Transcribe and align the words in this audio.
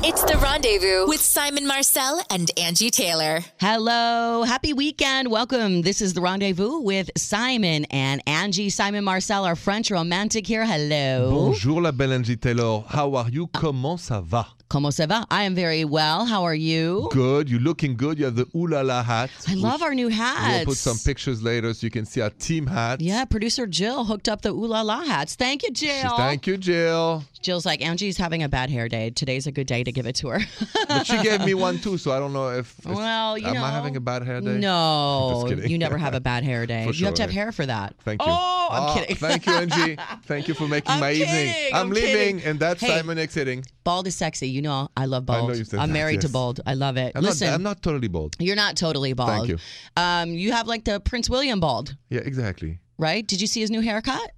It's 0.00 0.22
the 0.22 0.38
rendezvous 0.38 1.08
with 1.08 1.20
Simon 1.20 1.66
Marcel 1.66 2.20
and 2.30 2.48
Angie 2.56 2.88
Taylor. 2.88 3.40
Hello, 3.58 4.44
happy 4.44 4.72
weekend. 4.72 5.28
Welcome. 5.28 5.82
This 5.82 6.00
is 6.00 6.14
the 6.14 6.20
rendezvous 6.20 6.78
with 6.78 7.10
Simon 7.16 7.84
and 7.90 8.22
Angie. 8.24 8.70
Simon 8.70 9.02
Marcel, 9.02 9.44
our 9.44 9.56
French 9.56 9.90
romantic 9.90 10.46
here. 10.46 10.64
Hello. 10.64 11.30
Bonjour 11.32 11.82
la 11.82 11.90
belle 11.90 12.12
Angie 12.12 12.36
Taylor. 12.36 12.84
How 12.88 13.12
are 13.16 13.28
you? 13.28 13.48
Comment 13.48 13.98
ça 13.98 14.22
va? 14.24 14.46
Comment 14.68 14.90
ça 14.92 15.06
va? 15.08 15.24
I 15.30 15.44
am 15.44 15.54
very 15.54 15.86
well. 15.86 16.26
How 16.26 16.44
are 16.44 16.54
you? 16.54 17.08
Good. 17.10 17.48
You're 17.48 17.58
looking 17.60 17.96
good. 17.96 18.18
You 18.18 18.26
have 18.26 18.36
the 18.36 18.46
ooh 18.54 18.66
la 18.66 18.82
la 18.82 19.02
hat. 19.02 19.30
I 19.48 19.54
love 19.54 19.82
our 19.82 19.94
new 19.94 20.08
hats. 20.08 20.56
We'll 20.58 20.64
put 20.66 20.76
some 20.76 20.98
pictures 20.98 21.42
later 21.42 21.72
so 21.72 21.86
you 21.86 21.90
can 21.90 22.04
see 22.04 22.20
our 22.20 22.28
team 22.28 22.66
hat. 22.66 23.00
Yeah, 23.00 23.24
producer 23.24 23.66
Jill 23.66 24.04
hooked 24.04 24.28
up 24.28 24.42
the 24.42 24.50
ooh 24.50 24.66
la 24.66 24.82
la 24.82 25.02
hats. 25.04 25.36
Thank 25.36 25.62
you, 25.62 25.70
Jill. 25.70 26.14
Thank 26.18 26.46
you, 26.46 26.58
Jill. 26.58 27.24
Jill's 27.40 27.64
like, 27.64 27.80
Angie's 27.80 28.18
having 28.18 28.42
a 28.42 28.48
bad 28.48 28.68
hair 28.68 28.88
day. 28.90 29.08
Today's 29.08 29.46
a 29.46 29.52
good 29.52 29.66
day 29.66 29.82
to 29.84 29.90
give 29.92 30.06
it 30.06 30.16
to 30.16 30.28
her. 30.28 30.40
But 30.86 31.04
she 31.06 31.22
gave 31.22 31.44
me 31.46 31.54
one 31.54 31.78
too, 31.78 31.96
so 31.96 32.12
I 32.12 32.18
don't 32.18 32.34
know 32.34 32.50
if. 32.50 32.78
if- 32.80 32.84
well, 32.86 33.38
you 33.38 33.46
am 33.46 33.54
know. 33.54 33.64
I 33.64 33.70
having 33.70 33.96
a 33.96 34.00
bad 34.00 34.22
hair 34.22 34.40
day? 34.42 34.58
No, 34.58 35.44
kidding. 35.48 35.70
you 35.70 35.78
never 35.78 35.96
have 35.96 36.12
a 36.14 36.20
bad 36.20 36.44
hair 36.44 36.66
day. 36.66 36.84
For 36.88 36.92
You 36.92 37.06
have 37.06 37.14
to 37.14 37.22
have 37.22 37.30
hair 37.30 37.52
for 37.52 37.64
that. 37.64 37.94
Thank 38.04 38.20
you. 38.20 38.26
Oh, 38.30 38.68
I'm 38.70 38.82
Ah, 38.82 38.94
kidding. 38.94 39.16
Thank 39.16 39.46
you, 39.46 39.52
Angie. 39.54 39.96
Thank 40.24 40.46
you 40.48 40.52
for 40.54 40.68
making 40.68 40.90
I'm 40.90 41.00
my 41.00 41.12
evening. 41.12 41.54
I'm, 41.72 41.86
I'm 41.86 41.90
leaving, 41.90 42.36
kidding. 42.38 42.42
and 42.42 42.60
that's 42.60 42.80
Hey. 42.82 42.88
Simon 42.98 43.18
exiting. 43.18 43.64
Bald 43.84 44.06
is 44.06 44.14
sexy. 44.14 44.48
You 44.48 44.57
know, 44.62 44.88
I 44.96 45.06
love 45.06 45.28
I 45.28 45.34
know 45.40 45.46
bald. 45.46 45.56
you 45.58 45.64
said 45.64 45.80
I'm 45.80 45.88
that, 45.88 45.92
married 45.94 46.20
to 46.22 46.28
bald. 46.28 46.60
I 46.66 46.74
love 46.74 46.96
it. 46.96 47.12
I'm 47.14 47.22
Listen, 47.22 47.48
not. 47.48 47.54
I'm 47.54 47.62
not 47.62 47.82
totally 47.82 48.08
bald. 48.08 48.36
you're 48.38 48.56
not 48.56 48.76
totally 48.76 49.12
bald. 49.12 49.30
Thank 49.30 49.48
you. 49.48 49.58
Um, 49.96 50.30
you 50.30 50.52
have 50.52 50.66
like 50.66 50.84
the 50.84 51.00
Prince 51.00 51.28
William 51.30 51.60
bald, 51.60 51.96
Yeah, 52.10 52.20
exactly. 52.20 52.78
right? 52.98 53.26
Did 53.26 53.40
you 53.40 53.46
see 53.46 53.60
his 53.60 53.70
new 53.70 53.80
haircut? 53.80 54.30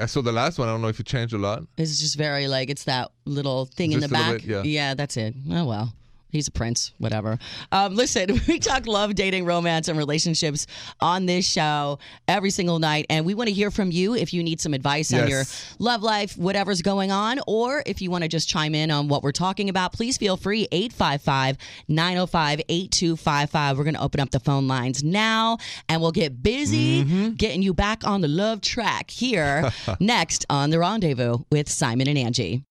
I, 0.00 0.06
saw 0.06 0.22
the 0.22 0.32
last 0.32 0.58
one. 0.58 0.68
I 0.68 0.72
don't 0.72 0.80
know 0.80 0.88
if 0.88 1.00
it 1.00 1.06
changed 1.06 1.34
a 1.34 1.38
lot. 1.38 1.62
It's 1.76 2.00
just 2.00 2.16
very 2.16 2.48
like 2.48 2.70
it's 2.70 2.84
that 2.84 3.10
little 3.26 3.66
thing 3.66 3.92
in 3.92 4.00
the 4.00 4.08
back. 4.08 4.42
bit, 4.42 4.64
yeah. 4.64 4.94
that's 4.94 5.16
it. 5.18 5.34
Oh 5.50 5.66
well. 5.66 5.92
He's 6.28 6.48
a 6.48 6.50
prince, 6.50 6.92
whatever. 6.98 7.38
Um, 7.72 7.94
listen, 7.94 8.40
we 8.48 8.58
talk 8.58 8.86
love, 8.86 9.14
dating, 9.14 9.44
romance, 9.46 9.88
and 9.88 9.96
relationships 9.96 10.66
on 11.00 11.24
this 11.26 11.46
show 11.46 11.98
every 12.28 12.50
single 12.50 12.78
night. 12.78 13.06
And 13.08 13.24
we 13.24 13.32
want 13.34 13.48
to 13.48 13.54
hear 13.54 13.70
from 13.70 13.90
you 13.90 14.14
if 14.14 14.34
you 14.34 14.42
need 14.42 14.60
some 14.60 14.74
advice 14.74 15.12
on 15.14 15.28
your 15.28 15.44
love 15.78 16.02
life, 16.02 16.36
whatever's 16.36 16.82
going 16.82 17.10
on, 17.12 17.38
or 17.46 17.82
if 17.86 18.02
you 18.02 18.10
want 18.10 18.22
to 18.22 18.28
just 18.28 18.48
chime 18.48 18.74
in 18.74 18.90
on 18.90 19.08
what 19.08 19.22
we're 19.22 19.32
talking 19.32 19.68
about, 19.68 19.92
please 19.92 20.18
feel 20.18 20.36
free. 20.36 20.68
855 20.72 21.56
905 21.88 22.60
8255. 22.68 23.78
We're 23.78 23.84
going 23.84 23.94
to 23.94 24.02
open 24.02 24.20
up 24.20 24.30
the 24.30 24.40
phone 24.40 24.66
lines 24.68 25.02
now 25.04 25.58
and 25.88 26.00
we'll 26.00 26.12
get 26.12 26.42
busy 26.42 26.76
Mm-hmm. 26.76 27.30
getting 27.32 27.62
you 27.62 27.72
back 27.74 28.06
on 28.06 28.20
the 28.20 28.28
love 28.28 28.60
track 28.60 29.10
here 29.10 29.70
next 30.00 30.44
on 30.50 30.70
The 30.70 30.78
Rendezvous 30.78 31.38
with 31.50 31.68
Simon 31.70 32.08
and 32.08 32.18
Angie. 32.18 32.64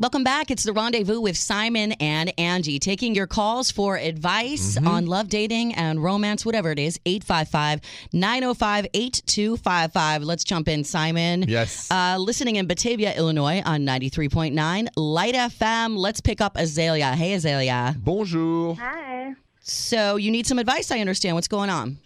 Welcome 0.00 0.22
back. 0.22 0.52
It's 0.52 0.62
the 0.62 0.72
rendezvous 0.72 1.20
with 1.20 1.36
Simon 1.36 1.90
and 1.98 2.32
Angie, 2.38 2.78
taking 2.78 3.16
your 3.16 3.26
calls 3.26 3.72
for 3.72 3.96
advice 3.96 4.76
Mm-hmm. 4.76 4.86
on 4.86 5.06
love, 5.06 5.28
dating, 5.28 5.74
and 5.74 6.00
romance, 6.02 6.46
whatever 6.46 6.70
it 6.70 6.78
is. 6.78 7.00
855 7.04 7.80
905 8.12 8.86
8255. 8.94 10.22
Let's 10.22 10.44
jump 10.44 10.68
in, 10.68 10.84
Simon. 10.84 11.42
Yes. 11.48 11.90
Uh, 11.90 12.16
listening 12.16 12.54
in 12.56 12.68
Batavia, 12.68 13.12
Illinois 13.16 13.60
on 13.66 13.80
93.9 13.80 14.86
Light 14.96 15.34
FM. 15.34 15.96
Let's 15.96 16.20
pick 16.20 16.40
up 16.40 16.56
Azalea. 16.56 17.16
Hey, 17.16 17.32
Azalea. 17.32 17.96
Bonjour. 17.98 18.76
Hi. 18.76 19.34
So, 19.60 20.14
you 20.14 20.30
need 20.30 20.46
some 20.46 20.60
advice, 20.60 20.92
I 20.92 21.00
understand. 21.00 21.34
What's 21.34 21.48
going 21.48 21.70
on? 21.70 21.98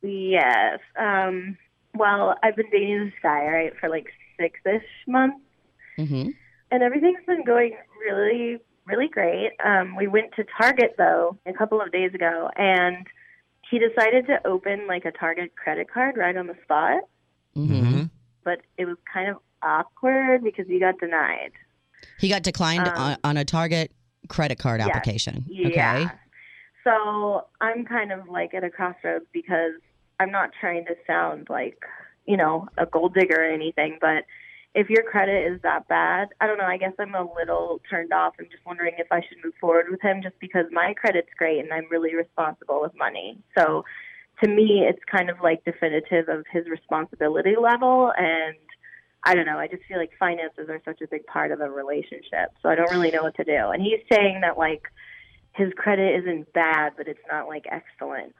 Yes. 0.00 0.78
Um, 0.98 1.58
well, 1.94 2.34
I've 2.42 2.56
been 2.56 2.70
dating 2.72 3.04
this 3.04 3.14
guy, 3.22 3.44
right, 3.44 3.72
for 3.78 3.90
like 3.90 4.06
six 4.40 4.58
ish 4.64 4.82
months, 5.06 5.36
Mm-hmm. 5.98 6.30
And 6.70 6.82
everything's 6.82 7.24
been 7.26 7.44
going 7.44 7.76
really, 8.00 8.58
really 8.86 9.08
great. 9.08 9.52
Um, 9.64 9.96
we 9.96 10.06
went 10.06 10.32
to 10.36 10.44
Target, 10.58 10.94
though, 10.98 11.38
a 11.46 11.52
couple 11.52 11.80
of 11.80 11.92
days 11.92 12.14
ago, 12.14 12.50
and 12.56 13.06
he 13.70 13.78
decided 13.78 14.26
to 14.28 14.46
open 14.46 14.86
like 14.86 15.04
a 15.04 15.12
Target 15.12 15.56
credit 15.56 15.90
card 15.92 16.16
right 16.16 16.36
on 16.36 16.46
the 16.46 16.56
spot, 16.64 17.02
Mm-hmm. 17.56 18.02
but 18.44 18.60
it 18.76 18.84
was 18.84 18.98
kind 19.12 19.30
of 19.30 19.38
awkward 19.62 20.44
because 20.44 20.66
he 20.68 20.78
got 20.78 20.98
denied. 21.00 21.52
He 22.18 22.28
got 22.28 22.42
declined 22.42 22.86
Um, 22.86 22.94
on, 22.96 23.16
on 23.24 23.36
a 23.38 23.44
Target 23.44 23.92
credit 24.28 24.58
card 24.58 24.80
yes. 24.80 24.88
application. 24.90 25.44
Yeah. 25.48 25.68
Okay. 26.04 26.06
So 26.84 27.46
I'm 27.60 27.84
kind 27.84 28.12
of 28.12 28.28
like 28.28 28.54
at 28.54 28.62
a 28.62 28.70
crossroads 28.70 29.24
because 29.32 29.72
I'm 30.20 30.30
not 30.30 30.50
trying 30.60 30.84
to 30.86 30.94
sound 31.06 31.48
like, 31.48 31.78
you 32.26 32.36
know, 32.36 32.68
a 32.76 32.86
gold 32.86 33.14
digger 33.14 33.40
or 33.40 33.44
anything, 33.50 33.98
but 34.00 34.24
if 34.76 34.90
your 34.90 35.02
credit 35.02 35.50
is 35.50 35.58
that 35.62 35.88
bad, 35.88 36.28
I 36.38 36.46
don't 36.46 36.58
know, 36.58 36.66
I 36.66 36.76
guess 36.76 36.92
I'm 36.98 37.14
a 37.14 37.26
little 37.34 37.80
turned 37.88 38.12
off. 38.12 38.34
I'm 38.38 38.44
just 38.50 38.64
wondering 38.66 38.92
if 38.98 39.06
I 39.10 39.22
should 39.26 39.38
move 39.42 39.54
forward 39.58 39.86
with 39.90 40.02
him 40.02 40.20
just 40.22 40.38
because 40.38 40.66
my 40.70 40.92
credit's 40.92 41.30
great 41.38 41.60
and 41.60 41.72
I'm 41.72 41.86
really 41.90 42.14
responsible 42.14 42.82
with 42.82 42.92
money. 42.94 43.38
So 43.56 43.86
to 44.44 44.50
me, 44.50 44.84
it's 44.86 45.02
kind 45.10 45.30
of 45.30 45.38
like 45.42 45.64
definitive 45.64 46.28
of 46.28 46.44
his 46.52 46.66
responsibility 46.68 47.54
level 47.58 48.12
and 48.18 48.54
I 49.24 49.34
don't 49.34 49.46
know. 49.46 49.58
I 49.58 49.66
just 49.66 49.82
feel 49.88 49.96
like 49.96 50.10
finances 50.18 50.68
are 50.68 50.82
such 50.84 51.00
a 51.00 51.08
big 51.08 51.24
part 51.24 51.52
of 51.52 51.60
a 51.60 51.70
relationship. 51.70 52.52
So 52.62 52.68
I 52.68 52.74
don't 52.74 52.90
really 52.90 53.10
know 53.10 53.22
what 53.22 53.34
to 53.36 53.44
do. 53.44 53.70
And 53.72 53.80
he's 53.80 54.00
saying 54.12 54.42
that 54.42 54.58
like 54.58 54.82
his 55.54 55.72
credit 55.74 56.20
isn't 56.20 56.52
bad, 56.52 56.92
but 56.98 57.08
it's 57.08 57.26
not 57.32 57.48
like 57.48 57.64
excellent. 57.72 58.34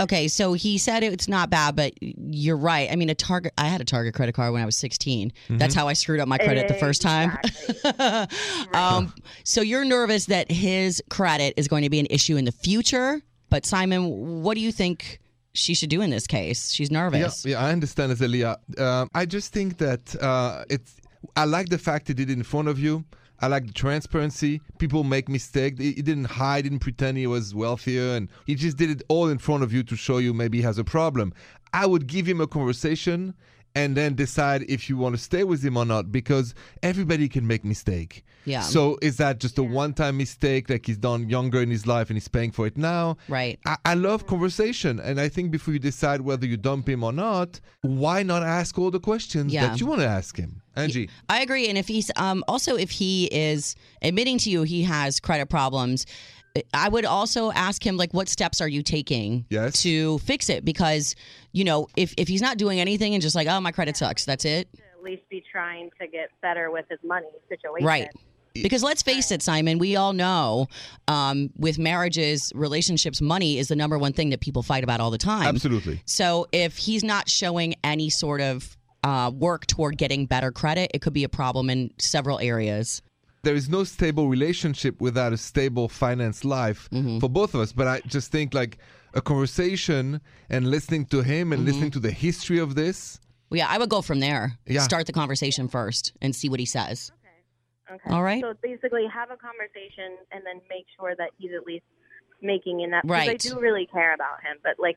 Okay, 0.00 0.26
so 0.26 0.52
he 0.52 0.78
said 0.78 1.02
it's 1.04 1.28
not 1.28 1.50
bad, 1.50 1.76
but 1.76 1.92
you're 2.00 2.56
right. 2.56 2.90
I 2.90 2.96
mean, 2.96 3.10
a 3.10 3.14
Target. 3.14 3.52
I 3.58 3.66
had 3.68 3.80
a 3.80 3.84
Target 3.84 4.14
credit 4.14 4.34
card 4.34 4.52
when 4.52 4.62
I 4.62 4.64
was 4.66 4.76
16. 4.76 5.32
That's 5.50 5.74
how 5.74 5.86
I 5.86 5.92
screwed 5.92 6.18
up 6.20 6.28
my 6.28 6.38
credit 6.38 6.66
the 6.68 6.74
first 6.74 7.02
time. 7.02 7.38
um, 8.74 9.12
so 9.44 9.60
you're 9.60 9.84
nervous 9.84 10.26
that 10.26 10.50
his 10.50 11.02
credit 11.08 11.54
is 11.56 11.68
going 11.68 11.82
to 11.82 11.90
be 11.90 12.00
an 12.00 12.06
issue 12.10 12.36
in 12.36 12.44
the 12.44 12.52
future. 12.52 13.20
But 13.50 13.66
Simon, 13.66 14.42
what 14.42 14.54
do 14.54 14.60
you 14.60 14.72
think 14.72 15.20
she 15.52 15.74
should 15.74 15.90
do 15.90 16.00
in 16.00 16.10
this 16.10 16.26
case? 16.26 16.72
She's 16.72 16.90
nervous. 16.90 17.44
Yeah, 17.44 17.52
yeah, 17.52 17.64
I 17.64 17.70
understand, 17.70 18.12
Azalea. 18.12 18.56
Um, 18.78 19.08
I 19.14 19.26
just 19.26 19.52
think 19.52 19.78
that 19.78 20.16
uh, 20.20 20.64
it's. 20.70 20.96
I 21.36 21.44
like 21.44 21.68
the 21.68 21.78
fact 21.78 22.08
he 22.08 22.14
did 22.14 22.30
it 22.30 22.32
in 22.32 22.42
front 22.42 22.68
of 22.68 22.78
you. 22.78 23.04
I 23.42 23.48
like 23.48 23.66
the 23.66 23.72
transparency. 23.72 24.62
People 24.78 25.02
make 25.02 25.28
mistakes. 25.28 25.80
He, 25.80 25.94
didn't 25.94 26.26
hide, 26.26 26.62
didn't 26.62 26.78
pretend 26.78 27.18
he 27.18 27.26
was 27.26 27.56
wealthier, 27.56 28.14
and 28.14 28.28
he 28.46 28.54
just 28.54 28.76
did 28.76 28.88
it 28.88 29.02
all 29.08 29.28
in 29.28 29.38
front 29.38 29.64
of 29.64 29.72
you 29.72 29.82
to 29.82 29.96
show 29.96 30.18
you 30.18 30.32
maybe 30.32 30.58
he 30.58 30.62
has 30.62 30.78
a 30.78 30.84
problem. 30.84 31.34
I 31.72 31.86
would 31.86 32.06
give 32.06 32.24
him 32.24 32.40
a 32.40 32.46
conversation 32.46 33.34
and 33.74 33.96
then 33.96 34.14
decide 34.14 34.62
if 34.68 34.88
you 34.88 34.96
want 34.96 35.16
to 35.16 35.20
stay 35.22 35.44
with 35.44 35.64
him 35.64 35.76
or 35.76 35.84
not 35.84 36.12
because 36.12 36.54
everybody 36.82 37.28
can 37.28 37.46
make 37.46 37.64
mistake. 37.64 38.24
Yeah. 38.44 38.60
So 38.60 38.98
is 39.00 39.16
that 39.18 39.38
just 39.38 39.56
a 39.58 39.62
one-time 39.62 40.16
mistake 40.16 40.68
like 40.68 40.86
he's 40.86 40.98
done 40.98 41.28
younger 41.28 41.62
in 41.62 41.70
his 41.70 41.86
life 41.86 42.10
and 42.10 42.16
he's 42.16 42.28
paying 42.28 42.50
for 42.50 42.66
it 42.66 42.76
now? 42.76 43.16
Right. 43.28 43.58
I, 43.64 43.76
I 43.84 43.94
love 43.94 44.26
conversation, 44.26 44.98
and 45.00 45.20
I 45.20 45.28
think 45.28 45.50
before 45.50 45.72
you 45.74 45.78
decide 45.80 46.20
whether 46.22 46.44
you 46.46 46.56
dump 46.56 46.88
him 46.88 47.04
or 47.04 47.12
not, 47.12 47.60
why 47.82 48.22
not 48.22 48.42
ask 48.42 48.78
all 48.78 48.90
the 48.90 49.00
questions 49.00 49.52
Yeah. 49.52 49.68
that 49.68 49.80
you 49.80 49.86
want 49.86 50.00
to 50.00 50.06
ask 50.08 50.36
him, 50.36 50.60
Angie? 50.76 51.08
I 51.28 51.40
agree. 51.42 51.68
And 51.68 51.78
if 51.78 51.88
he's 51.88 52.10
um, 52.16 52.42
also 52.48 52.76
if 52.76 52.90
he 52.90 53.26
is 53.26 53.76
admitting 54.02 54.38
to 54.38 54.50
you 54.50 54.62
he 54.64 54.82
has 54.82 55.20
credit 55.20 55.48
problems, 55.48 56.04
I 56.74 56.88
would 56.90 57.06
also 57.06 57.50
ask 57.52 57.86
him 57.86 57.96
like, 57.96 58.12
what 58.12 58.28
steps 58.28 58.60
are 58.60 58.68
you 58.68 58.82
taking 58.82 59.46
Yes. 59.48 59.80
to 59.84 60.18
fix 60.18 60.50
it? 60.50 60.64
Because 60.66 61.14
you 61.52 61.64
know, 61.64 61.88
if 61.96 62.14
if 62.16 62.28
he's 62.28 62.42
not 62.42 62.58
doing 62.58 62.80
anything 62.80 63.14
and 63.14 63.22
just 63.22 63.34
like, 63.34 63.48
oh, 63.48 63.60
my 63.60 63.72
credit 63.72 63.96
sucks, 63.96 64.24
that's 64.24 64.44
it, 64.44 64.68
At 64.96 65.02
least 65.02 65.22
be 65.28 65.42
trying 65.52 65.90
to 66.00 66.06
get 66.06 66.30
better 66.40 66.70
with 66.70 66.86
his 66.90 66.98
money 67.04 67.26
situation. 67.48 67.86
right? 67.86 68.08
Because 68.54 68.82
let's 68.82 69.02
face 69.02 69.30
it, 69.30 69.40
Simon, 69.40 69.78
we 69.78 69.96
all 69.96 70.12
know 70.12 70.66
um, 71.08 71.48
with 71.56 71.78
marriages, 71.78 72.52
relationships, 72.54 73.22
money 73.22 73.58
is 73.58 73.68
the 73.68 73.76
number 73.76 73.96
one 73.98 74.12
thing 74.12 74.28
that 74.28 74.40
people 74.40 74.62
fight 74.62 74.84
about 74.84 75.00
all 75.00 75.10
the 75.10 75.16
time. 75.16 75.46
Absolutely. 75.46 76.02
So 76.04 76.46
if 76.52 76.76
he's 76.76 77.02
not 77.02 77.30
showing 77.30 77.74
any 77.82 78.10
sort 78.10 78.42
of 78.42 78.76
uh, 79.04 79.30
work 79.34 79.66
toward 79.66 79.96
getting 79.96 80.26
better 80.26 80.52
credit, 80.52 80.90
it 80.92 81.00
could 81.00 81.14
be 81.14 81.24
a 81.24 81.30
problem 81.30 81.70
in 81.70 81.92
several 81.98 82.38
areas. 82.40 83.00
There 83.42 83.54
is 83.54 83.70
no 83.70 83.84
stable 83.84 84.28
relationship 84.28 85.00
without 85.00 85.32
a 85.32 85.38
stable 85.38 85.88
finance 85.88 86.44
life 86.44 86.90
Mm-hmm. 86.92 87.20
for 87.20 87.30
both 87.30 87.54
of 87.54 87.60
us. 87.62 87.72
But 87.72 87.88
I 87.88 88.00
just 88.06 88.30
think 88.30 88.52
like 88.52 88.76
a 89.14 89.20
conversation 89.20 90.20
and 90.50 90.70
listening 90.70 91.06
to 91.06 91.22
him 91.22 91.32
Mm-hmm. 91.50 91.52
and 91.52 91.64
listening 91.64 91.90
to 91.92 92.00
the 92.00 92.10
history 92.10 92.58
of 92.58 92.74
this. 92.74 93.18
Well, 93.50 93.58
yeah, 93.58 93.66
I 93.68 93.78
would 93.78 93.90
go 93.90 94.00
from 94.02 94.20
there. 94.20 94.58
Yeah. 94.66 94.80
Start 94.80 95.06
the 95.06 95.12
conversation 95.12 95.68
first 95.68 96.12
and 96.22 96.34
see 96.34 96.48
what 96.48 96.60
he 96.60 96.66
says. 96.66 97.12
Okay. 97.90 98.10
All 98.10 98.22
right. 98.22 98.40
So 98.42 98.54
basically, 98.62 99.06
have 99.12 99.30
a 99.30 99.36
conversation 99.36 100.16
and 100.30 100.42
then 100.46 100.60
make 100.70 100.86
sure 100.98 101.14
that 101.16 101.30
he's 101.38 101.50
at 101.54 101.66
least 101.66 101.84
making 102.40 102.82
an 102.82 102.94
effort. 102.94 103.08
Right. 103.08 103.28
I 103.30 103.34
do 103.34 103.58
really 103.60 103.86
care 103.86 104.14
about 104.14 104.40
him, 104.42 104.56
but 104.62 104.76
like, 104.78 104.96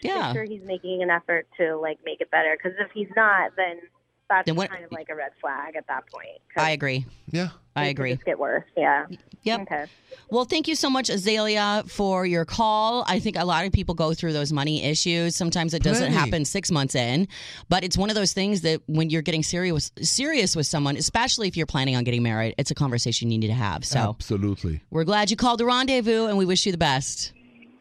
just 0.00 0.14
Yeah. 0.14 0.26
make 0.28 0.34
sure 0.36 0.44
he's 0.44 0.62
making 0.64 1.02
an 1.02 1.10
effort 1.10 1.48
to 1.58 1.76
like 1.76 1.98
make 2.04 2.20
it 2.20 2.30
better. 2.30 2.56
Because 2.56 2.78
if 2.78 2.90
he's 2.92 3.08
not, 3.16 3.50
then 3.56 3.80
that's 4.28 4.50
what- 4.52 4.70
kind 4.70 4.84
of 4.84 4.92
like 4.92 5.08
a 5.10 5.14
red 5.14 5.32
flag 5.40 5.76
at 5.76 5.86
that 5.88 6.04
point. 6.12 6.40
I 6.56 6.70
agree. 6.70 7.06
Yeah. 7.30 7.48
I 7.74 7.86
agree. 7.88 8.14
Just 8.14 8.24
get 8.24 8.38
worse. 8.38 8.64
Yeah. 8.76 9.04
Yep. 9.42 9.60
Okay. 9.62 9.84
Well, 10.30 10.44
thank 10.46 10.66
you 10.66 10.74
so 10.74 10.88
much, 10.88 11.10
Azalea, 11.10 11.84
for 11.86 12.24
your 12.24 12.44
call. 12.46 13.04
I 13.06 13.20
think 13.20 13.36
a 13.36 13.44
lot 13.44 13.66
of 13.66 13.72
people 13.72 13.94
go 13.94 14.14
through 14.14 14.32
those 14.32 14.50
money 14.50 14.82
issues. 14.82 15.36
Sometimes 15.36 15.74
it 15.74 15.82
doesn't 15.82 16.10
Plenty. 16.10 16.16
happen 16.16 16.44
six 16.46 16.70
months 16.72 16.94
in, 16.94 17.28
but 17.68 17.84
it's 17.84 17.98
one 17.98 18.08
of 18.08 18.16
those 18.16 18.32
things 18.32 18.62
that 18.62 18.80
when 18.86 19.10
you're 19.10 19.20
getting 19.22 19.42
serious 19.42 19.92
serious 20.00 20.56
with 20.56 20.66
someone, 20.66 20.96
especially 20.96 21.48
if 21.48 21.56
you're 21.56 21.66
planning 21.66 21.94
on 21.96 22.02
getting 22.04 22.22
married, 22.22 22.54
it's 22.56 22.70
a 22.70 22.74
conversation 22.74 23.30
you 23.30 23.38
need 23.38 23.46
to 23.48 23.52
have. 23.54 23.84
So 23.84 23.98
Absolutely. 24.16 24.80
we're 24.90 25.04
glad 25.04 25.30
you 25.30 25.36
called 25.36 25.60
the 25.60 25.66
rendezvous, 25.66 26.26
and 26.26 26.38
we 26.38 26.46
wish 26.46 26.64
you 26.64 26.72
the 26.72 26.78
best. 26.78 27.32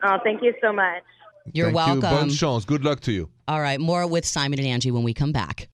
Oh, 0.03 0.17
thank 0.23 0.43
you 0.43 0.53
so 0.61 0.73
much. 0.73 1.03
You're 1.53 1.67
Thank 1.71 1.73
You. 1.73 2.01
welcome. 2.01 2.01
Bonne 2.01 2.29
chance. 2.29 2.65
Good 2.65 2.83
luck 2.83 2.99
to 3.01 3.11
you. 3.13 3.29
All 3.47 3.61
right, 3.61 3.79
more 3.79 4.05
with 4.07 4.25
Simon 4.25 4.59
and 4.59 4.67
Angie 4.67 4.91
when 4.91 5.03
we 5.03 5.13
come 5.13 5.31
back. 5.31 5.69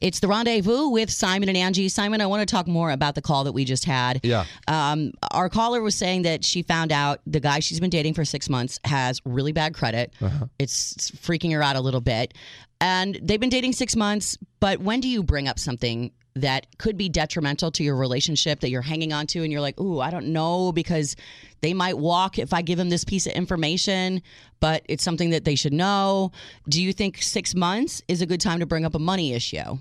It's 0.00 0.20
the 0.20 0.28
rendezvous 0.28 0.88
with 0.88 1.10
Simon 1.10 1.48
and 1.48 1.56
Angie. 1.56 1.88
Simon, 1.88 2.20
I 2.20 2.26
want 2.26 2.46
to 2.46 2.52
talk 2.54 2.66
more 2.66 2.90
about 2.90 3.14
the 3.14 3.22
call 3.22 3.44
that 3.44 3.52
we 3.52 3.64
just 3.64 3.86
had. 3.86 4.20
Yeah. 4.22 4.44
Um, 4.68 5.12
our 5.30 5.48
caller 5.48 5.80
was 5.80 5.94
saying 5.94 6.22
that 6.22 6.44
she 6.44 6.62
found 6.62 6.92
out 6.92 7.20
the 7.26 7.40
guy 7.40 7.60
she's 7.60 7.80
been 7.80 7.88
dating 7.88 8.12
for 8.12 8.24
six 8.24 8.50
months 8.50 8.78
has 8.84 9.22
really 9.24 9.52
bad 9.52 9.72
credit. 9.72 10.12
Uh-huh. 10.20 10.46
It's, 10.58 10.92
it's 10.92 11.10
freaking 11.12 11.50
her 11.52 11.62
out 11.62 11.76
a 11.76 11.80
little 11.80 12.02
bit. 12.02 12.34
And 12.80 13.18
they've 13.22 13.40
been 13.40 13.50
dating 13.50 13.72
six 13.72 13.96
months, 13.96 14.36
but 14.60 14.80
when 14.80 15.00
do 15.00 15.08
you 15.08 15.22
bring 15.22 15.48
up 15.48 15.58
something 15.58 16.12
that 16.36 16.66
could 16.76 16.98
be 16.98 17.08
detrimental 17.08 17.70
to 17.70 17.82
your 17.82 17.96
relationship 17.96 18.60
that 18.60 18.68
you're 18.68 18.82
hanging 18.82 19.10
on 19.10 19.26
to 19.26 19.42
and 19.42 19.50
you're 19.50 19.62
like, 19.62 19.80
ooh, 19.80 20.00
I 20.00 20.10
don't 20.10 20.26
know 20.26 20.70
because 20.70 21.16
they 21.62 21.72
might 21.72 21.96
walk 21.96 22.38
if 22.38 22.52
I 22.52 22.60
give 22.60 22.76
them 22.76 22.90
this 22.90 23.04
piece 23.04 23.26
of 23.26 23.32
information, 23.32 24.20
but 24.60 24.82
it's 24.86 25.02
something 25.02 25.30
that 25.30 25.46
they 25.46 25.54
should 25.54 25.72
know. 25.72 26.32
Do 26.68 26.82
you 26.82 26.92
think 26.92 27.22
six 27.22 27.54
months 27.54 28.02
is 28.06 28.20
a 28.20 28.26
good 28.26 28.42
time 28.42 28.60
to 28.60 28.66
bring 28.66 28.84
up 28.84 28.94
a 28.94 28.98
money 28.98 29.32
issue? 29.32 29.78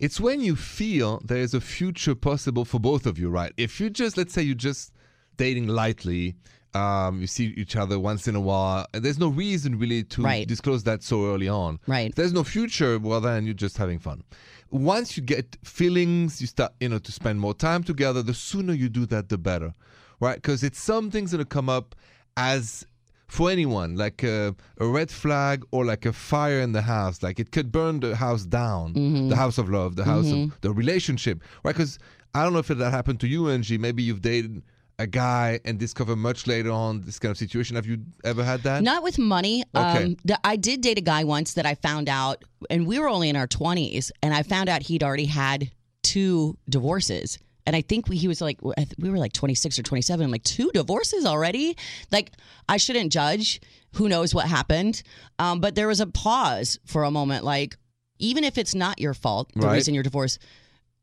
It's 0.00 0.20
when 0.20 0.40
you 0.40 0.54
feel 0.54 1.20
there 1.24 1.38
is 1.38 1.54
a 1.54 1.60
future 1.60 2.14
possible 2.14 2.64
for 2.64 2.78
both 2.78 3.04
of 3.04 3.18
you, 3.18 3.28
right? 3.28 3.52
If 3.56 3.80
you 3.80 3.90
just, 3.90 4.16
let's 4.16 4.32
say 4.32 4.42
you're 4.42 4.54
just 4.54 4.92
dating 5.36 5.66
lightly, 5.66 6.36
um, 6.76 7.20
you 7.22 7.26
see 7.26 7.46
each 7.62 7.74
other 7.82 7.96
once 7.98 8.28
in 8.28 8.34
a 8.36 8.40
while, 8.50 8.86
and 8.92 9.00
there's 9.04 9.18
no 9.26 9.28
reason 9.28 9.70
really 9.78 10.02
to 10.14 10.22
Right. 10.22 10.46
disclose 10.46 10.82
that 10.84 11.02
so 11.02 11.16
early 11.32 11.48
on. 11.48 11.78
Right. 11.86 12.14
There's 12.14 12.32
no 12.40 12.44
future, 12.44 12.98
well, 12.98 13.20
then 13.20 13.44
you're 13.46 13.54
just 13.66 13.76
having 13.78 13.98
fun. 13.98 14.22
Once 14.70 15.16
you 15.16 15.22
get 15.22 15.56
feelings, 15.64 16.40
you 16.42 16.46
start, 16.46 16.72
you 16.80 16.88
know, 16.88 16.98
to 16.98 17.12
spend 17.12 17.40
more 17.40 17.54
time 17.54 17.82
together, 17.92 18.20
the 18.22 18.34
sooner 18.34 18.72
you 18.82 18.88
do 18.88 19.06
that, 19.06 19.28
the 19.28 19.38
better, 19.38 19.74
right? 20.20 20.36
Because 20.42 20.62
it's 20.62 20.80
some 20.80 21.10
things 21.10 21.30
to 21.30 21.44
come 21.44 21.68
up 21.68 21.94
as 22.36 22.86
for 23.28 23.50
anyone, 23.50 23.96
like 23.96 24.22
a, 24.22 24.54
a 24.78 24.86
red 24.86 25.10
flag 25.10 25.64
or 25.72 25.84
like 25.84 26.04
a 26.06 26.12
fire 26.12 26.60
in 26.60 26.72
the 26.72 26.82
house. 26.82 27.22
Like 27.22 27.40
it 27.40 27.50
could 27.50 27.72
burn 27.72 28.00
the 28.00 28.14
house 28.16 28.44
down, 28.44 28.92
the 29.28 29.36
house 29.36 29.58
of 29.58 29.68
love, 29.68 29.96
the 29.96 30.04
house 30.04 30.30
of 30.30 30.60
the 30.60 30.72
relationship, 30.72 31.40
right? 31.64 31.72
Because 31.74 31.98
I 32.34 32.42
don't 32.44 32.52
know 32.52 32.60
if 32.60 32.68
that 32.68 32.90
happened 32.90 33.18
to 33.20 33.26
you, 33.28 33.48
Angie. 33.50 33.78
Maybe 33.78 34.02
you've 34.02 34.22
dated 34.22 34.62
a 34.98 35.06
guy 35.06 35.60
and 35.64 35.78
discover 35.78 36.16
much 36.16 36.46
later 36.46 36.70
on 36.70 37.02
this 37.02 37.18
kind 37.18 37.30
of 37.30 37.36
situation. 37.36 37.76
Have 37.76 37.86
you 37.86 37.98
ever 38.24 38.42
had 38.42 38.62
that? 38.62 38.82
Not 38.82 39.02
with 39.02 39.18
money. 39.18 39.62
Okay. 39.74 40.04
Um, 40.04 40.16
the, 40.24 40.38
I 40.42 40.56
did 40.56 40.80
date 40.80 40.96
a 40.98 41.02
guy 41.02 41.24
once 41.24 41.54
that 41.54 41.66
I 41.66 41.74
found 41.74 42.08
out, 42.08 42.42
and 42.70 42.86
we 42.86 42.98
were 42.98 43.08
only 43.08 43.28
in 43.28 43.36
our 43.36 43.46
20s, 43.46 44.10
and 44.22 44.32
I 44.32 44.42
found 44.42 44.68
out 44.68 44.82
he'd 44.82 45.02
already 45.02 45.26
had 45.26 45.70
two 46.02 46.56
divorces. 46.68 47.38
And 47.66 47.74
I 47.74 47.80
think 47.82 48.08
we, 48.08 48.16
he 48.16 48.28
was 48.28 48.40
like, 48.40 48.58
we 48.62 49.10
were 49.10 49.18
like 49.18 49.32
26 49.32 49.78
or 49.78 49.82
27. 49.82 50.24
I'm 50.24 50.30
like, 50.30 50.44
two 50.44 50.70
divorces 50.72 51.26
already? 51.26 51.76
Like, 52.12 52.30
I 52.68 52.76
shouldn't 52.76 53.12
judge. 53.12 53.60
Who 53.94 54.08
knows 54.08 54.34
what 54.34 54.46
happened? 54.46 55.02
Um, 55.38 55.60
but 55.60 55.74
there 55.74 55.88
was 55.88 56.00
a 56.00 56.06
pause 56.06 56.78
for 56.84 57.02
a 57.02 57.10
moment. 57.10 57.44
Like, 57.44 57.76
even 58.18 58.44
if 58.44 58.56
it's 58.56 58.74
not 58.74 59.00
your 59.00 59.14
fault, 59.14 59.50
the 59.54 59.66
Right. 59.66 59.74
reason 59.74 59.94
you're 59.94 60.04
divorced, 60.04 60.38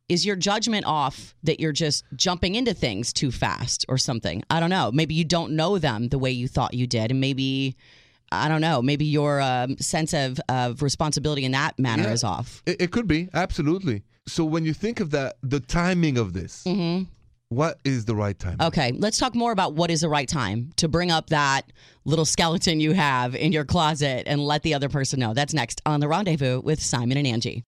is 0.09 0.25
your 0.25 0.35
judgment 0.35 0.85
off 0.85 1.33
that 1.43 1.59
you're 1.59 1.71
just 1.71 2.03
jumping 2.15 2.55
into 2.55 2.73
things 2.73 3.13
too 3.13 3.31
fast 3.31 3.85
or 3.87 3.97
something? 3.97 4.43
I 4.49 4.59
don't 4.59 4.69
know. 4.69 4.91
Maybe 4.91 5.13
you 5.13 5.23
don't 5.23 5.53
know 5.53 5.77
them 5.77 6.09
the 6.09 6.19
way 6.19 6.31
you 6.31 6.47
thought 6.47 6.73
you 6.73 6.87
did, 6.87 7.11
and 7.11 7.19
maybe 7.21 7.75
I 8.31 8.47
don't 8.49 8.61
know. 8.61 8.81
Maybe 8.81 9.05
your 9.05 9.41
um, 9.41 9.77
sense 9.77 10.13
of 10.13 10.39
of 10.49 10.81
responsibility 10.81 11.45
in 11.45 11.51
that 11.51 11.77
manner 11.79 12.03
Yeah. 12.03 12.13
is 12.13 12.23
off. 12.23 12.61
It, 12.65 12.81
it 12.81 12.91
could 12.91 13.07
be 13.07 13.29
absolutely. 13.33 14.03
So 14.27 14.43
when 14.45 14.65
you 14.65 14.73
think 14.73 14.99
of 14.99 15.11
that, 15.11 15.35
the 15.43 15.59
timing 15.59 16.17
of 16.17 16.33
this, 16.33 16.65
what 17.49 17.79
is 17.83 18.05
the 18.05 18.15
right 18.15 18.37
time? 18.39 18.57
Okay, 18.61 18.91
let's 18.93 19.17
talk 19.17 19.35
more 19.35 19.51
about 19.51 19.73
what 19.75 19.91
is 19.91 20.01
the 20.01 20.09
right 20.09 20.27
time 20.27 20.71
to 20.77 20.87
bring 20.87 21.11
up 21.11 21.27
that 21.29 21.71
little 22.05 22.25
skeleton 22.25 22.79
you 22.79 22.93
have 22.93 23.35
in 23.35 23.51
your 23.51 23.65
closet 23.65 24.23
and 24.27 24.39
let 24.43 24.63
the 24.63 24.73
other 24.73 24.89
person 24.89 25.19
know. 25.19 25.33
That's 25.33 25.53
next 25.53 25.81
on 25.85 25.99
the 25.99 26.07
rendezvous 26.07 26.61
with 26.61 26.81
Simon 26.81 27.17
and 27.17 27.27
Angie. 27.27 27.63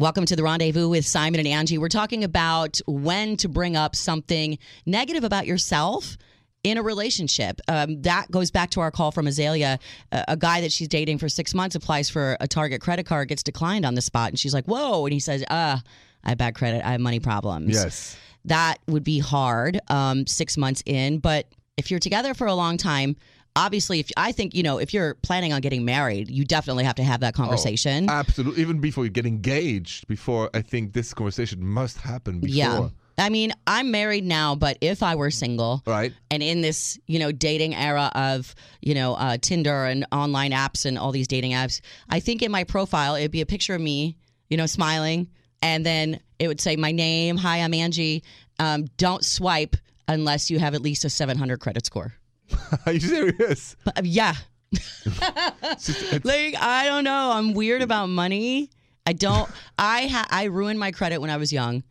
Welcome 0.00 0.26
to 0.26 0.36
the 0.36 0.44
rendezvous 0.44 0.88
with 0.88 1.04
Simon 1.04 1.40
and 1.40 1.48
Angie. 1.48 1.76
We're 1.76 1.88
talking 1.88 2.22
about 2.22 2.80
when 2.86 3.36
to 3.38 3.48
bring 3.48 3.74
up 3.74 3.96
something 3.96 4.56
negative 4.86 5.24
about 5.24 5.44
yourself 5.44 6.16
in 6.62 6.78
a 6.78 6.82
relationship. 6.84 7.60
Um, 7.66 8.00
that 8.02 8.30
goes 8.30 8.52
back 8.52 8.70
to 8.70 8.80
our 8.80 8.92
call 8.92 9.10
from 9.10 9.26
Azalea. 9.26 9.80
A, 10.12 10.24
a 10.28 10.36
guy 10.36 10.60
that 10.60 10.70
she's 10.70 10.86
dating 10.86 11.18
for 11.18 11.28
six 11.28 11.52
months 11.52 11.74
applies 11.74 12.08
for 12.08 12.36
a 12.38 12.46
Target 12.46 12.80
credit 12.80 13.06
card, 13.06 13.26
gets 13.26 13.42
declined 13.42 13.84
on 13.84 13.96
the 13.96 14.00
spot, 14.00 14.28
and 14.30 14.38
she's 14.38 14.54
like, 14.54 14.66
"Whoa!" 14.66 15.04
And 15.04 15.12
he 15.12 15.18
says, 15.18 15.42
"Uh, 15.50 15.78
I 16.22 16.28
have 16.28 16.38
bad 16.38 16.54
credit. 16.54 16.86
I 16.86 16.92
have 16.92 17.00
money 17.00 17.18
problems." 17.18 17.74
Yes. 17.74 18.16
that 18.44 18.78
would 18.86 19.02
be 19.02 19.18
hard 19.18 19.80
um, 19.88 20.28
six 20.28 20.56
months 20.56 20.80
in. 20.86 21.18
But 21.18 21.48
if 21.76 21.90
you're 21.90 21.98
together 21.98 22.34
for 22.34 22.46
a 22.46 22.54
long 22.54 22.76
time, 22.76 23.16
obviously, 23.56 24.00
if 24.00 24.10
I 24.16 24.32
think 24.32 24.54
you 24.54 24.62
know, 24.62 24.78
if 24.78 24.92
you're 24.94 25.14
planning 25.22 25.52
on 25.52 25.60
getting 25.60 25.84
married, 25.84 26.30
you 26.30 26.44
definitely 26.44 26.84
have 26.84 26.96
to 26.96 27.02
have 27.04 27.20
that 27.20 27.34
conversation. 27.34 28.08
Absolutely. 28.08 28.62
Even 28.62 28.80
before 28.80 29.04
you 29.04 29.10
get 29.10 29.26
engaged, 29.26 30.06
before 30.08 30.50
I 30.54 30.62
think 30.62 30.92
this 30.92 31.12
conversation 31.14 31.64
must 31.64 31.98
happen 31.98 32.40
before. 32.40 32.54
yeah. 32.56 32.88
I 33.20 33.30
mean, 33.30 33.52
I'm 33.66 33.90
married 33.90 34.24
now, 34.24 34.54
but 34.54 34.78
if 34.80 35.02
I 35.02 35.16
were 35.16 35.32
single, 35.32 35.82
Right? 35.86 36.12
and 36.30 36.40
in 36.40 36.60
this 36.60 36.96
you 37.08 37.18
know 37.18 37.32
dating 37.32 37.74
era 37.74 38.12
of 38.14 38.54
you 38.80 38.94
know 38.94 39.14
uh, 39.14 39.38
Tinder 39.40 39.86
and 39.86 40.06
online 40.12 40.52
apps 40.52 40.86
and 40.86 40.96
all 40.96 41.10
these 41.10 41.26
dating 41.26 41.50
apps, 41.52 41.80
I 42.08 42.20
think 42.20 42.42
in 42.42 42.52
my 42.52 42.62
profile 42.62 43.16
it'd 43.16 43.32
be 43.32 43.40
a 43.40 43.46
picture 43.46 43.74
of 43.74 43.80
me, 43.80 44.16
you 44.50 44.56
know, 44.56 44.66
smiling, 44.66 45.26
and 45.62 45.84
then 45.84 46.20
it 46.38 46.46
would 46.46 46.60
say 46.60 46.76
my 46.76 46.92
name, 46.92 47.36
hi, 47.36 47.58
I'm 47.58 47.74
Angie. 47.74 48.22
Um, 48.60 48.84
don't 48.96 49.24
swipe 49.24 49.74
unless 50.06 50.48
you 50.50 50.60
have 50.60 50.74
at 50.74 50.80
least 50.82 51.04
a 51.04 51.10
700 51.10 51.58
credit 51.58 51.84
score. 51.86 52.14
Are 52.86 52.92
you 52.92 53.00
serious? 53.00 53.76
But, 53.84 53.98
uh, 53.98 54.02
yeah, 54.04 54.34
It's 54.72 55.86
just- 55.86 56.12
it's- 56.12 56.24
like 56.24 56.54
I 56.60 56.86
don't 56.86 57.04
know. 57.04 57.30
I'm 57.32 57.54
weird 57.54 57.82
about 57.82 58.06
money. 58.08 58.70
I 59.06 59.12
don't. 59.12 59.48
I 59.78 60.06
ha- 60.08 60.26
I 60.30 60.44
ruined 60.44 60.78
my 60.78 60.90
credit 60.92 61.18
when 61.20 61.30
I 61.30 61.36
was 61.38 61.52
young, 61.52 61.82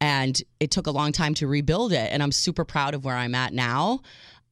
and 0.00 0.40
it 0.60 0.70
took 0.70 0.86
a 0.86 0.90
long 0.92 1.10
time 1.12 1.34
to 1.34 1.46
rebuild 1.48 1.92
it. 1.92 2.10
And 2.12 2.22
I'm 2.22 2.32
super 2.32 2.64
proud 2.64 2.94
of 2.94 3.04
where 3.04 3.16
I'm 3.16 3.34
at 3.34 3.52
now. 3.52 4.00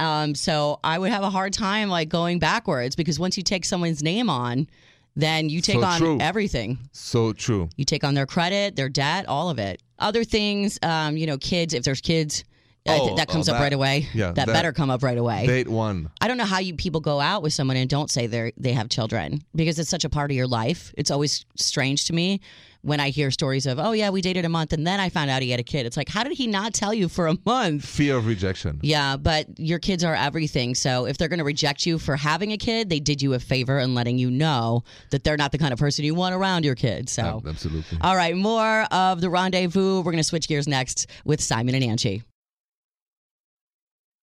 Um, 0.00 0.34
so 0.34 0.78
I 0.84 0.98
would 0.98 1.10
have 1.10 1.22
a 1.22 1.30
hard 1.30 1.52
time 1.52 1.88
like 1.88 2.08
going 2.08 2.38
backwards 2.38 2.94
because 2.96 3.18
once 3.18 3.36
you 3.36 3.42
take 3.42 3.64
someone's 3.64 4.02
name 4.02 4.30
on, 4.30 4.68
then 5.16 5.48
you 5.48 5.60
take 5.60 5.76
So 5.80 5.84
on 5.84 5.98
true. 5.98 6.18
everything. 6.20 6.78
so 6.92 7.32
true. 7.32 7.68
You 7.76 7.84
take 7.84 8.04
on 8.04 8.14
their 8.14 8.26
credit, 8.26 8.76
their 8.76 8.88
debt, 8.88 9.26
all 9.26 9.50
of 9.50 9.58
it. 9.58 9.82
Other 9.98 10.22
things, 10.22 10.78
um, 10.82 11.16
you 11.16 11.26
know, 11.26 11.38
kids. 11.38 11.74
If 11.74 11.82
there's 11.82 12.00
kids, 12.00 12.44
Oh, 12.88 13.16
that 13.16 13.28
comes 13.28 13.48
oh, 13.48 13.52
up 13.52 13.58
that- 13.58 13.64
right 13.64 13.72
away. 13.72 14.08
yeah, 14.14 14.32
that, 14.32 14.46
that- 14.46 14.52
better 14.52 14.72
come 14.72 14.90
up 14.90 15.02
right 15.02 15.18
away. 15.18 15.46
Date 15.46 15.68
one. 15.68 16.10
I 16.20 16.28
don't 16.28 16.38
know 16.38 16.44
how 16.44 16.58
you 16.58 16.74
people 16.74 17.00
go 17.00 17.20
out 17.20 17.42
with 17.42 17.52
someone 17.52 17.76
and 17.76 17.88
don't 17.88 18.10
say 18.10 18.26
they 18.26 18.52
they 18.56 18.72
have 18.72 18.88
children 18.88 19.42
because 19.54 19.78
it's 19.78 19.90
such 19.90 20.04
a 20.04 20.08
part 20.08 20.30
of 20.30 20.36
your 20.36 20.46
life. 20.46 20.92
It's 20.96 21.10
always 21.10 21.44
strange 21.56 22.06
to 22.06 22.12
me 22.12 22.40
when 22.82 23.00
I 23.00 23.10
hear 23.10 23.30
stories 23.30 23.66
of, 23.66 23.78
oh 23.78 23.92
yeah, 23.92 24.10
we 24.10 24.20
dated 24.20 24.44
a 24.44 24.48
month 24.48 24.72
and 24.72 24.86
then 24.86 25.00
I 25.00 25.08
found 25.08 25.30
out 25.30 25.42
he 25.42 25.50
had 25.50 25.60
a 25.60 25.64
kid. 25.64 25.86
It's 25.86 25.96
like, 25.96 26.08
how 26.08 26.22
did 26.22 26.32
he 26.32 26.46
not 26.46 26.74
tell 26.74 26.94
you 26.94 27.08
for 27.08 27.26
a 27.26 27.36
month? 27.44 27.84
Fear 27.84 28.16
of 28.16 28.26
rejection. 28.26 28.78
Yeah, 28.82 29.16
but 29.16 29.46
your 29.58 29.78
kids 29.78 30.04
are 30.04 30.14
everything. 30.14 30.74
So 30.74 31.06
if 31.06 31.18
they're 31.18 31.28
going 31.28 31.38
to 31.38 31.44
reject 31.44 31.86
you 31.86 31.98
for 31.98 32.16
having 32.16 32.52
a 32.52 32.56
kid, 32.56 32.88
they 32.88 33.00
did 33.00 33.20
you 33.20 33.34
a 33.34 33.38
favor 33.38 33.78
in 33.78 33.94
letting 33.94 34.18
you 34.18 34.30
know 34.30 34.84
that 35.10 35.24
they're 35.24 35.36
not 35.36 35.52
the 35.52 35.58
kind 35.58 35.72
of 35.72 35.78
person 35.78 36.04
you 36.04 36.14
want 36.14 36.34
around 36.34 36.64
your 36.64 36.74
kid. 36.74 37.08
So. 37.08 37.42
Absolutely. 37.46 37.98
All 38.00 38.16
right, 38.16 38.36
more 38.36 38.82
of 38.92 39.20
the 39.20 39.30
rendezvous. 39.30 39.98
We're 39.98 40.12
going 40.12 40.16
to 40.18 40.24
switch 40.24 40.48
gears 40.48 40.68
next 40.68 41.08
with 41.24 41.40
Simon 41.40 41.74
and 41.74 41.84
Angie. 41.84 42.22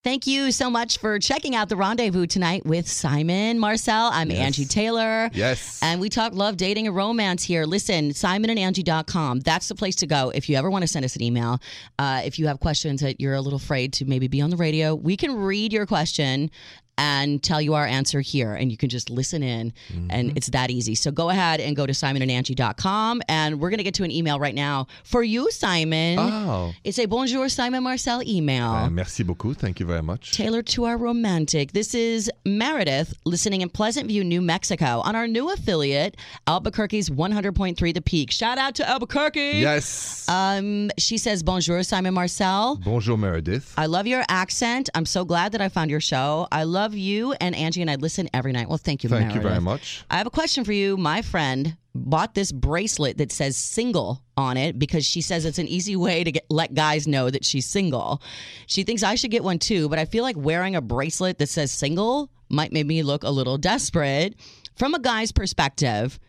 Thank 0.06 0.28
you 0.28 0.52
so 0.52 0.70
much 0.70 1.00
for 1.00 1.18
checking 1.18 1.56
out 1.56 1.68
the 1.68 1.76
rendezvous 1.76 2.28
tonight 2.28 2.64
with 2.64 2.88
Simon 2.88 3.58
Marcel. 3.58 4.12
I'm 4.14 4.30
Yes. 4.30 4.38
Angie 4.38 4.66
Taylor. 4.66 5.32
Yes. 5.34 5.80
And 5.82 6.00
we 6.00 6.10
talk 6.10 6.36
love, 6.36 6.58
dating, 6.58 6.86
and 6.86 6.96
romance 6.96 7.42
here. 7.42 7.66
Listen, 7.66 8.12
simonandangie.com. 8.12 9.40
That's 9.40 9.68
the 9.68 9.74
place 9.74 9.96
to 9.96 10.06
go 10.06 10.30
if 10.30 10.48
you 10.48 10.58
ever 10.58 10.70
want 10.70 10.84
to 10.84 10.88
send 10.88 11.06
us 11.06 11.16
an 11.16 11.24
email. 11.24 11.60
Uh, 11.98 12.22
if 12.24 12.38
you 12.38 12.46
have 12.46 12.60
questions 12.60 13.02
that 13.02 13.20
you're 13.20 13.34
a 13.34 13.42
little 13.42 13.58
afraid 13.58 13.94
to 13.94 14.06
maybe 14.06 14.28
be 14.28 14.42
on 14.42 14.52
the 14.52 14.58
radio, 14.58 14.94
we 14.94 15.18
can 15.18 15.36
read 15.36 15.74
your 15.74 15.88
question 15.88 16.52
and 16.98 17.42
tell 17.44 17.62
you 17.62 17.74
our 17.74 17.86
answer 17.86 18.22
here. 18.22 18.54
And 18.54 18.72
you 18.72 18.78
can 18.78 18.90
just 18.90 19.10
listen 19.10 19.44
in, 19.44 19.74
and 20.10 20.36
it's 20.38 20.50
that 20.50 20.70
easy. 20.72 20.96
So 20.96 21.12
go 21.12 21.30
ahead 21.30 21.60
and 21.60 21.76
go 21.76 21.86
to 21.86 21.94
simonandangie.com. 21.94 23.22
And 23.28 23.60
we're 23.60 23.70
going 23.70 23.78
to 23.80 23.84
get 23.84 23.94
to 23.96 24.04
an 24.04 24.12
email 24.12 24.40
right 24.40 24.56
now 24.56 24.88
for 25.04 25.24
you, 25.24 25.50
Simon. 25.52 26.20
Oh. 26.20 26.74
It's 26.84 27.00
a 27.00 27.06
Bonjour 27.06 27.50
Simon 27.50 27.84
Marcel 27.84 28.22
email. 28.24 28.68
Uh, 28.68 28.90
merci 28.90 29.24
beaucoup. 29.24 29.58
Thank 29.58 29.80
you 29.80 29.86
very 29.86 30.02
much. 30.02 30.32
Tailored 30.32 30.68
to 30.68 30.86
our 30.86 30.98
romantic. 30.98 31.72
This 31.74 31.94
is 31.96 32.32
Meredith 32.46 33.14
listening 33.26 33.62
in 33.62 33.70
Pleasant 33.70 34.08
View, 34.08 34.24
New 34.24 34.42
Mexico 34.42 35.02
on 35.04 35.16
our 35.16 35.28
new 35.28 35.52
affiliate, 35.52 36.18
Albuquerque's 36.48 37.10
100.3 37.10 37.94
The 37.94 38.02
Peak. 38.02 38.32
Shout 38.32 38.58
out 38.58 38.76
to 38.76 38.88
Albuquerque. 38.88 39.40
Yes. 39.60 40.28
Um, 40.30 40.92
she 40.98 41.18
says, 41.18 41.44
Bonjour, 41.44 41.84
Simon 41.84 42.14
Marcel. 42.14 42.78
Bonjour, 42.78 43.18
Meredith. 43.18 43.74
I 43.78 43.86
love 43.86 44.08
your 44.08 44.24
accent. 44.30 44.90
I'm 44.96 45.06
so 45.06 45.26
glad 45.26 45.52
that 45.54 45.62
I 45.62 45.70
found 45.70 45.92
your 45.92 46.00
show. 46.00 46.48
I 46.52 46.64
love 46.64 46.85
you 46.94 47.34
and 47.34 47.56
Angie, 47.56 47.82
and 47.82 47.90
I 47.90 47.96
listen 47.96 48.30
every 48.34 48.52
night. 48.52 48.68
Well, 48.70 48.78
thank 48.78 49.04
you, 49.04 49.10
Thank 49.10 49.34
you 49.34 49.42
very 49.42 49.62
much. 49.62 50.04
I 50.10 50.18
have 50.18 50.28
a 50.28 50.32
question 50.32 50.64
for 50.64 50.74
you. 50.74 50.98
My 50.98 51.22
friend 51.22 51.78
bought 51.96 52.36
this 52.36 52.52
bracelet 52.52 53.18
that 53.18 53.32
says 53.32 53.56
single 53.56 54.22
on 54.36 54.58
it 54.58 54.78
because 54.78 55.06
she 55.06 55.22
says 55.22 55.46
it's 55.46 55.60
an 55.60 55.68
easy 55.68 55.96
way 55.96 56.24
to 56.24 56.32
get 56.32 56.46
let 56.50 56.74
guys 56.74 57.08
know 57.08 57.30
that 57.30 57.46
she's 57.46 57.66
single. 57.66 58.22
She 58.68 58.84
thinks 58.84 59.02
I 59.02 59.16
should 59.16 59.32
get 59.32 59.44
one 59.44 59.60
too, 59.60 59.88
but 59.88 59.98
I 59.98 60.06
feel 60.06 60.24
like 60.24 60.36
wearing 60.38 60.76
a 60.76 60.82
bracelet 60.82 61.38
that 61.38 61.48
says 61.48 61.72
single 61.72 62.30
might 62.50 62.74
make 62.74 62.86
me 62.86 63.02
look 63.02 63.24
a 63.24 63.30
little 63.30 63.58
desperate. 63.58 64.36
From 64.76 64.94
a 64.94 65.00
guy's 65.00 65.32
perspective, 65.32 66.20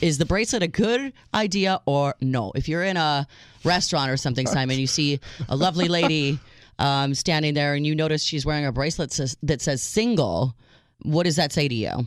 is 0.00 0.18
the 0.18 0.26
bracelet 0.26 0.62
a 0.62 0.68
good 0.68 1.12
idea 1.34 1.80
or 1.86 2.14
no? 2.20 2.52
If 2.54 2.68
you're 2.68 2.84
in 2.84 2.96
a 2.96 3.26
restaurant 3.64 4.10
or 4.10 4.16
something, 4.16 4.46
Simon, 4.46 4.78
you 4.78 4.86
see 4.86 5.18
a 5.48 5.56
lovely 5.56 5.88
lady 5.88 6.38
um, 6.78 7.14
standing 7.14 7.54
there 7.54 7.74
and 7.74 7.86
you 7.86 7.94
notice 7.94 8.22
she's 8.22 8.46
wearing 8.46 8.66
a 8.66 8.72
bracelet 8.72 9.12
says, 9.12 9.36
that 9.42 9.60
says 9.60 9.82
single, 9.82 10.54
what 11.02 11.24
does 11.24 11.36
that 11.36 11.52
say 11.52 11.68
to 11.68 11.74
you? 11.74 12.06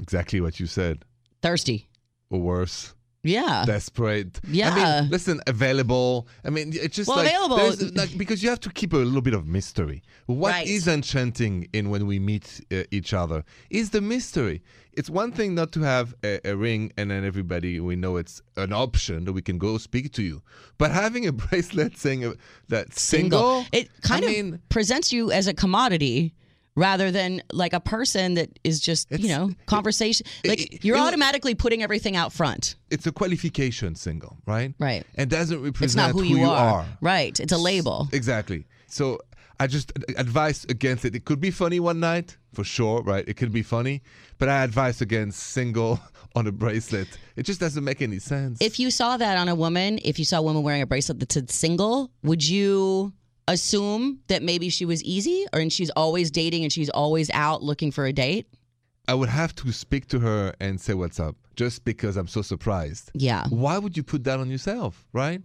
Exactly 0.00 0.40
what 0.40 0.58
you 0.58 0.66
said. 0.66 1.04
Thirsty. 1.42 1.88
Or 2.30 2.40
worse. 2.40 2.94
Yeah. 3.24 3.64
desperate. 3.66 4.40
yeah 4.48 4.70
I 4.74 5.00
mean, 5.02 5.10
listen, 5.10 5.40
available. 5.46 6.26
I 6.44 6.50
mean, 6.50 6.72
it's 6.74 6.96
just 6.96 7.08
Well, 7.08 7.18
like, 7.18 7.28
available- 7.32 7.94
like 7.94 8.18
because 8.18 8.42
you 8.42 8.48
have 8.50 8.60
to 8.60 8.70
keep 8.70 8.92
a 8.92 8.96
little 8.96 9.22
bit 9.22 9.34
of 9.34 9.46
mystery. 9.46 10.02
What 10.26 10.66
is 10.66 10.86
Right. 10.86 10.94
enchanting 10.94 11.68
in 11.72 11.90
when 11.90 12.06
we 12.06 12.18
meet 12.18 12.60
uh, 12.72 12.82
each 12.90 13.14
other 13.14 13.44
is 13.70 13.90
the 13.90 14.00
mystery. 14.00 14.60
It's 14.94 15.08
one 15.08 15.30
thing 15.32 15.54
not 15.54 15.72
to 15.72 15.80
have 15.80 16.14
a, 16.24 16.40
a 16.44 16.54
ring 16.56 16.92
and 16.98 17.10
then 17.10 17.24
everybody 17.24 17.80
we 17.80 17.96
know 17.96 18.16
it's 18.16 18.42
an 18.56 18.72
option 18.72 19.24
that 19.26 19.32
we 19.32 19.40
can 19.42 19.56
go 19.56 19.78
speak 19.78 20.12
to 20.14 20.22
you, 20.22 20.42
but 20.76 20.90
having 20.90 21.26
a 21.26 21.32
bracelet 21.44 21.96
saying 21.96 22.24
uh, 22.24 22.32
that 22.68 22.92
single, 22.98 23.64
It 23.72 23.88
kind 24.02 24.24
I 24.24 24.28
of 24.28 24.34
mean, 24.34 24.60
presents 24.68 25.12
you 25.12 25.30
as 25.30 25.46
a 25.46 25.54
commodity 25.54 26.34
rather 26.74 27.10
than 27.10 27.42
like 27.52 27.72
a 27.72 27.80
person 27.80 28.34
that 28.34 28.48
is 28.64 28.80
just, 28.80 29.10
you 29.10 29.28
know, 29.28 29.50
conversation. 29.66 30.26
Like 30.44 30.60
it- 30.74 30.84
you're 30.84 30.96
it- 30.96 31.00
automatically 31.00 31.54
putting 31.54 31.82
everything 31.82 32.16
out 32.16 32.32
front. 32.32 32.76
it's 32.90 33.06
a 33.06 33.12
qualification 33.12 33.94
single, 33.94 34.38
right? 34.46 34.74
Right. 34.78 35.04
And 35.16 35.28
doesn't 35.30 35.60
represent 35.62 35.84
It's 35.84 35.94
not 35.96 36.10
who, 36.12 36.22
you, 36.24 36.44
are. 36.44 36.56
are. 36.80 36.86
Right. 37.00 37.38
It's 37.38 37.52
a 37.52 37.58
label. 37.58 38.08
Exactly. 38.12 38.66
So 38.86 39.18
I 39.60 39.66
just 39.66 39.92
advise 40.16 40.64
against 40.68 41.04
it. 41.04 41.14
It 41.14 41.24
could 41.24 41.40
be 41.40 41.50
funny 41.50 41.78
one 41.78 42.00
night, 42.00 42.36
for 42.52 42.64
sure, 42.64 43.02
right? 43.02 43.24
It 43.28 43.34
could 43.36 43.52
be 43.52 43.62
funny, 43.62 44.02
but 44.38 44.48
I 44.48 44.64
advise 44.64 45.00
against 45.00 45.38
single 45.40 46.00
on 46.34 46.46
a 46.46 46.52
bracelet. 46.52 47.06
It 47.36 47.44
just 47.44 47.60
doesn't 47.60 47.84
make 47.84 48.00
any 48.02 48.18
sense. 48.18 48.58
If 48.60 48.80
you 48.80 48.90
saw 48.90 49.16
that 49.18 49.36
on 49.38 49.48
a 49.48 49.54
woman, 49.54 50.00
if 50.04 50.18
you 50.18 50.24
saw 50.24 50.38
a 50.38 50.42
woman 50.42 50.62
wearing 50.62 50.82
a 50.82 50.86
bracelet 50.86 51.20
that 51.20 51.30
said 51.32 51.50
single, 51.50 52.10
would 52.22 52.46
you 52.48 53.12
assume 53.52 54.20
that 54.26 54.42
maybe 54.42 54.68
she 54.68 54.84
was 54.84 55.02
easy 55.04 55.46
or 55.52 55.60
and 55.60 55.72
she's 55.72 55.90
always 55.90 56.30
dating 56.30 56.64
and 56.64 56.72
she's 56.72 56.90
always 56.90 57.30
out 57.30 57.62
looking 57.62 57.90
for 57.90 58.06
a 58.06 58.12
date? 58.12 58.46
I 59.08 59.14
would 59.14 59.28
have 59.28 59.54
to 59.56 59.72
speak 59.72 60.06
to 60.08 60.20
her 60.20 60.54
and 60.60 60.80
say 60.80 60.94
what's 60.94 61.18
up, 61.18 61.36
just 61.56 61.84
because 61.84 62.16
I'm 62.16 62.28
so 62.28 62.42
surprised. 62.42 63.10
Yeah. 63.14 63.46
Why 63.48 63.78
would 63.78 63.96
you 63.96 64.02
put 64.02 64.24
that 64.24 64.38
on 64.40 64.50
yourself, 64.50 65.04
right? 65.12 65.42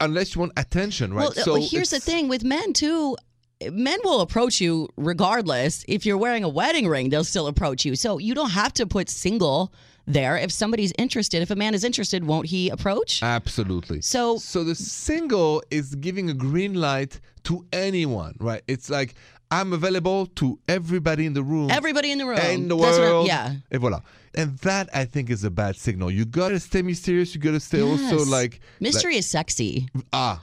Unless 0.00 0.34
you 0.34 0.40
want 0.40 0.52
attention, 0.56 1.14
right? 1.14 1.30
Well, 1.46 1.56
uh, 1.56 1.60
here's 1.60 1.90
the 1.90 2.00
thing 2.00 2.28
with 2.28 2.44
men 2.44 2.72
too. 2.72 3.16
Men 3.70 3.98
will 4.04 4.20
approach 4.20 4.60
you 4.60 4.88
regardless. 4.96 5.84
If 5.88 6.04
you're 6.04 6.18
wearing 6.18 6.44
a 6.44 6.48
wedding 6.48 6.86
ring, 6.88 7.08
they'll 7.08 7.24
still 7.24 7.46
approach 7.46 7.86
you. 7.86 7.96
So 7.96 8.18
you 8.18 8.34
don't 8.34 8.50
have 8.50 8.74
to 8.74 8.86
put 8.86 9.08
single 9.08 9.72
there. 10.06 10.36
If 10.36 10.50
somebody's 10.52 10.92
interested, 10.98 11.42
if 11.42 11.50
a 11.50 11.56
man 11.56 11.74
is 11.74 11.84
interested, 11.84 12.24
won't 12.24 12.46
he 12.46 12.68
approach? 12.70 13.22
Absolutely. 13.22 14.00
So- 14.00 14.38
so 14.38 14.64
the 14.64 14.74
single 14.74 15.62
is 15.70 15.94
giving 15.96 16.30
a 16.30 16.34
green 16.34 16.74
light 16.74 17.20
to 17.44 17.64
anyone, 17.72 18.34
right? 18.40 18.62
It's 18.66 18.88
like 18.90 19.14
I'm 19.50 19.72
available 19.72 20.26
to 20.40 20.58
everybody 20.68 21.24
in 21.26 21.32
the 21.34 21.42
room. 21.42 21.70
Everybody 21.70 22.10
in 22.10 22.18
the 22.18 22.26
room. 22.26 22.38
in 22.38 22.66
the 22.68 22.76
That's 22.76 22.98
what- 22.98 23.06
world. 23.06 23.26
yeah. 23.28 23.54
And 23.70 23.80
voila. 23.80 24.00
And 24.34 24.58
that 24.58 24.88
I 24.92 25.04
think 25.04 25.30
is 25.30 25.44
a 25.44 25.50
bad 25.50 25.76
signal. 25.76 26.10
You 26.10 26.24
gotta 26.24 26.58
stay 26.60 26.82
mysterious. 26.82 27.34
You 27.34 27.40
gotta 27.40 27.60
stay 27.60 27.80
also 27.80 28.24
like 28.24 28.60
Mystery 28.80 29.16
is 29.16 29.26
sexy. 29.26 29.88
ah, 30.12 30.42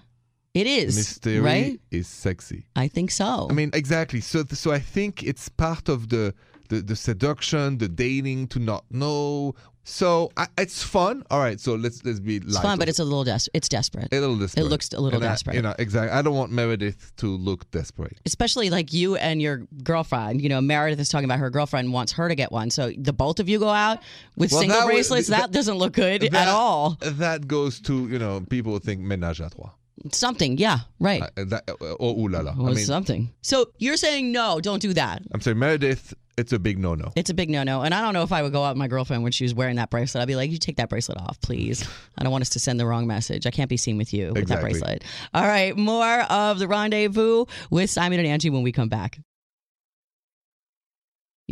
It 0.54 0.68
is. 0.68 0.96
mystery 0.96 1.40
Right? 1.40 1.80
is 1.92 2.08
sexy. 2.08 2.66
I 2.76 2.88
think 2.88 3.12
so. 3.12 3.48
I 3.50 3.54
mean, 3.54 3.72
exactly. 3.74 4.22
So, 4.22 4.46
so 4.52 4.72
I 4.72 4.80
think 4.80 5.22
it's 5.24 5.50
part 5.50 5.90
of 5.90 6.08
the 6.10 6.34
the, 6.74 6.82
the 6.82 6.96
seduction, 6.96 7.78
the 7.78 7.88
dating, 7.88 8.48
to 8.48 8.60
not 8.60 8.84
know. 8.92 9.56
So 9.86 10.32
I, 10.38 10.48
it's 10.58 10.82
fun. 10.82 11.24
All 11.30 11.40
right. 11.42 11.60
So 11.60 11.76
let's 11.76 12.06
let's 12.06 12.22
be 12.22 12.38
it's 12.38 12.58
fun, 12.58 12.80
but 12.80 12.88
it's 12.88 13.00
a 13.00 13.04
little 13.04 13.26
des- 13.26 13.50
it's 13.54 13.68
desperate. 13.68 14.08
a 14.14 14.20
little 14.22 14.38
desperate. 14.38 14.64
It 14.66 14.70
looks 14.70 14.88
a 14.94 15.00
little 15.02 15.20
And 15.20 15.28
I- 15.28 15.32
desperate. 15.34 15.56
you 15.58 15.62
know, 15.62 15.76
exactly. 15.78 16.18
I 16.18 16.22
don't 16.22 16.36
want 16.36 16.54
Meredith 16.54 17.12
to 17.18 17.28
look 17.28 17.70
desperate. 17.72 18.18
Especially 18.26 18.70
like 18.70 18.94
you 18.94 19.18
and 19.18 19.42
your 19.42 19.68
girlfriend. 19.84 20.42
You 20.42 20.48
know, 20.48 20.62
Meredith 20.62 21.02
is 21.02 21.10
talking 21.10 21.26
about 21.26 21.40
her 21.40 21.50
girlfriend 21.50 21.92
wants 21.92 22.14
her 22.14 22.30
to 22.30 22.36
get 22.36 22.50
one. 22.50 22.70
So 22.70 22.94
the 22.98 23.12
both 23.12 23.42
of 23.42 23.50
you 23.50 23.60
go 23.60 23.68
out 23.68 24.00
with 24.38 24.54
Well, 24.54 24.62
single 24.62 24.80
that 24.80 24.86
bracelets. 24.86 25.28
that, 25.28 25.42
that- 25.42 25.52
doesn't 25.52 25.76
look 25.78 25.92
good 25.94 26.24
at 26.34 26.48
all. 26.48 26.98
That 27.02 27.46
goes 27.48 27.82
to 27.82 28.08
you 28.08 28.20
know 28.20 28.40
people 28.50 28.80
think 28.80 29.02
ménage 29.02 29.42
à 29.46 29.52
trois. 29.54 29.72
Something, 30.12 30.58
yeah, 30.58 30.80
right. 31.00 31.22
Uh, 31.24 31.44
that, 31.46 31.64
uh, 31.70 31.96
oh, 32.00 32.20
ooh 32.20 32.28
la 32.28 32.40
la. 32.40 32.54
Well, 32.58 32.72
I 32.72 32.74
mean, 32.76 32.86
something. 32.86 33.32
So 33.42 33.68
you're 33.78 33.96
saying 33.98 34.32
no, 34.32 34.60
don't 34.60 34.82
do 34.82 34.94
that. 34.94 35.22
I'm 35.34 35.42
saying 35.42 35.60
Meredith. 35.60 36.14
It's 36.36 36.52
a 36.52 36.60
big 36.60 36.80
no 36.80 36.96
no. 36.96 37.12
It's 37.16 37.30
a 37.30 37.34
big 37.34 37.50
no-no, 37.50 37.82
and 37.82 37.94
I 37.94 38.02
don't 38.02 38.14
know 38.14 38.24
if 38.24 38.32
I 38.32 38.42
would 38.42 38.52
go 38.52 38.64
out 38.64 38.72
with 38.72 38.80
my 38.80 38.88
girlfriend 38.88 39.22
when 39.22 39.32
she 39.32 39.44
was 39.44 39.54
wearing 39.54 39.76
that 39.76 39.90
bracelet. 39.90 40.22
I'd 40.22 40.28
be 40.28 40.36
like, 40.36 40.50
"You 40.50 40.58
take 40.58 40.78
that 40.78 40.90
bracelet 40.90 41.20
off, 41.20 41.40
please. 41.42 41.88
I 42.18 42.24
don't 42.24 42.32
want 42.32 42.42
us 42.42 42.50
to 42.50 42.60
send 42.60 42.80
the 42.80 42.86
wrong 42.88 43.06
message. 43.06 43.46
I 43.46 43.52
can't 43.52 43.70
be 43.70 43.78
seen 43.78 43.98
with 43.98 44.14
you 44.14 44.34
with 44.34 44.48
that 44.48 44.62
bracelet." 44.62 45.04
All 45.34 45.46
right, 45.46 45.78
more 45.78 46.22
of 46.22 46.60
the 46.60 46.68
rendezvous 46.68 47.46
with 47.70 47.90
Simon 47.90 48.20
and 48.20 48.28
Angie 48.28 48.50
when 48.50 48.64
we 48.64 48.72
come 48.72 48.90
back. 48.90 49.20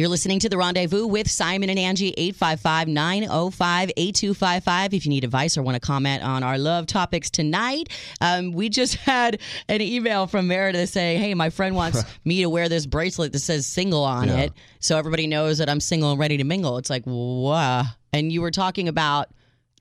You're 0.01 0.10
listening 0.10 0.39
to 0.39 0.50
The 0.50 0.58
Rendezvous 0.58 1.05
with 1.05 1.29
Simon 1.29 1.70
and 1.70 1.77
Angie, 1.77 2.10
855 2.17 2.88
905 2.88 3.91
8255. 3.96 4.96
If 4.96 5.05
you 5.05 5.12
need 5.12 5.24
advice 5.24 5.55
or 5.55 5.62
want 5.62 5.75
to 5.75 5.79
comment 5.79 6.24
on 6.24 6.41
our 6.41 6.58
love 6.58 6.88
topics 6.88 7.29
tonight, 7.29 7.89
um, 8.20 8.51
we 8.51 8.67
just 8.70 8.96
had 9.05 9.39
an 9.70 9.79
email 9.79 10.25
from 10.25 10.48
Meredith 10.48 10.89
saying, 10.89 11.20
Hey, 11.20 11.36
my 11.36 11.51
friend 11.51 11.75
wants 11.75 12.03
me 12.25 12.41
to 12.41 12.50
wear 12.50 12.67
this 12.67 12.88
bracelet 12.88 13.31
that 13.34 13.41
says 13.41 13.67
single 13.67 14.03
on 14.03 14.27
Yeah. 14.27 14.38
it 14.38 14.53
so 14.79 14.98
everybody 14.98 15.27
knows 15.27 15.60
that 15.60 15.70
I'm 15.70 15.79
single 15.79 16.10
and 16.10 16.20
ready 16.20 16.38
to 16.38 16.43
mingle. 16.46 16.79
It's 16.79 16.89
like, 16.89 17.03
wow. 17.05 17.84
And 18.12 18.31
you 18.31 18.41
were 18.41 18.50
talking 18.50 18.88
about 18.88 19.27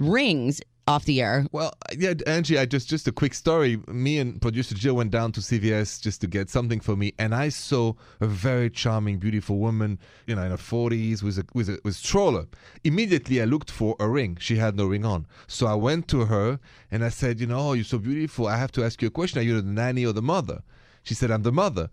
rings 0.00 0.60
off 0.90 1.04
the 1.04 1.22
air. 1.22 1.46
Well, 1.52 1.72
yeah, 1.96 2.14
Angie, 2.26 2.58
I 2.58 2.66
just 2.66 2.88
just 2.88 3.06
a 3.06 3.12
quick 3.12 3.34
story. 3.34 3.80
Me 3.86 4.18
and 4.18 4.42
producer 4.42 4.74
Jill 4.74 4.96
went 4.96 5.12
down 5.12 5.32
to 5.32 5.40
CVS 5.40 6.00
just 6.00 6.20
to 6.22 6.26
get 6.26 6.50
something 6.50 6.80
for 6.80 6.96
me, 6.96 7.14
and 7.18 7.34
I 7.34 7.48
saw 7.48 7.94
a 8.20 8.26
very 8.26 8.68
charming, 8.68 9.18
beautiful 9.18 9.58
woman, 9.58 9.98
you 10.26 10.34
know, 10.34 10.42
in 10.42 10.50
her 10.50 10.56
forties 10.56 11.22
with 11.22 11.38
a 11.38 11.44
with 11.54 11.68
a 11.68 11.78
with 11.84 11.94
stroller. 11.94 12.46
Immediately, 12.82 13.40
I 13.40 13.44
looked 13.44 13.70
for 13.70 13.94
a 14.00 14.08
ring. 14.08 14.36
She 14.40 14.56
had 14.56 14.76
no 14.76 14.86
ring 14.86 15.04
on, 15.04 15.26
so 15.46 15.66
I 15.66 15.74
went 15.74 16.08
to 16.08 16.26
her 16.26 16.58
and 16.90 17.04
I 17.04 17.08
said, 17.08 17.40
you 17.40 17.46
know, 17.46 17.60
oh, 17.60 17.72
you're 17.74 17.84
so 17.84 17.98
beautiful. 17.98 18.48
I 18.48 18.56
have 18.56 18.72
to 18.72 18.84
ask 18.84 19.00
you 19.00 19.08
a 19.08 19.12
question. 19.12 19.38
Are 19.38 19.42
you 19.42 19.60
the 19.60 19.68
nanny 19.68 20.04
or 20.04 20.12
the 20.12 20.22
mother? 20.22 20.62
She 21.04 21.14
said, 21.14 21.30
I'm 21.30 21.42
the 21.42 21.52
mother. 21.52 21.88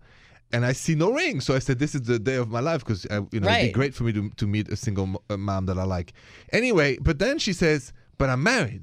And 0.50 0.64
I 0.64 0.72
see 0.72 0.94
no 0.94 1.12
ring, 1.12 1.42
so 1.42 1.54
I 1.54 1.58
said, 1.58 1.78
"This 1.78 1.94
is 1.94 2.02
the 2.02 2.18
day 2.18 2.36
of 2.36 2.48
my 2.48 2.60
life 2.60 2.82
because 2.82 3.04
you 3.04 3.40
know 3.40 3.48
it'd 3.50 3.68
be 3.68 3.70
great 3.70 3.94
for 3.94 4.04
me 4.04 4.12
to 4.14 4.30
to 4.30 4.46
meet 4.46 4.68
a 4.70 4.76
single 4.76 5.22
uh, 5.28 5.36
mom 5.36 5.66
that 5.66 5.78
I 5.78 5.84
like." 5.84 6.14
Anyway, 6.52 6.96
but 7.02 7.18
then 7.18 7.38
she 7.38 7.52
says, 7.52 7.92
"But 8.18 8.30
I'm 8.30 8.42
married." 8.42 8.82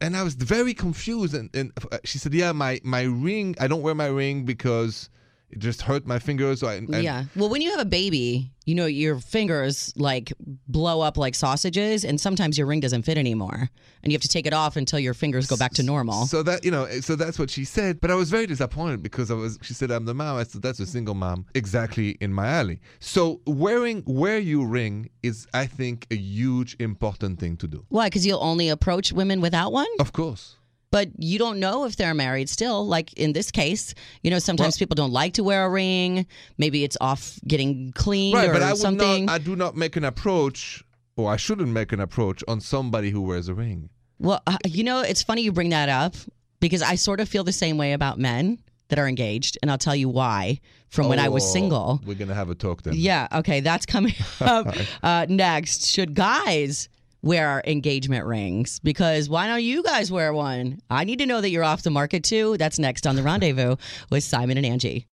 and 0.00 0.16
I 0.16 0.22
was 0.22 0.34
very 0.34 0.74
confused. 0.74 1.34
And, 1.34 1.50
and 1.54 1.72
uh, 1.90 1.98
she 2.04 2.18
said, 2.18 2.34
"Yeah, 2.34 2.52
my 2.52 2.80
my 2.84 3.02
ring. 3.02 3.54
I 3.60 3.66
don't 3.66 3.82
wear 3.82 3.94
my 3.94 4.06
ring 4.06 4.44
because 4.44 5.08
it 5.50 5.58
just 5.58 5.82
hurt 5.82 6.06
my 6.06 6.18
fingers." 6.18 6.60
So 6.60 6.68
I, 6.68 6.74
and- 6.74 7.02
yeah. 7.02 7.24
Well, 7.34 7.48
when 7.48 7.60
you 7.62 7.70
have 7.70 7.80
a 7.80 7.84
baby, 7.84 8.52
you 8.64 8.74
know, 8.74 8.86
your 8.86 9.18
fingers 9.20 9.92
like 9.96 10.32
blow 10.68 11.00
up 11.00 11.16
like 11.16 11.34
sausages, 11.34 12.04
and 12.04 12.20
sometimes 12.20 12.58
your 12.58 12.66
ring 12.66 12.80
doesn't 12.80 13.02
fit 13.02 13.16
anymore. 13.18 13.70
And 14.02 14.12
you 14.12 14.16
have 14.16 14.22
to 14.22 14.28
take 14.28 14.46
it 14.46 14.52
off 14.52 14.76
until 14.76 14.98
your 15.00 15.14
fingers 15.14 15.46
go 15.48 15.56
back 15.56 15.72
to 15.74 15.82
normal. 15.82 16.26
So 16.26 16.42
that 16.44 16.64
you 16.64 16.70
know, 16.70 16.84
eh, 16.84 17.00
so 17.00 17.16
that's 17.16 17.38
what 17.38 17.50
she 17.50 17.64
said. 17.64 18.00
But 18.00 18.10
I 18.10 18.14
was 18.14 18.30
very 18.30 18.46
disappointed 18.46 19.02
because 19.02 19.30
I 19.30 19.34
was. 19.34 19.58
She 19.62 19.74
said, 19.74 19.90
"I'm 19.90 20.04
the 20.04 20.14
mom." 20.14 20.36
I 20.36 20.44
said, 20.44 20.62
"That's 20.62 20.80
a 20.80 20.86
single 20.86 21.14
mom, 21.14 21.46
exactly 21.54 22.16
in 22.20 22.32
my 22.32 22.48
alley." 22.48 22.80
So 23.00 23.40
wearing 23.46 24.02
wear 24.06 24.38
you 24.38 24.64
ring 24.64 25.10
is, 25.22 25.46
I 25.54 25.66
think, 25.66 26.06
a 26.10 26.16
huge 26.16 26.76
important 26.78 27.40
thing 27.40 27.56
to 27.58 27.66
do. 27.68 27.84
Why? 27.88 28.06
Because 28.06 28.26
you'll 28.26 28.42
only 28.42 28.68
approach 28.68 29.12
women 29.12 29.40
without 29.40 29.72
one? 29.72 29.86
Of 29.98 30.12
course. 30.12 30.55
But 30.90 31.10
you 31.18 31.38
don't 31.38 31.58
know 31.58 31.84
if 31.84 31.96
they're 31.96 32.14
married 32.14 32.48
still. 32.48 32.86
Like 32.86 33.12
in 33.14 33.32
this 33.32 33.50
case, 33.50 33.94
you 34.22 34.30
know, 34.30 34.38
sometimes 34.38 34.78
people 34.78 34.94
don't 34.94 35.12
like 35.12 35.34
to 35.34 35.44
wear 35.44 35.66
a 35.66 35.68
ring. 35.70 36.26
Maybe 36.58 36.84
it's 36.84 36.96
off 37.00 37.38
getting 37.46 37.92
cleaned 37.92 38.34
Right, 38.34 38.48
or 38.48 38.52
but 38.52 38.62
I 38.62 38.74
something. 38.74 39.26
not. 39.26 39.32
I 39.34 39.38
do 39.38 39.56
not 39.56 39.76
make 39.76 39.96
an 39.96 40.04
approach, 40.04 40.82
or 41.16 41.30
I 41.30 41.36
shouldn't 41.36 41.68
make 41.70 41.92
an 41.92 42.00
approach 42.00 42.42
on 42.48 42.60
somebody 42.60 43.10
who 43.10 43.20
wears 43.20 43.48
a 43.48 43.54
ring. 43.54 43.90
Well, 44.18 44.42
uh, 44.46 44.56
you 44.64 44.84
know, 44.84 45.00
it's 45.00 45.22
funny 45.22 45.42
you 45.42 45.52
bring 45.52 45.70
that 45.70 45.88
up 45.88 46.14
because 46.60 46.82
I 46.82 46.94
sort 46.94 47.20
of 47.20 47.28
feel 47.28 47.44
the 47.44 47.52
same 47.52 47.76
way 47.76 47.92
about 47.92 48.18
men 48.18 48.58
that 48.88 48.98
are 49.00 49.08
engaged, 49.08 49.58
and 49.60 49.70
I'll 49.70 49.76
tell 49.78 49.96
you 49.96 50.08
why 50.08 50.60
from 50.88 51.08
when 51.08 51.18
I 51.18 51.28
was 51.28 51.42
Oh, 51.44 51.52
single. 51.52 52.00
We're 52.06 52.14
gonna 52.14 52.32
have 52.34 52.48
a 52.48 52.54
talk 52.54 52.82
then. 52.84 52.94
Yeah, 52.96 53.26
okay, 53.32 53.58
that's 53.60 53.84
coming 53.84 54.14
up 54.40 54.68
uh, 55.02 55.26
next. 55.28 55.86
Should 55.88 56.14
guys 56.14 56.88
wear 57.22 57.62
engagement 57.66 58.24
rings? 58.26 58.78
Because 58.80 59.28
why 59.28 59.46
don't 59.46 59.62
you 59.62 59.82
guys 59.82 60.10
wear 60.12 60.32
one? 60.32 60.80
I 60.90 61.04
need 61.04 61.18
to 61.20 61.26
know 61.26 61.40
that 61.40 61.50
you're 61.50 61.64
off 61.64 61.82
the 61.82 61.90
market 61.90 62.22
too. 62.24 62.56
That's 62.56 62.78
next 62.78 63.06
on 63.06 63.16
The 63.16 63.22
Rendezvous 63.22 63.76
with 64.10 64.24
Simon 64.24 64.56
and 64.56 64.66
Angie. 64.66 65.06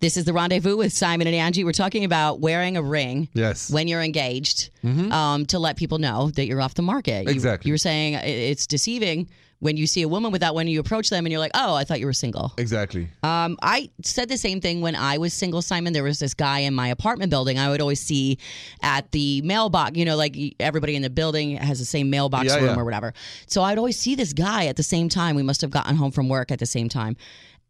This 0.00 0.16
is 0.18 0.24
The 0.26 0.32
Rendezvous 0.34 0.76
with 0.76 0.92
Simon 0.92 1.26
and 1.26 1.34
Angie. 1.36 1.64
We're 1.64 1.72
talking 1.72 2.04
about 2.04 2.40
wearing 2.40 2.76
a 2.76 2.82
ring 2.82 3.28
Yes. 3.32 3.70
when 3.70 3.88
you're 3.88 4.02
engaged 4.02 4.68
um, 4.84 5.46
to 5.46 5.58
let 5.58 5.76
people 5.76 5.98
know 5.98 6.30
that 6.32 6.46
you're 6.46 6.60
off 6.60 6.74
the 6.74 6.82
market. 6.82 7.26
Exactly. 7.28 7.68
You, 7.68 7.72
were 7.74 7.78
saying 7.78 8.14
it's 8.14 8.66
deceiving 8.66 9.30
when 9.64 9.78
you 9.78 9.86
see 9.86 10.02
a 10.02 10.08
woman 10.08 10.30
without 10.30 10.54
when 10.54 10.68
you 10.68 10.78
approach 10.78 11.08
them 11.08 11.24
and 11.24 11.30
you're 11.32 11.40
like, 11.40 11.52
oh, 11.54 11.74
I 11.74 11.84
thought 11.84 11.98
you 11.98 12.04
were 12.06 12.12
single. 12.12 12.52
exactly. 12.58 13.08
Um, 13.22 13.56
I 13.62 13.90
said 14.02 14.28
the 14.28 14.36
same 14.36 14.60
thing 14.60 14.82
when 14.82 14.94
I 14.94 15.16
was 15.18 15.32
single, 15.32 15.62
Simon. 15.62 15.94
There 15.94 16.02
was 16.04 16.18
this 16.18 16.34
guy 16.34 16.58
in 16.60 16.74
my 16.74 16.88
apartment 16.88 17.30
building 17.30 17.58
I 17.58 17.70
would 17.70 17.80
always 17.80 18.00
see 18.00 18.38
at 18.82 19.10
the 19.12 19.40
mailbox. 19.42 19.96
You 19.96 20.04
know, 20.04 20.16
like 20.16 20.36
everybody 20.60 20.96
in 20.96 21.02
the 21.02 21.08
building 21.10 21.56
has 21.56 21.78
the 21.78 21.84
same 21.86 22.10
mailbox 22.10 22.46
Yeah, 22.48 22.56
room 22.56 22.64
yeah. 22.74 22.78
or 22.80 22.84
whatever. 22.84 23.14
So 23.46 23.62
I'd 23.62 23.78
always 23.78 23.98
see 23.98 24.14
this 24.14 24.32
guy 24.34 24.66
at 24.66 24.76
the 24.76 24.82
same 24.82 25.08
time. 25.08 25.34
We 25.34 25.42
must 25.42 25.62
have 25.62 25.70
gotten 25.70 25.96
home 25.96 26.10
from 26.12 26.28
work 26.28 26.50
at 26.52 26.58
the 26.58 26.66
same 26.66 26.88
time. 26.90 27.16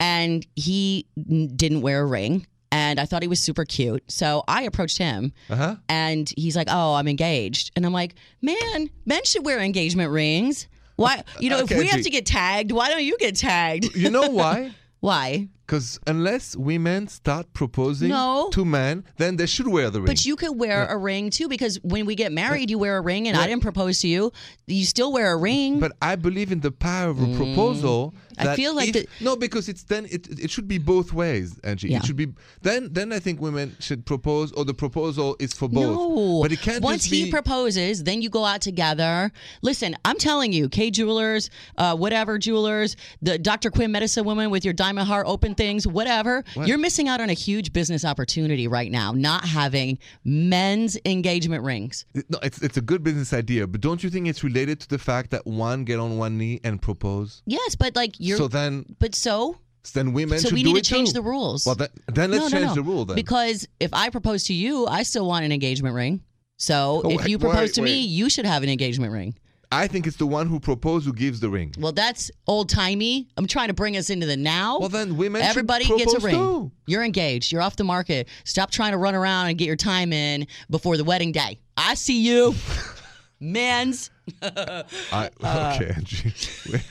And 0.00 0.44
he 0.56 1.06
n- 1.16 1.52
didn't 1.54 1.82
wear 1.82 2.02
a 2.02 2.06
ring. 2.06 2.46
And 2.72 2.98
I 2.98 3.04
thought 3.06 3.22
he 3.22 3.28
was 3.28 3.38
super 3.38 3.64
cute. 3.64 4.02
So 4.10 4.42
I 4.48 4.62
approached 4.62 4.98
him 4.98 5.32
Uh 5.48 5.54
huh. 5.56 5.76
and 5.88 6.32
he's 6.36 6.56
like, 6.56 6.66
"Oh, 6.68 6.94
I'm 6.94 7.06
engaged," 7.06 7.70
and 7.76 7.86
I'm 7.86 7.92
like, 7.92 8.16
"Man, 8.42 8.90
men 9.06 9.20
should 9.24 9.44
wear 9.44 9.60
engagement 9.60 10.10
rings. 10.10 10.66
Why? 10.96 11.22
You 11.40 11.50
know, 11.50 11.58
if 11.58 11.70
we 11.70 11.86
have 11.88 12.02
to 12.02 12.10
get 12.10 12.26
tagged, 12.26 12.72
why 12.72 12.90
don't 12.90 13.04
you 13.04 13.18
get 13.18 13.36
tagged? 13.36 13.94
You 13.96 14.10
know 14.10 14.28
why? 14.28 14.72
why? 15.00 15.48
Because 15.66 15.98
unless 16.06 16.54
women 16.56 17.08
start 17.08 17.52
proposing 17.54 18.10
No. 18.10 18.50
to 18.52 18.64
men, 18.66 19.04
then 19.16 19.36
they 19.36 19.46
should 19.46 19.66
wear 19.66 19.88
the 19.88 20.00
ring. 20.00 20.06
But 20.06 20.26
you 20.26 20.36
could 20.36 20.58
wear 20.58 20.86
a 20.86 20.96
ring 20.98 21.30
too, 21.30 21.48
because 21.48 21.76
when 21.82 22.04
we 22.04 22.14
get 22.14 22.32
married, 22.32 22.70
you 22.70 22.78
wear 22.78 22.98
a 22.98 23.00
ring, 23.00 23.28
and 23.28 23.36
I 23.36 23.46
didn't 23.46 23.62
propose 23.62 24.00
to 24.00 24.08
you. 24.08 24.30
You 24.66 24.84
still 24.84 25.10
wear 25.12 25.32
a 25.32 25.36
ring. 25.38 25.80
But 25.80 25.92
I 26.02 26.16
believe 26.16 26.52
in 26.52 26.60
the 26.60 26.70
power 26.70 27.08
of 27.10 27.18
a 27.22 27.34
proposal. 27.36 28.12
Mm. 28.36 28.46
I 28.46 28.56
feel 28.56 28.74
like 28.74 28.88
if- 28.88 28.94
the- 28.94 29.08
no, 29.24 29.36
because 29.36 29.68
it's 29.68 29.84
then 29.84 30.06
it 30.10 30.26
it 30.40 30.50
should 30.50 30.66
be 30.68 30.78
both 30.78 31.12
ways, 31.12 31.58
Angie. 31.62 31.88
Yeah. 31.88 31.98
It 31.98 32.04
should 32.06 32.16
be 32.16 32.28
then 32.62 32.88
then 32.92 33.12
I 33.12 33.20
think 33.20 33.40
women 33.40 33.76
should 33.78 34.04
propose, 34.04 34.50
or 34.52 34.64
the 34.64 34.74
proposal 34.74 35.36
is 35.38 35.52
for 35.52 35.68
both. 35.68 35.84
No, 35.84 36.40
but 36.42 36.50
it 36.52 36.60
can't 36.60 36.82
Once 36.82 37.02
just 37.02 37.10
be. 37.12 37.24
he 37.26 37.30
proposes, 37.30 38.02
then 38.02 38.20
you 38.22 38.28
go 38.28 38.44
out 38.44 38.60
together. 38.60 39.30
Listen, 39.62 39.96
I'm 40.04 40.18
telling 40.18 40.52
you, 40.52 40.68
Kay 40.68 40.90
Jewelers, 40.90 41.48
uh, 41.78 41.96
whatever 41.96 42.36
jewelers, 42.38 42.96
the 43.22 43.38
Dr. 43.38 43.70
Quinn 43.70 43.92
Medicine 43.92 44.24
Woman 44.24 44.50
with 44.50 44.64
your 44.64 44.74
diamond 44.74 45.06
heart 45.06 45.26
open 45.28 45.53
things, 45.54 45.86
whatever. 45.86 46.44
You're 46.64 46.78
missing 46.78 47.08
out 47.08 47.20
on 47.20 47.30
a 47.30 47.34
huge 47.34 47.72
business 47.72 48.04
opportunity 48.04 48.68
right 48.68 48.90
now, 48.90 49.12
not 49.12 49.44
having 49.44 49.98
men's 50.24 50.98
engagement 51.04 51.64
rings. 51.64 52.04
no, 52.28 52.38
it's 52.42 52.62
it's 52.62 52.76
a 52.76 52.80
good 52.80 53.02
business 53.02 53.32
idea, 53.32 53.66
but 53.66 53.80
don't 53.80 54.02
you 54.02 54.10
think 54.10 54.26
it's 54.26 54.44
related 54.44 54.80
to 54.80 54.88
the 54.88 54.98
fact 54.98 55.30
that 55.30 55.46
one 55.46 55.84
get 55.84 55.98
on 55.98 56.18
one 56.18 56.38
knee 56.38 56.60
and 56.64 56.80
propose? 56.80 57.42
Yes, 57.46 57.74
but 57.74 57.94
like 57.96 58.16
you're, 58.18 58.38
so 58.38 58.48
then 58.48 58.84
but 58.98 59.14
so 59.14 59.58
then 59.92 60.12
women 60.12 60.38
so 60.38 60.48
should 60.48 60.54
we 60.54 60.62
do 60.62 60.72
need 60.72 60.84
to 60.84 60.90
change 60.90 61.10
too. 61.10 61.14
the 61.14 61.22
rules. 61.22 61.66
Well, 61.66 61.74
then, 61.74 61.88
then 62.06 62.30
let's 62.30 62.50
no, 62.50 62.58
no, 62.58 62.64
change 62.64 62.74
the 62.74 62.82
rule 62.82 63.04
then. 63.04 63.16
Because 63.16 63.68
if 63.80 63.92
I 63.92 64.10
propose 64.10 64.44
to 64.44 64.54
you, 64.54 64.86
I 64.86 65.02
still 65.02 65.26
want 65.26 65.44
an 65.44 65.52
engagement 65.52 65.94
ring. 65.94 66.22
So 66.56 67.02
Oh, 67.04 67.10
if 67.10 67.18
wait, 67.18 67.28
you 67.28 67.38
propose 67.38 67.60
wait, 67.60 67.74
to 67.74 67.82
me, 67.82 68.00
you 68.00 68.30
should 68.30 68.46
have 68.46 68.62
an 68.62 68.68
engagement 68.70 69.12
ring. 69.12 69.34
I 69.74 69.86
think 69.88 70.06
it's 70.06 70.16
the 70.16 70.26
one 70.26 70.46
who 70.46 70.60
proposed 70.60 71.04
who 71.06 71.12
gives 71.12 71.40
the 71.40 71.48
ring. 71.48 71.74
Well, 71.78 71.92
that's 71.92 72.30
old 72.46 72.68
timey. 72.68 73.28
I'm 73.36 73.46
trying 73.46 73.68
to 73.68 73.74
bring 73.74 73.96
us 73.96 74.10
into 74.10 74.26
the 74.26 74.36
now. 74.36 74.78
Well, 74.78 74.88
then 74.88 75.16
women 75.16 75.42
Everybody 75.42 75.84
gets 75.86 76.14
a 76.14 76.20
ring. 76.20 76.34
too. 76.34 76.72
You're 76.86 77.04
engaged. 77.04 77.52
You're 77.52 77.62
off 77.62 77.76
the 77.76 77.84
market. 77.84 78.28
Stop 78.44 78.70
trying 78.70 78.92
to 78.92 78.98
run 78.98 79.14
around 79.14 79.48
and 79.48 79.58
get 79.58 79.66
your 79.66 79.76
time 79.76 80.12
in 80.12 80.46
before 80.70 80.96
the 80.96 81.04
wedding 81.04 81.32
day. 81.32 81.58
I 81.76 81.94
see 81.94 82.22
you, 82.22 82.54
men's. 83.40 84.10
I, 84.42 84.84
okay, 85.42 85.92
Angie. 85.94 86.32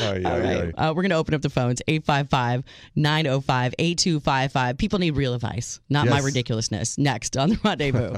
Ay, 0.00 0.22
All 0.24 0.32
ay, 0.32 0.40
right. 0.40 0.74
ay. 0.76 0.88
Uh, 0.88 0.92
we're 0.92 1.02
going 1.02 1.10
to 1.10 1.16
open 1.16 1.34
up 1.34 1.42
the 1.42 1.50
phones 1.50 1.80
855 1.86 2.64
905 2.96 3.74
8255. 3.78 4.76
People 4.76 4.98
need 4.98 5.12
real 5.12 5.34
advice, 5.34 5.78
not 5.88 6.08
my 6.08 6.18
ridiculousness. 6.18 6.98
Next 6.98 7.36
on 7.36 7.50
the 7.50 7.60
rendezvous. 7.62 8.16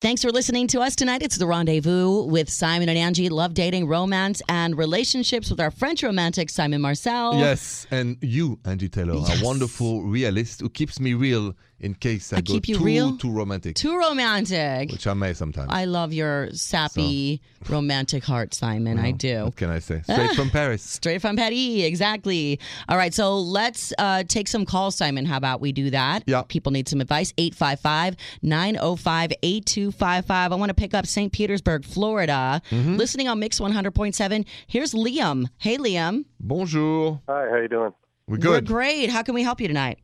Thanks 0.00 0.22
for 0.22 0.30
listening 0.32 0.66
to 0.68 0.80
us 0.80 0.96
tonight. 0.96 1.22
It's 1.22 1.36
the 1.36 1.46
rendezvous 1.46 2.22
with 2.24 2.48
Simon 2.48 2.88
and 2.88 2.96
Angie. 2.96 3.28
Love 3.28 3.52
dating, 3.52 3.86
romance, 3.86 4.40
and 4.48 4.78
relationships 4.78 5.50
with 5.50 5.60
our 5.60 5.70
French 5.70 6.02
romantic 6.02 6.48
Simon 6.48 6.80
Marcel. 6.80 7.38
Yes, 7.38 7.86
and 7.90 8.16
you, 8.22 8.58
Angie 8.64 8.88
Taylor, 8.88 9.16
Yes. 9.16 9.42
a 9.42 9.44
wonderful 9.44 10.04
realist 10.04 10.62
who 10.62 10.70
keeps 10.70 10.98
me 11.00 11.12
real 11.12 11.54
in 11.80 11.94
case 11.94 12.32
I, 12.32 12.36
I 12.36 12.40
go 12.42 12.52
keep 12.54 12.68
you 12.68 12.76
too 12.76 12.84
real? 12.84 13.16
too 13.16 13.30
romantic, 13.30 13.74
Too 13.76 13.96
romantic. 13.96 14.92
which 14.92 15.06
I 15.06 15.14
may 15.14 15.32
sometimes. 15.32 15.68
I 15.72 15.86
love 15.86 16.12
your 16.12 16.50
sappy, 16.52 17.40
romantic 17.68 18.22
heart, 18.24 18.52
Simon. 18.54 18.98
I 18.98 19.10
do. 19.12 19.44
What 19.44 19.56
can 19.56 19.70
I 19.70 19.78
say? 19.78 20.02
Straight 20.04 20.32
from 20.32 20.50
Paris. 20.50 20.82
Straight 20.82 21.20
from 21.20 21.36
Paris, 21.36 21.82
exactly. 21.84 22.60
All 22.88 22.96
right, 22.96 23.12
so 23.14 23.38
let's 23.38 23.92
uh, 23.98 24.24
take 24.28 24.48
some 24.48 24.64
calls, 24.66 24.94
Simon. 24.96 25.24
How 25.24 25.36
about 25.36 25.60
we 25.60 25.72
do 25.72 25.90
that? 25.90 26.24
Yeah. 26.26 26.42
People 26.42 26.72
need 26.72 26.88
some 26.88 27.00
advice. 27.00 27.32
855 27.38 28.16
905 28.42 29.32
8255. 29.42 30.52
I 30.52 30.54
want 30.56 30.70
to 30.70 30.74
pick 30.74 30.94
up 30.94 31.06
St. 31.06 31.32
Petersburg, 31.32 31.84
Florida. 31.84 32.60
Mm-hmm. 32.70 32.96
Listening 32.96 33.28
on 33.28 33.38
Mix 33.38 33.58
100.7. 33.60 34.44
Here's 34.66 34.92
Liam. 34.94 35.46
Hey, 35.58 35.78
Liam. 35.78 36.24
Bonjour. 36.38 37.20
Hi, 37.28 37.48
how 37.50 37.56
you 37.56 37.68
doing? 37.68 37.92
We're 38.26 38.38
We're 38.38 38.60
great. 38.60 39.10
How 39.10 39.22
can 39.22 39.34
we 39.34 39.42
help 39.42 39.60
you 39.60 39.68
tonight? 39.68 39.98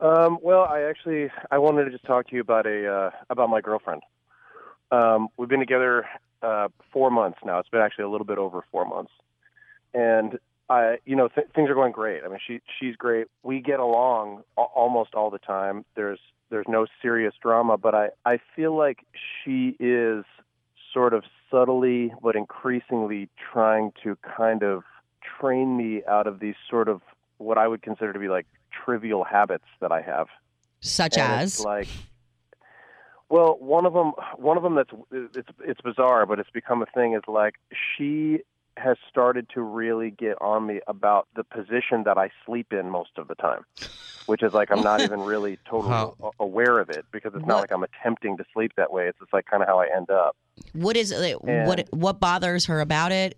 Um, 0.00 0.38
well, 0.42 0.64
I 0.64 0.82
actually 0.82 1.30
I 1.50 1.58
wanted 1.58 1.84
to 1.84 1.90
just 1.90 2.04
talk 2.04 2.28
to 2.28 2.34
you 2.34 2.40
about 2.40 2.66
a 2.66 2.92
uh, 2.92 3.10
about 3.30 3.48
my 3.48 3.60
girlfriend. 3.60 4.02
Um, 4.90 5.28
we've 5.36 5.48
been 5.48 5.60
together 5.60 6.06
uh, 6.42 6.68
four 6.92 7.10
months 7.10 7.38
now. 7.44 7.58
It's 7.58 7.68
been 7.68 7.80
actually 7.80 8.04
a 8.04 8.08
little 8.08 8.26
bit 8.26 8.38
over 8.38 8.64
four 8.70 8.84
months, 8.84 9.12
and 9.92 10.38
I, 10.68 10.98
you 11.04 11.16
know, 11.16 11.28
th- 11.28 11.48
things 11.54 11.70
are 11.70 11.74
going 11.74 11.92
great. 11.92 12.22
I 12.24 12.28
mean, 12.28 12.38
she 12.44 12.60
she's 12.78 12.96
great. 12.96 13.28
We 13.42 13.60
get 13.60 13.80
along 13.80 14.42
a- 14.56 14.62
almost 14.62 15.14
all 15.14 15.30
the 15.30 15.38
time. 15.38 15.84
There's 15.94 16.20
there's 16.50 16.66
no 16.68 16.86
serious 17.00 17.34
drama, 17.40 17.76
but 17.76 17.94
I 17.94 18.08
I 18.24 18.38
feel 18.56 18.76
like 18.76 19.06
she 19.44 19.76
is 19.78 20.24
sort 20.92 21.14
of 21.14 21.24
subtly 21.50 22.12
but 22.22 22.36
increasingly 22.36 23.28
trying 23.52 23.92
to 24.02 24.16
kind 24.36 24.62
of 24.62 24.84
train 25.40 25.76
me 25.76 26.02
out 26.08 26.26
of 26.26 26.40
these 26.40 26.54
sort 26.68 26.88
of 26.88 27.00
what 27.38 27.58
I 27.58 27.68
would 27.68 27.82
consider 27.82 28.12
to 28.12 28.18
be 28.18 28.28
like 28.28 28.46
trivial 28.84 29.24
habits 29.24 29.64
that 29.80 29.92
I 29.92 30.00
have. 30.02 30.28
Such 30.80 31.16
And 31.18 31.42
as? 31.42 31.64
like 31.64 31.88
well 33.28 33.56
one 33.58 33.86
of 33.86 33.94
them 33.94 34.12
one 34.36 34.56
of 34.56 34.62
them 34.62 34.74
that's 34.74 34.90
it's 35.10 35.48
it's 35.64 35.80
bizarre 35.80 36.26
but 36.26 36.38
it's 36.38 36.50
become 36.50 36.82
a 36.82 36.86
thing 36.86 37.14
is 37.14 37.22
like 37.26 37.54
she 37.96 38.40
has 38.76 38.96
started 39.08 39.46
to 39.54 39.62
really 39.62 40.10
get 40.10 40.36
on 40.42 40.66
me 40.66 40.80
about 40.88 41.26
the 41.36 41.44
position 41.44 42.02
that 42.04 42.18
I 42.18 42.30
sleep 42.44 42.72
in 42.72 42.90
most 42.90 43.10
of 43.16 43.28
the 43.28 43.34
time 43.36 43.64
which 44.26 44.42
is 44.42 44.52
like 44.52 44.70
I'm 44.70 44.82
not 44.82 45.00
even 45.00 45.20
really 45.20 45.58
totally 45.68 45.92
How- 45.92 46.16
a- 46.22 46.42
aware 46.42 46.78
of 46.80 46.90
it 46.90 47.06
because 47.12 47.32
it's 47.34 47.46
not 47.46 47.60
like 47.60 47.72
I'm 47.72 47.82
attempting 47.84 48.36
to 48.36 48.44
sleep 48.52 48.72
that 48.76 48.92
way 48.92 49.08
it's 49.08 49.18
just 49.18 49.32
like 49.32 49.46
kind 49.46 49.62
of 49.62 49.68
how 49.68 49.78
I 49.80 49.88
end 49.94 50.10
up 50.10 50.36
what 50.72 50.96
is 50.96 51.10
it? 51.10 51.36
And- 51.42 51.66
What, 51.66 51.88
what 51.92 52.20
bothers 52.20 52.66
her 52.66 52.80
about 52.80 53.10
it? 53.10 53.36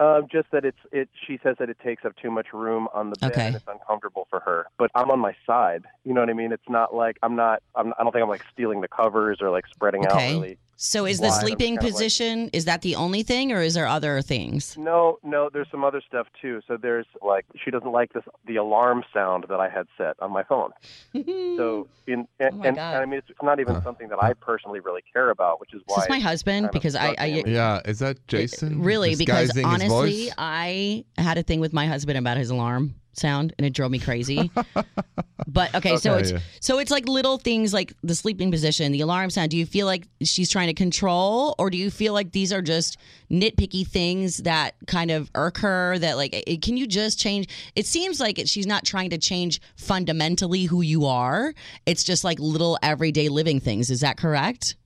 Um, 0.00 0.28
just 0.30 0.48
that 0.52 0.64
it's 0.64 0.78
it. 0.92 1.08
She 1.26 1.38
says 1.42 1.56
that 1.58 1.68
it 1.68 1.78
takes 1.84 2.04
up 2.04 2.12
too 2.22 2.30
much 2.30 2.48
room 2.52 2.86
on 2.94 3.10
the 3.10 3.16
bed 3.16 3.32
Okay. 3.32 3.46
and 3.46 3.56
it's 3.56 3.64
uncomfortable 3.66 4.26
for 4.30 4.40
her. 4.40 4.66
But 4.78 4.90
I'm 4.94 5.10
on 5.10 5.18
my 5.18 5.34
side. 5.44 5.84
You 6.04 6.14
know 6.14 6.20
what 6.20 6.30
I 6.30 6.34
mean? 6.34 6.52
It's 6.52 6.68
not 6.68 6.94
like 6.94 7.16
I'm 7.22 7.34
not. 7.34 7.62
I'm, 7.74 7.92
I 7.98 8.04
don't 8.04 8.12
think 8.12 8.22
I'm 8.22 8.28
like 8.28 8.44
stealing 8.52 8.80
the 8.80 8.88
covers 8.88 9.38
or 9.40 9.50
like 9.50 9.64
spreading 9.66 10.04
Okay. 10.04 10.06
out 10.06 10.28
really. 10.28 10.58
So 10.80 11.06
is 11.06 11.18
the 11.18 11.30
sleeping 11.32 11.74
kind 11.74 11.78
of 11.78 11.84
like- 11.84 11.92
position, 11.92 12.50
is 12.52 12.64
that 12.66 12.82
the 12.82 12.94
only 12.94 13.24
thing 13.24 13.50
or 13.50 13.60
is 13.62 13.74
there 13.74 13.88
other 13.88 14.22
things? 14.22 14.78
No, 14.78 15.18
no. 15.24 15.50
There's 15.52 15.66
some 15.72 15.82
other 15.82 16.00
stuff 16.06 16.28
too. 16.40 16.60
So 16.68 16.76
there's 16.76 17.04
like 17.20 17.46
she 17.64 17.72
doesn't 17.72 17.90
like 17.90 18.12
this 18.12 18.22
the 18.46 18.56
alarm 18.56 19.02
sound 19.12 19.46
that 19.48 19.58
I 19.58 19.68
had 19.68 19.88
set 19.98 20.14
on 20.20 20.30
my 20.32 20.44
phone. 20.44 20.70
So 21.58 21.88
in 22.06 22.28
oh 22.40 22.44
and, 22.44 22.54
Oh 22.54 22.68
and, 22.68 22.78
and 22.78 22.80
I 22.80 23.04
mean 23.06 23.18
it's, 23.18 23.28
it's 23.28 23.42
not 23.42 23.58
even 23.58 23.82
something 23.82 24.08
that 24.10 24.22
I 24.22 24.34
personally 24.34 24.78
really 24.78 25.02
care 25.12 25.30
about, 25.30 25.58
which 25.58 25.74
is 25.74 25.80
Is 25.80 25.84
why 25.86 25.96
this 26.02 26.08
my 26.08 26.20
husband? 26.20 26.56
kind 26.58 26.66
of 26.66 26.72
Because 26.72 26.94
I, 26.94 27.14
I. 27.18 27.26
Yeah, 27.44 27.80
is 27.84 27.98
that 27.98 28.24
Jason? 28.28 28.80
really 28.82 29.16
because 29.16 29.50
honestly. 29.58 30.30
I 30.38 31.04
had 31.16 31.38
a 31.38 31.42
thing 31.42 31.58
with 31.58 31.72
my 31.72 31.86
husband 31.86 32.16
about 32.18 32.36
his 32.36 32.50
alarm. 32.50 32.94
Sound 33.12 33.54
and 33.58 33.66
it 33.66 33.72
drove 33.72 33.90
me 33.90 33.98
crazy. 33.98 34.50
but 35.46 35.74
okay, 35.74 35.96
so 35.96 36.12
Okay, 36.12 36.20
it's 36.20 36.32
yeah. 36.32 36.38
so 36.60 36.78
it's 36.78 36.90
like 36.90 37.08
little 37.08 37.38
things 37.38 37.72
like 37.72 37.92
the 38.02 38.14
sleeping 38.14 38.50
position, 38.50 38.92
the 38.92 39.00
alarm 39.00 39.30
sound. 39.30 39.50
Do 39.50 39.56
you 39.56 39.66
feel 39.66 39.86
like 39.86 40.06
she's 40.22 40.50
trying 40.50 40.68
to 40.68 40.74
control 40.74 41.54
or 41.58 41.70
do 41.70 41.76
you 41.78 41.90
feel 41.90 42.12
like 42.12 42.32
these 42.32 42.52
are 42.52 42.62
just 42.62 42.98
nitpicky 43.30 43.86
things 43.86 44.38
that 44.38 44.74
kind 44.86 45.10
of 45.10 45.30
irk 45.34 45.58
her 45.58 45.98
that 45.98 46.16
like 46.16 46.34
it, 46.46 46.62
can 46.62 46.76
you 46.76 46.86
just 46.86 47.18
change 47.18 47.48
it 47.76 47.86
seems 47.86 48.20
like 48.20 48.38
it, 48.38 48.48
she's 48.48 48.66
not 48.66 48.84
trying 48.84 49.10
to 49.10 49.18
change 49.18 49.60
fundamentally 49.76 50.64
who 50.64 50.82
you 50.82 51.06
are. 51.06 51.54
It's 51.86 52.04
just 52.04 52.24
like 52.24 52.38
little 52.38 52.78
everyday 52.82 53.28
living 53.28 53.60
things. 53.60 53.90
Is 53.90 54.00
that 54.00 54.16
correct? 54.16 54.76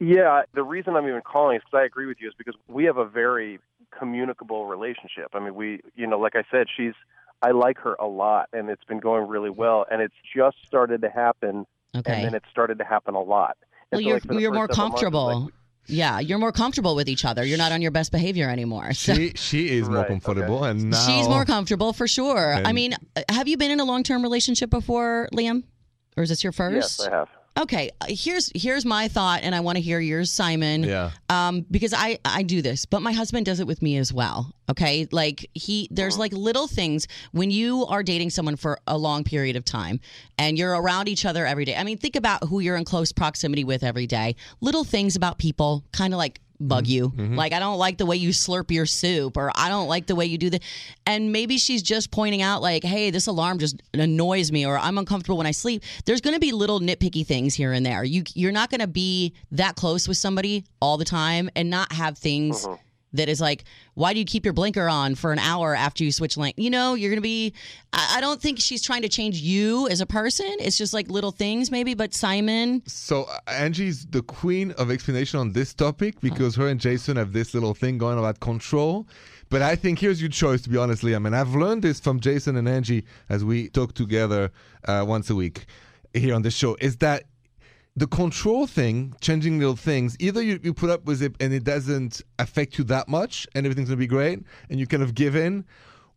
Yeah, 0.00 0.42
the 0.52 0.64
reason 0.64 0.96
I'm 0.96 1.06
even 1.06 1.20
calling 1.20 1.56
is 1.56 1.62
because 1.64 1.78
I 1.80 1.84
agree 1.84 2.06
with 2.06 2.16
you 2.20 2.26
is 2.26 2.34
because 2.36 2.54
we 2.66 2.84
have 2.84 2.96
a 2.96 3.04
very 3.04 3.60
communicable 3.96 4.66
relationship. 4.66 5.28
I 5.32 5.38
mean, 5.38 5.54
we, 5.54 5.80
you 5.94 6.08
know, 6.08 6.18
like 6.18 6.34
I 6.34 6.42
said, 6.50 6.66
she's, 6.76 6.94
I 7.42 7.50
like 7.50 7.78
her 7.78 7.94
a 7.94 8.06
lot 8.06 8.48
and 8.52 8.70
it's 8.70 8.84
been 8.84 9.00
going 9.00 9.28
really 9.28 9.50
mm-hmm. 9.50 9.60
well 9.60 9.86
and 9.90 10.00
it's 10.00 10.14
just 10.34 10.56
started 10.66 11.02
to 11.02 11.10
happen 11.10 11.66
Okay. 11.94 12.12
and 12.14 12.24
then 12.24 12.34
it 12.34 12.42
started 12.50 12.78
to 12.78 12.84
happen 12.84 13.14
a 13.14 13.20
lot. 13.20 13.56
well, 13.90 14.00
so, 14.00 14.06
you're 14.06 14.14
like, 14.14 14.40
you're 14.40 14.52
more 14.52 14.66
several 14.70 14.88
months, 14.88 15.00
comfortable. 15.02 15.40
like, 15.44 15.54
yeah, 15.88 16.20
you're 16.20 16.38
more 16.38 16.52
comfortable 16.52 16.94
with 16.94 17.08
each 17.08 17.24
other. 17.24 17.44
You're 17.44 17.58
not 17.58 17.72
on 17.72 17.82
your 17.82 17.90
best 17.90 18.12
behavior 18.12 18.48
anymore. 18.48 18.92
So 18.94 19.14
She 19.14 19.32
she 19.34 19.68
is 19.76 19.88
more 19.88 19.98
Right, 19.98 20.08
comfortable, 20.08 20.64
and 20.64 20.90
now 20.90 21.06
she's 21.06 21.28
more 21.28 21.44
comfortable 21.44 21.92
for 21.92 22.06
sure. 22.06 22.54
I 22.54 22.72
mean, 22.72 22.94
have 23.28 23.48
you 23.48 23.56
been 23.56 23.70
in 23.72 23.80
a 23.80 23.84
long-term 23.84 24.22
relationship 24.22 24.70
before, 24.70 25.28
Liam? 25.34 25.64
Or 26.16 26.22
is 26.22 26.28
this 26.28 26.44
your 26.44 26.52
first? 26.52 27.00
yes, 27.00 27.08
I 27.08 27.10
have. 27.10 27.28
Okay, 27.58 27.90
uh, 28.00 28.06
here's 28.08 28.50
here's 28.54 28.86
my 28.86 29.08
thought, 29.08 29.40
and 29.42 29.54
I 29.54 29.60
want 29.60 29.76
to 29.76 29.82
hear 29.82 30.00
yours, 30.00 30.32
Simon. 30.32 30.84
Yeah. 30.84 31.10
Um, 31.28 31.66
because 31.70 31.92
I 31.92 32.18
I 32.24 32.42
do 32.42 32.62
this, 32.62 32.86
but 32.86 33.02
my 33.02 33.12
husband 33.12 33.44
does 33.44 33.60
it 33.60 33.66
with 33.66 33.82
me 33.82 33.98
as 33.98 34.12
well. 34.12 34.52
Okay, 34.70 35.06
like 35.12 35.50
he 35.52 35.86
there's 35.90 36.16
like 36.16 36.32
little 36.32 36.66
things 36.66 37.06
when 37.32 37.50
you 37.50 37.84
are 37.86 38.02
dating 38.02 38.30
someone 38.30 38.56
for 38.56 38.78
a 38.86 38.96
long 38.96 39.22
period 39.22 39.56
of 39.56 39.66
time, 39.66 40.00
and 40.38 40.56
you're 40.56 40.72
around 40.72 41.08
each 41.08 41.26
other 41.26 41.44
every 41.44 41.66
day. 41.66 41.76
I 41.76 41.84
mean, 41.84 41.98
think 41.98 42.16
about 42.16 42.44
who 42.44 42.60
you're 42.60 42.76
in 42.76 42.84
close 42.84 43.12
proximity 43.12 43.64
with 43.64 43.82
every 43.82 44.06
day. 44.06 44.34
Little 44.62 44.84
things 44.84 45.14
about 45.14 45.36
people, 45.36 45.84
kind 45.92 46.14
of 46.14 46.18
like 46.18 46.40
bug 46.68 46.84
mm-hmm. 46.84 46.92
you. 46.92 47.08
Mm-hmm. 47.10 47.34
Like 47.36 47.52
I 47.52 47.58
don't 47.58 47.78
like 47.78 47.98
the 47.98 48.06
way 48.06 48.16
you 48.16 48.30
slurp 48.30 48.70
your 48.70 48.86
soup 48.86 49.36
or 49.36 49.50
I 49.54 49.68
don't 49.68 49.88
like 49.88 50.06
the 50.06 50.14
way 50.14 50.26
you 50.26 50.38
do 50.38 50.50
the 50.50 50.60
and 51.06 51.32
maybe 51.32 51.58
she's 51.58 51.82
just 51.82 52.10
pointing 52.10 52.42
out 52.42 52.62
like, 52.62 52.84
"Hey, 52.84 53.10
this 53.10 53.26
alarm 53.26 53.58
just 53.58 53.82
annoys 53.94 54.52
me 54.52 54.66
or 54.66 54.78
I'm 54.78 54.98
uncomfortable 54.98 55.38
when 55.38 55.46
I 55.46 55.52
sleep." 55.52 55.82
There's 56.04 56.20
going 56.20 56.34
to 56.34 56.40
be 56.40 56.52
little 56.52 56.80
nitpicky 56.80 57.26
things 57.26 57.54
here 57.54 57.72
and 57.72 57.84
there. 57.84 58.04
You 58.04 58.24
you're 58.34 58.52
not 58.52 58.70
going 58.70 58.80
to 58.80 58.86
be 58.86 59.34
that 59.52 59.76
close 59.76 60.08
with 60.08 60.16
somebody 60.16 60.64
all 60.80 60.96
the 60.96 61.04
time 61.04 61.50
and 61.56 61.70
not 61.70 61.92
have 61.92 62.18
things 62.18 62.66
mm-hmm. 62.66 62.74
That 63.12 63.28
is 63.28 63.40
like, 63.40 63.64
why 63.94 64.12
do 64.12 64.18
you 64.18 64.24
keep 64.24 64.44
your 64.44 64.54
blinker 64.54 64.88
on 64.88 65.14
for 65.14 65.32
an 65.32 65.38
hour 65.38 65.74
after 65.74 66.04
you 66.04 66.12
switch 66.12 66.36
lane? 66.36 66.54
You 66.56 66.70
know, 66.70 66.94
you're 66.94 67.10
going 67.10 67.18
to 67.18 67.22
be. 67.22 67.52
I, 67.92 68.16
I 68.18 68.20
don't 68.20 68.40
think 68.40 68.58
she's 68.58 68.82
trying 68.82 69.02
to 69.02 69.08
change 69.08 69.36
you 69.36 69.88
as 69.88 70.00
a 70.00 70.06
person. 70.06 70.50
It's 70.58 70.78
just 70.78 70.94
like 70.94 71.08
little 71.10 71.30
things, 71.30 71.70
maybe. 71.70 71.94
But 71.94 72.14
Simon, 72.14 72.82
So 72.86 73.24
uh, 73.24 73.38
Angie's 73.48 74.06
the 74.06 74.22
queen 74.22 74.72
of 74.72 74.90
explanation 74.90 75.38
on 75.40 75.52
this 75.52 75.74
topic 75.74 76.20
because 76.20 76.56
her 76.56 76.68
and 76.68 76.80
Jason 76.80 77.16
have 77.16 77.32
this 77.32 77.54
little 77.54 77.74
thing 77.74 77.98
going 77.98 78.18
about 78.18 78.40
control. 78.40 79.06
But 79.50 79.60
I 79.60 79.76
think 79.76 79.98
here's 79.98 80.20
your 80.20 80.30
choice, 80.30 80.62
to 80.62 80.70
be 80.70 80.78
honest, 80.78 81.02
Liam. 81.02 81.26
And 81.26 81.36
I've 81.36 81.54
learned 81.54 81.82
this 81.82 82.00
from 82.00 82.20
Jason 82.20 82.56
and 82.56 82.66
Angie 82.66 83.04
as 83.28 83.44
we 83.44 83.68
talk 83.68 83.92
together 83.94 84.50
uh, 84.88 85.04
once 85.06 85.28
a 85.28 85.34
week 85.34 85.66
here 86.14 86.34
on 86.34 86.40
the 86.40 86.50
show. 86.50 86.76
Is 86.80 86.96
that 86.98 87.24
the 87.94 88.06
control 88.06 88.66
thing, 88.66 89.14
changing 89.20 89.58
little 89.58 89.76
things, 89.76 90.16
either 90.18 90.40
you, 90.42 90.58
you 90.62 90.72
put 90.72 90.90
up 90.90 91.04
with 91.04 91.22
it 91.22 91.34
and 91.40 91.52
it 91.52 91.64
doesn't 91.64 92.22
affect 92.38 92.78
you 92.78 92.84
that 92.84 93.08
much 93.08 93.46
and 93.54 93.66
everything's 93.66 93.88
gonna 93.88 93.98
be 93.98 94.06
great 94.06 94.40
and 94.70 94.80
you 94.80 94.86
kind 94.86 95.02
of 95.02 95.14
give 95.14 95.36
in, 95.36 95.64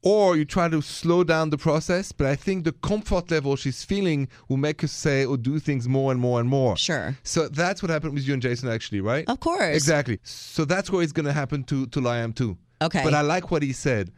or 0.01 0.37
you 0.37 0.45
try 0.45 0.69
to 0.69 0.81
slow 0.81 1.23
down 1.23 1.49
the 1.49 1.57
process. 1.57 2.11
But 2.11 2.27
I 2.27 2.35
think 2.35 2.63
the 2.63 2.71
comfort 2.71 3.31
level 3.31 3.55
she's 3.55 3.83
feeling 3.83 4.29
will 4.47 4.57
make 4.57 4.81
her 4.81 4.87
say 4.87 5.25
or 5.25 5.35
do 5.35 5.59
things 5.59 5.89
more 5.89 6.11
and 6.11 6.21
more 6.21 6.39
and 6.39 6.47
more. 6.47 6.77
Sure. 6.77 7.17
So 7.23 7.49
that's 7.49 7.81
what 7.81 7.89
happened 7.89 8.13
with 8.13 8.25
you 8.25 8.33
and 8.33 8.41
Jason, 8.41 8.69
actually, 8.69 9.01
right? 9.01 9.27
of 9.27 9.39
course. 9.39 9.75
Exactly. 9.75 10.19
So 10.23 10.63
that's 10.63 10.91
what 10.91 10.99
is 10.99 11.11
going 11.11 11.25
to 11.25 11.33
happen 11.33 11.63
to 11.65 11.87
to 11.87 11.99
Liam 11.99 12.35
too. 12.35 12.57
Okay. 12.81 13.03
But 13.03 13.13
I 13.13 13.21
like 13.21 13.51
what 13.51 13.63
he 13.63 13.73
said. 13.73 14.11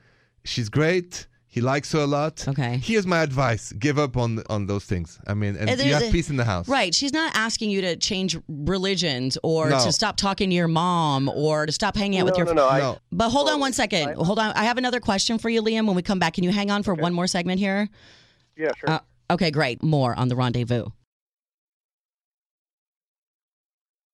She's 0.44 0.70
great. 0.70 1.26
He 1.58 1.62
likes 1.62 1.92
her 1.94 2.00
a 2.00 2.06
lot. 2.06 2.48
Okay. 2.48 2.78
Here's 2.84 3.08
my 3.08 3.22
advice: 3.24 3.74
give 3.74 3.98
up 3.98 4.16
on 4.16 4.44
on 4.48 4.68
those 4.68 4.86
things. 4.86 5.18
I 5.26 5.34
mean, 5.34 5.56
and 5.56 5.68
And 5.70 5.82
you 5.84 5.94
have 5.94 6.04
a- 6.04 6.12
peace 6.12 6.30
in 6.30 6.38
the 6.38 6.46
house. 6.46 6.68
Right. 6.70 6.94
She's 6.94 7.14
not 7.14 7.32
asking 7.36 7.72
you 7.72 7.82
to 7.82 7.96
change 7.96 8.38
religions 8.48 9.38
or 9.42 9.70
No. 9.72 9.84
to 9.84 9.92
stop 9.92 10.18
talking 10.18 10.50
to 10.52 10.56
your 10.56 10.68
mom 10.68 11.30
or 11.30 11.66
to 11.66 11.72
stop 11.72 11.96
hanging 11.96 12.20
out 12.20 12.26
with 12.26 12.38
your 12.38 12.46
no, 12.46 12.54
no, 12.54 12.68
I- 12.70 12.80
No. 12.80 12.98
But 13.12 13.30
hold 13.30 13.50
on 13.50 13.60
one 13.60 13.74
second. 13.74 14.16
Hold 14.18 14.38
on. 14.40 14.52
I 14.54 14.66
have 14.66 14.78
another 14.78 15.00
question 15.00 15.40
for 15.40 15.50
you, 15.50 15.62
Liam, 15.64 15.88
when 15.88 15.96
we 15.96 16.04
come 16.04 16.20
back. 16.20 16.34
Can 16.36 16.44
you 16.44 16.52
hang 16.52 16.70
on 16.70 16.84
for 16.84 16.94
one 16.94 17.14
more 17.14 17.26
segment 17.28 17.60
here? 17.60 17.90
Yeah, 18.56 18.70
sure. 18.80 18.90
Uh, 18.92 19.00
okay, 19.32 19.50
great. 19.50 19.82
More 19.82 20.14
on 20.18 20.28
the 20.28 20.36
rendezvous. 20.36 20.86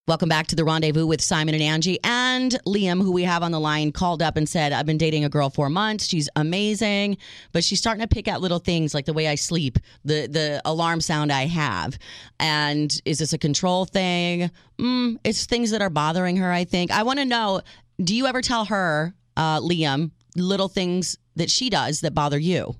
Welcome 0.06 0.28
back 0.28 0.48
to 0.48 0.56
the 0.58 0.66
rendezvous 0.66 1.08
with 1.08 1.22
Simon 1.22 1.54
and 1.54 1.64
Angie. 1.64 1.98
And 2.04 2.52
Liam, 2.66 3.02
who 3.02 3.14
we 3.14 3.24
have 3.24 3.42
on 3.42 3.54
the 3.54 3.60
line, 3.62 3.94
called 3.94 4.22
up 4.22 4.36
and 4.36 4.50
said, 4.50 4.74
I've 4.74 4.86
been 4.86 4.98
dating 4.98 5.24
a 5.24 5.30
girl 5.30 5.50
for 5.50 5.70
months. 5.70 6.06
She's 6.06 6.30
amazing, 6.36 7.16
but 7.54 7.64
she's 7.64 7.80
starting 7.80 8.02
to 8.02 8.08
pick 8.14 8.28
out 8.28 8.42
little 8.42 8.60
things 8.60 8.94
like 8.94 9.06
the 9.06 9.14
way 9.14 9.30
I 9.30 9.36
sleep, 9.36 9.80
the, 10.04 10.28
the 10.28 10.62
alarm 10.66 11.00
sound 11.00 11.32
I 11.32 11.46
have. 11.46 11.98
And 12.38 12.94
is 13.06 13.20
this 13.20 13.32
a 13.32 13.38
control 13.38 13.86
thing? 13.86 14.52
Mm, 14.78 15.20
it's 15.24 15.46
things 15.46 15.72
that 15.72 15.82
are 15.82 15.90
bothering 15.90 16.36
her, 16.36 16.52
I 16.52 16.66
think. 16.66 16.92
I 16.92 17.04
want 17.04 17.20
to 17.20 17.26
know 17.26 17.62
do 18.04 18.14
you 18.14 18.26
ever 18.26 18.42
tell 18.42 18.66
her, 18.66 19.14
uh, 19.38 19.62
Liam, 19.62 20.12
little 20.36 20.68
things 20.68 21.18
that 21.38 21.50
she 21.50 21.70
does 21.70 22.02
that 22.02 22.14
bother 22.14 22.38
you? 22.38 22.76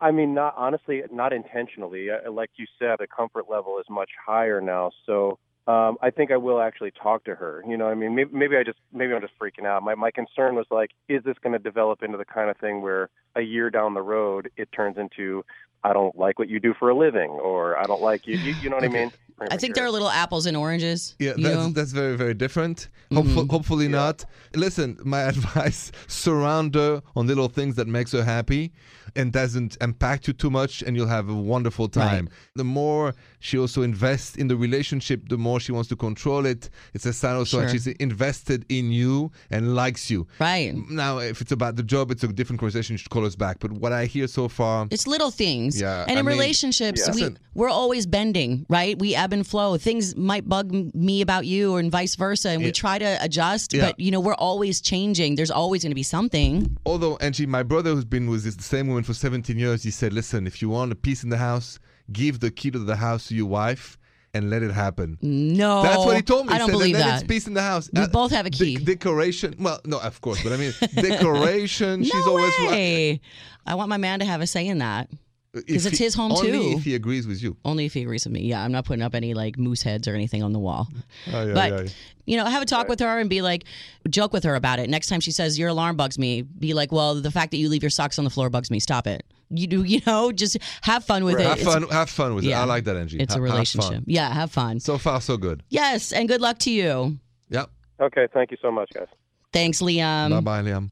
I 0.00 0.10
mean, 0.10 0.34
not 0.34 0.54
honestly, 0.56 1.02
not 1.12 1.32
intentionally. 1.32 2.08
Uh, 2.10 2.32
Like 2.32 2.50
you 2.56 2.66
said, 2.76 2.96
the 2.98 3.06
comfort 3.06 3.44
level 3.48 3.78
is 3.78 3.86
much 3.88 4.10
higher 4.26 4.60
now. 4.60 4.90
So 5.06 5.38
um, 5.66 5.98
I 6.00 6.10
think 6.10 6.30
I 6.30 6.36
will 6.36 6.60
actually 6.60 6.90
talk 6.90 7.24
to 7.24 7.34
her. 7.34 7.62
You 7.66 7.76
know, 7.76 7.88
I 7.88 7.94
mean, 7.94 8.14
maybe, 8.14 8.30
maybe 8.32 8.56
I 8.56 8.64
just 8.64 8.78
maybe 8.92 9.12
I'm 9.12 9.20
just 9.20 9.38
freaking 9.38 9.66
out. 9.66 9.82
My 9.82 9.94
my 9.94 10.10
concern 10.10 10.54
was 10.54 10.66
like, 10.70 10.90
is 11.08 11.22
this 11.24 11.36
going 11.42 11.52
to 11.52 11.58
develop 11.58 12.02
into 12.02 12.18
the 12.18 12.24
kind 12.24 12.50
of 12.50 12.56
thing 12.56 12.82
where 12.82 13.10
a 13.36 13.42
year 13.42 13.70
down 13.70 13.94
the 13.94 14.02
road 14.02 14.50
it 14.56 14.70
turns 14.72 14.96
into 14.96 15.44
I 15.82 15.92
don't 15.92 16.16
like 16.16 16.38
what 16.38 16.48
you 16.48 16.60
do 16.60 16.74
for 16.78 16.90
a 16.90 16.94
living, 16.96 17.30
or 17.30 17.78
I 17.78 17.86
don't 17.86 18.02
like 18.02 18.26
you. 18.26 18.36
You, 18.36 18.54
you 18.62 18.70
know 18.70 18.76
what 18.76 18.84
I 18.84 18.88
mean? 18.88 19.10
I 19.50 19.56
think 19.56 19.74
there 19.74 19.84
are 19.84 19.90
little 19.90 20.10
apples 20.10 20.46
and 20.46 20.56
oranges. 20.56 21.14
Yeah, 21.18 21.32
that's, 21.36 21.72
that's 21.72 21.92
very, 21.92 22.16
very 22.16 22.34
different. 22.34 22.88
Hopeful, 23.12 23.42
mm-hmm. 23.42 23.50
hopefully 23.50 23.88
not. 23.88 24.24
Listen, 24.54 24.98
my 25.04 25.20
advice, 25.32 25.92
surround 26.08 26.74
her 26.74 27.02
on 27.16 27.26
little 27.26 27.48
things 27.48 27.76
that 27.76 27.88
makes 27.88 28.12
her 28.12 28.22
happy 28.22 28.72
and 29.16 29.32
doesn't 29.32 29.76
impact 29.80 30.28
you 30.28 30.32
too 30.32 30.50
much 30.50 30.82
and 30.82 30.96
you'll 30.96 31.06
have 31.08 31.28
a 31.28 31.34
wonderful 31.34 31.88
time. 31.88 32.28
The 32.54 32.62
more 32.64 33.14
she 33.40 33.58
also 33.58 33.82
invests 33.82 34.36
in 34.36 34.46
the 34.46 34.56
relationship, 34.56 35.28
the 35.28 35.38
more 35.38 35.58
she 35.58 35.72
wants 35.72 35.88
to 35.88 35.96
control 35.96 36.46
it. 36.46 36.70
It's 36.94 37.06
a 37.06 37.12
sign 37.12 37.34
also 37.36 37.56
that 37.60 37.62
Sure. 37.64 37.70
she's 37.72 37.86
invested 37.88 38.64
in 38.68 38.92
you 38.92 39.32
and 39.50 39.74
likes 39.74 40.10
you. 40.10 40.26
Right. 40.38 40.74
Now, 40.90 41.18
if 41.18 41.40
it's 41.40 41.50
about 41.50 41.74
the 41.76 41.82
job, 41.82 42.10
it's 42.12 42.22
a 42.22 42.28
different 42.28 42.60
conversation. 42.60 42.94
You 42.94 42.98
should 42.98 43.10
call 43.10 43.26
us 43.26 43.34
back. 43.34 43.58
But 43.58 43.72
what 43.72 43.92
I 43.92 44.04
hear 44.06 44.28
so 44.28 44.48
far, 44.48 44.86
It's 44.90 45.06
little 45.08 45.30
things. 45.32 45.80
Yeah, 45.80 46.02
And 46.06 46.16
I 46.16 46.20
in 46.20 46.26
mean- 46.26 46.36
relationships, 46.38 47.02
Yeah. 47.06 47.28
we, 47.30 47.36
we're 47.54 47.68
always 47.68 48.06
bending, 48.06 48.66
right? 48.68 48.96
We 48.98 49.14
ebb 49.16 49.29
and 49.32 49.46
flow. 49.46 49.76
Things 49.78 50.16
might 50.16 50.48
bug 50.48 50.72
me 50.94 51.20
about 51.20 51.46
you 51.46 51.72
or 51.74 51.80
and 51.80 51.90
vice 51.90 52.14
versa, 52.16 52.50
and 52.50 52.60
we 52.60 52.66
Yeah. 52.66 52.72
try 52.72 52.98
to 52.98 53.18
adjust, 53.22 53.72
Yeah. 53.72 53.86
but 53.86 54.00
you 54.00 54.10
know, 54.10 54.20
we're 54.20 54.34
always 54.34 54.80
changing. 54.80 55.34
There's 55.36 55.50
always 55.50 55.82
going 55.82 55.90
to 55.92 55.94
be 55.94 56.02
something. 56.02 56.76
although 56.86 57.16
Angie, 57.16 57.46
my 57.46 57.62
brother 57.62 57.90
who's 57.94 58.04
been 58.04 58.28
with 58.30 58.44
this, 58.44 58.56
the 58.56 58.62
same 58.62 58.88
woman 58.88 59.02
for 59.04 59.14
17 59.14 59.58
years, 59.58 59.82
he 59.82 59.90
said, 59.90 60.12
listen, 60.12 60.46
if 60.46 60.60
you 60.62 60.68
want 60.68 60.92
a 60.92 60.94
peace 60.94 61.22
in 61.24 61.30
the 61.30 61.36
house, 61.38 61.78
give 62.12 62.40
the 62.40 62.50
key 62.50 62.70
to 62.70 62.78
the 62.78 62.96
house 62.96 63.28
to 63.28 63.34
your 63.34 63.46
wife 63.46 63.96
and 64.32 64.48
let 64.50 64.62
it 64.62 64.70
happen. 64.70 65.18
No. 65.22 65.82
That's 65.82 65.98
what 66.04 66.14
he 66.16 66.22
told 66.22 66.46
me. 66.46 66.52
I 66.52 66.54
He 66.54 66.58
don't 66.60 66.68
said, 66.68 66.72
believe 66.72 66.96
then 66.96 67.06
that. 67.08 67.14
it's 67.22 67.26
peace 67.28 67.46
in 67.48 67.54
the 67.54 67.62
house. 67.62 67.90
We 67.92 68.02
Uh, 68.02 68.06
both 68.08 68.30
have 68.30 68.46
a 68.46 68.50
de- 68.50 68.58
key. 68.58 68.76
decoration. 68.76 69.54
Well, 69.58 69.80
no, 69.84 69.98
of 70.00 70.20
course, 70.20 70.40
but 70.42 70.52
I 70.52 70.56
mean, 70.56 70.72
decoration. 70.94 72.04
she's 72.04 72.14
no 72.14 72.28
always 72.28 72.52
right. 72.60 72.70
way. 72.70 73.20
I 73.66 73.74
want 73.74 73.88
my 73.88 73.96
man 73.96 74.20
to 74.20 74.24
have 74.24 74.40
a 74.40 74.46
say 74.46 74.66
in 74.66 74.78
that. 74.78 75.08
If 75.52 75.66
'Cause 75.66 75.86
it's 75.86 75.98
he- 75.98 76.04
his 76.04 76.14
home, 76.14 76.30
only 76.30 76.50
too. 76.52 76.74
if 76.78 76.84
he 76.84 76.94
agrees 76.94 77.26
with 77.26 77.42
you. 77.42 77.56
Only 77.64 77.84
if 77.84 77.92
he 77.94 78.02
agrees 78.02 78.24
with 78.24 78.32
me. 78.32 78.42
Yeah, 78.42 78.62
I'm 78.62 78.70
not 78.70 78.84
putting 78.84 79.02
up 79.02 79.16
any 79.16 79.34
like 79.34 79.58
moose 79.58 79.82
heads 79.82 80.06
or 80.06 80.14
anything 80.14 80.44
on 80.44 80.52
the 80.52 80.60
wall. 80.60 80.86
Mm. 81.26 81.34
Oh, 81.34 81.46
yeah, 81.48 81.54
but 81.54 81.84
yeah. 81.86 81.90
you 82.24 82.36
know, 82.36 82.44
have 82.44 82.62
a 82.62 82.66
talk 82.66 82.88
with 82.88 83.00
her 83.00 83.18
and 83.18 83.28
be 83.28 83.42
like, 83.42 83.64
joke 84.08 84.32
with 84.32 84.44
her 84.44 84.54
about 84.54 84.78
it. 84.78 84.88
Next 84.88 85.08
time 85.08 85.18
she 85.18 85.32
says 85.32 85.58
your 85.58 85.68
alarm 85.70 85.96
bugs 85.96 86.18
me, 86.20 86.42
be 86.42 86.72
like, 86.72 86.92
well, 86.92 87.16
the 87.20 87.32
fact 87.32 87.50
that 87.50 87.56
you 87.56 87.68
leave 87.68 87.82
your 87.82 87.90
socks 87.90 88.16
on 88.18 88.24
the 88.24 88.30
floor 88.30 88.48
bugs 88.48 88.70
me. 88.70 88.78
Stop 88.78 89.08
it. 89.08 89.24
You 89.52 89.66
do, 89.66 89.82
you 89.82 90.00
know, 90.06 90.30
just 90.30 90.56
have 90.82 91.04
fun 91.04 91.24
with 91.24 91.40
it. 91.40 91.46
Have 91.46 91.58
It's- 91.58 91.74
fun. 91.74 91.88
Have 91.88 92.08
fun 92.10 92.36
with 92.36 92.44
it. 92.44 92.52
I 92.52 92.62
like 92.64 92.84
that, 92.84 92.94
Angie. 92.96 93.18
It's 93.18 93.34
Ha- 93.34 93.40
a 93.40 93.42
have 93.42 93.52
relationship. 93.52 94.04
Yeah, 94.06 94.32
have 94.32 94.52
fun. 94.52 94.78
So 94.78 94.98
far, 94.98 95.20
so 95.20 95.36
good. 95.36 95.64
Yes, 95.68 96.12
and 96.12 96.28
good 96.28 96.40
luck 96.40 96.58
to 96.60 96.70
you. 96.70 97.18
Yep. 97.48 97.68
Okay, 98.00 98.28
thank 98.32 98.52
you 98.52 98.56
so 98.62 98.70
much, 98.70 98.88
guys. 98.94 99.08
Thanks, 99.52 99.82
Liam. 99.82 100.30
bye 100.30 100.40
bye, 100.40 100.62
Liam. 100.62 100.90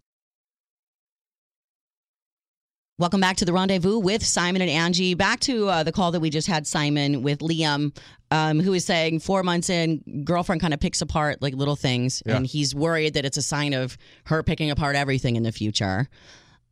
Welcome 3.01 3.21
back 3.21 3.37
to 3.37 3.45
the 3.45 3.53
rendezvous 3.53 3.97
with 4.01 4.27
Simon 4.27 4.61
and 4.61 4.69
Angie. 4.69 5.15
Back 5.15 5.39
to 5.41 5.69
uh, 5.69 5.83
the 5.85 5.93
call 5.93 6.11
that 6.11 6.19
we 6.19 6.31
just 6.31 6.49
had, 6.49 6.67
Simon, 6.67 7.23
with 7.23 7.39
Liam, 7.39 7.97
um, 8.33 8.59
who 8.59 8.73
is 8.75 8.85
saying 8.85 9.21
four 9.21 9.45
months 9.45 9.71
in, 9.71 10.03
girlfriend 10.25 10.61
kind 10.61 10.75
of 10.75 10.81
picks 10.81 11.01
apart 11.01 11.41
like 11.41 11.55
little 11.55 11.77
things, 11.77 12.25
Yeah. 12.27 12.35
and 12.35 12.45
he's 12.45 12.75
worried 12.75 13.15
that 13.15 13.25
it's 13.25 13.37
a 13.37 13.43
sign 13.43 13.73
of 13.73 13.97
her 14.25 14.43
picking 14.43 14.73
apart 14.73 14.97
everything 14.97 15.37
in 15.37 15.45
the 15.45 15.53
future. 15.53 16.09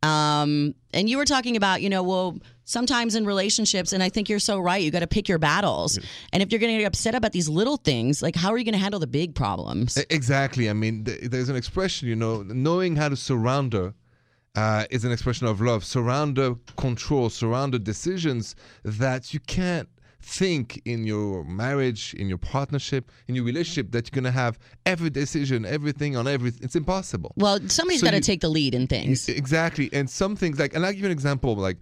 Um, 0.03 0.75
and 0.93 1.09
you 1.09 1.17
were 1.17 1.23
talking 1.23 1.55
about, 1.55 1.81
you 1.81 1.89
know, 1.89 2.03
well, 2.03 2.37
sometimes 2.65 3.15
in 3.15 3.25
relationships, 3.25 3.93
and 3.93 4.03
I 4.03 4.09
think 4.09 4.27
you're 4.27 4.39
so 4.39 4.59
right, 4.59 4.83
you 4.83 4.91
got 4.91 4.99
to 4.99 5.07
pick 5.07 5.29
your 5.29 5.39
battles. 5.39 5.97
And 6.33 6.43
if 6.43 6.51
you're 6.51 6.59
going 6.59 6.73
to 6.73 6.79
get 6.79 6.87
upset 6.87 7.15
about 7.15 7.31
these 7.31 7.47
little 7.47 7.77
things, 7.77 8.21
like 8.21 8.35
how 8.35 8.51
are 8.51 8.57
you 8.57 8.65
going 8.65 8.73
to 8.73 8.79
handle 8.79 8.99
the 8.99 9.07
big 9.07 9.33
problems? 9.33 9.95
Exactly. 10.09 10.69
I 10.69 10.73
mean, 10.73 11.05
th- 11.05 11.21
there's 11.31 11.47
an 11.47 11.55
expression, 11.55 12.09
you 12.09 12.17
know, 12.17 12.43
knowing 12.43 12.97
how 12.97 13.07
to 13.07 13.15
surrender 13.15 13.93
uh, 14.57 14.85
is 14.89 15.05
an 15.05 15.11
expression 15.11 15.47
of 15.47 15.61
love. 15.61 15.83
Surrender 15.85 16.55
control, 16.77 17.29
surrender 17.29 17.77
decisions 17.79 18.55
that 18.83 19.33
you 19.33 19.39
can't 19.41 19.87
think 20.19 20.81
in 20.83 21.05
your 21.05 21.43
marriage, 21.45 22.13
in 22.15 22.27
your 22.27 22.39
partnership, 22.39 23.11
in 23.27 23.35
your 23.35 23.45
relationship 23.45 23.91
that 23.91 24.07
you're 24.07 24.15
going 24.21 24.31
to 24.33 24.37
have 24.37 24.57
every 24.85 25.09
decision, 25.09 25.65
everything 25.65 26.17
on 26.17 26.27
everything. 26.27 26.61
It's 26.63 26.75
impossible. 26.75 27.31
Well, 27.37 27.59
somebody's 27.69 28.01
So 28.01 28.07
got 28.07 28.11
to 28.11 28.19
take 28.19 28.41
the 28.41 28.49
lead 28.49 28.73
in 28.75 28.87
things. 28.87 29.29
Exactly. 29.29 29.89
And 29.93 30.09
some 30.09 30.35
things 30.35 30.59
like, 30.59 30.73
and 30.75 30.85
I'll 30.85 30.91
give 30.91 31.01
you 31.01 31.05
an 31.05 31.11
example. 31.11 31.55
Like, 31.55 31.77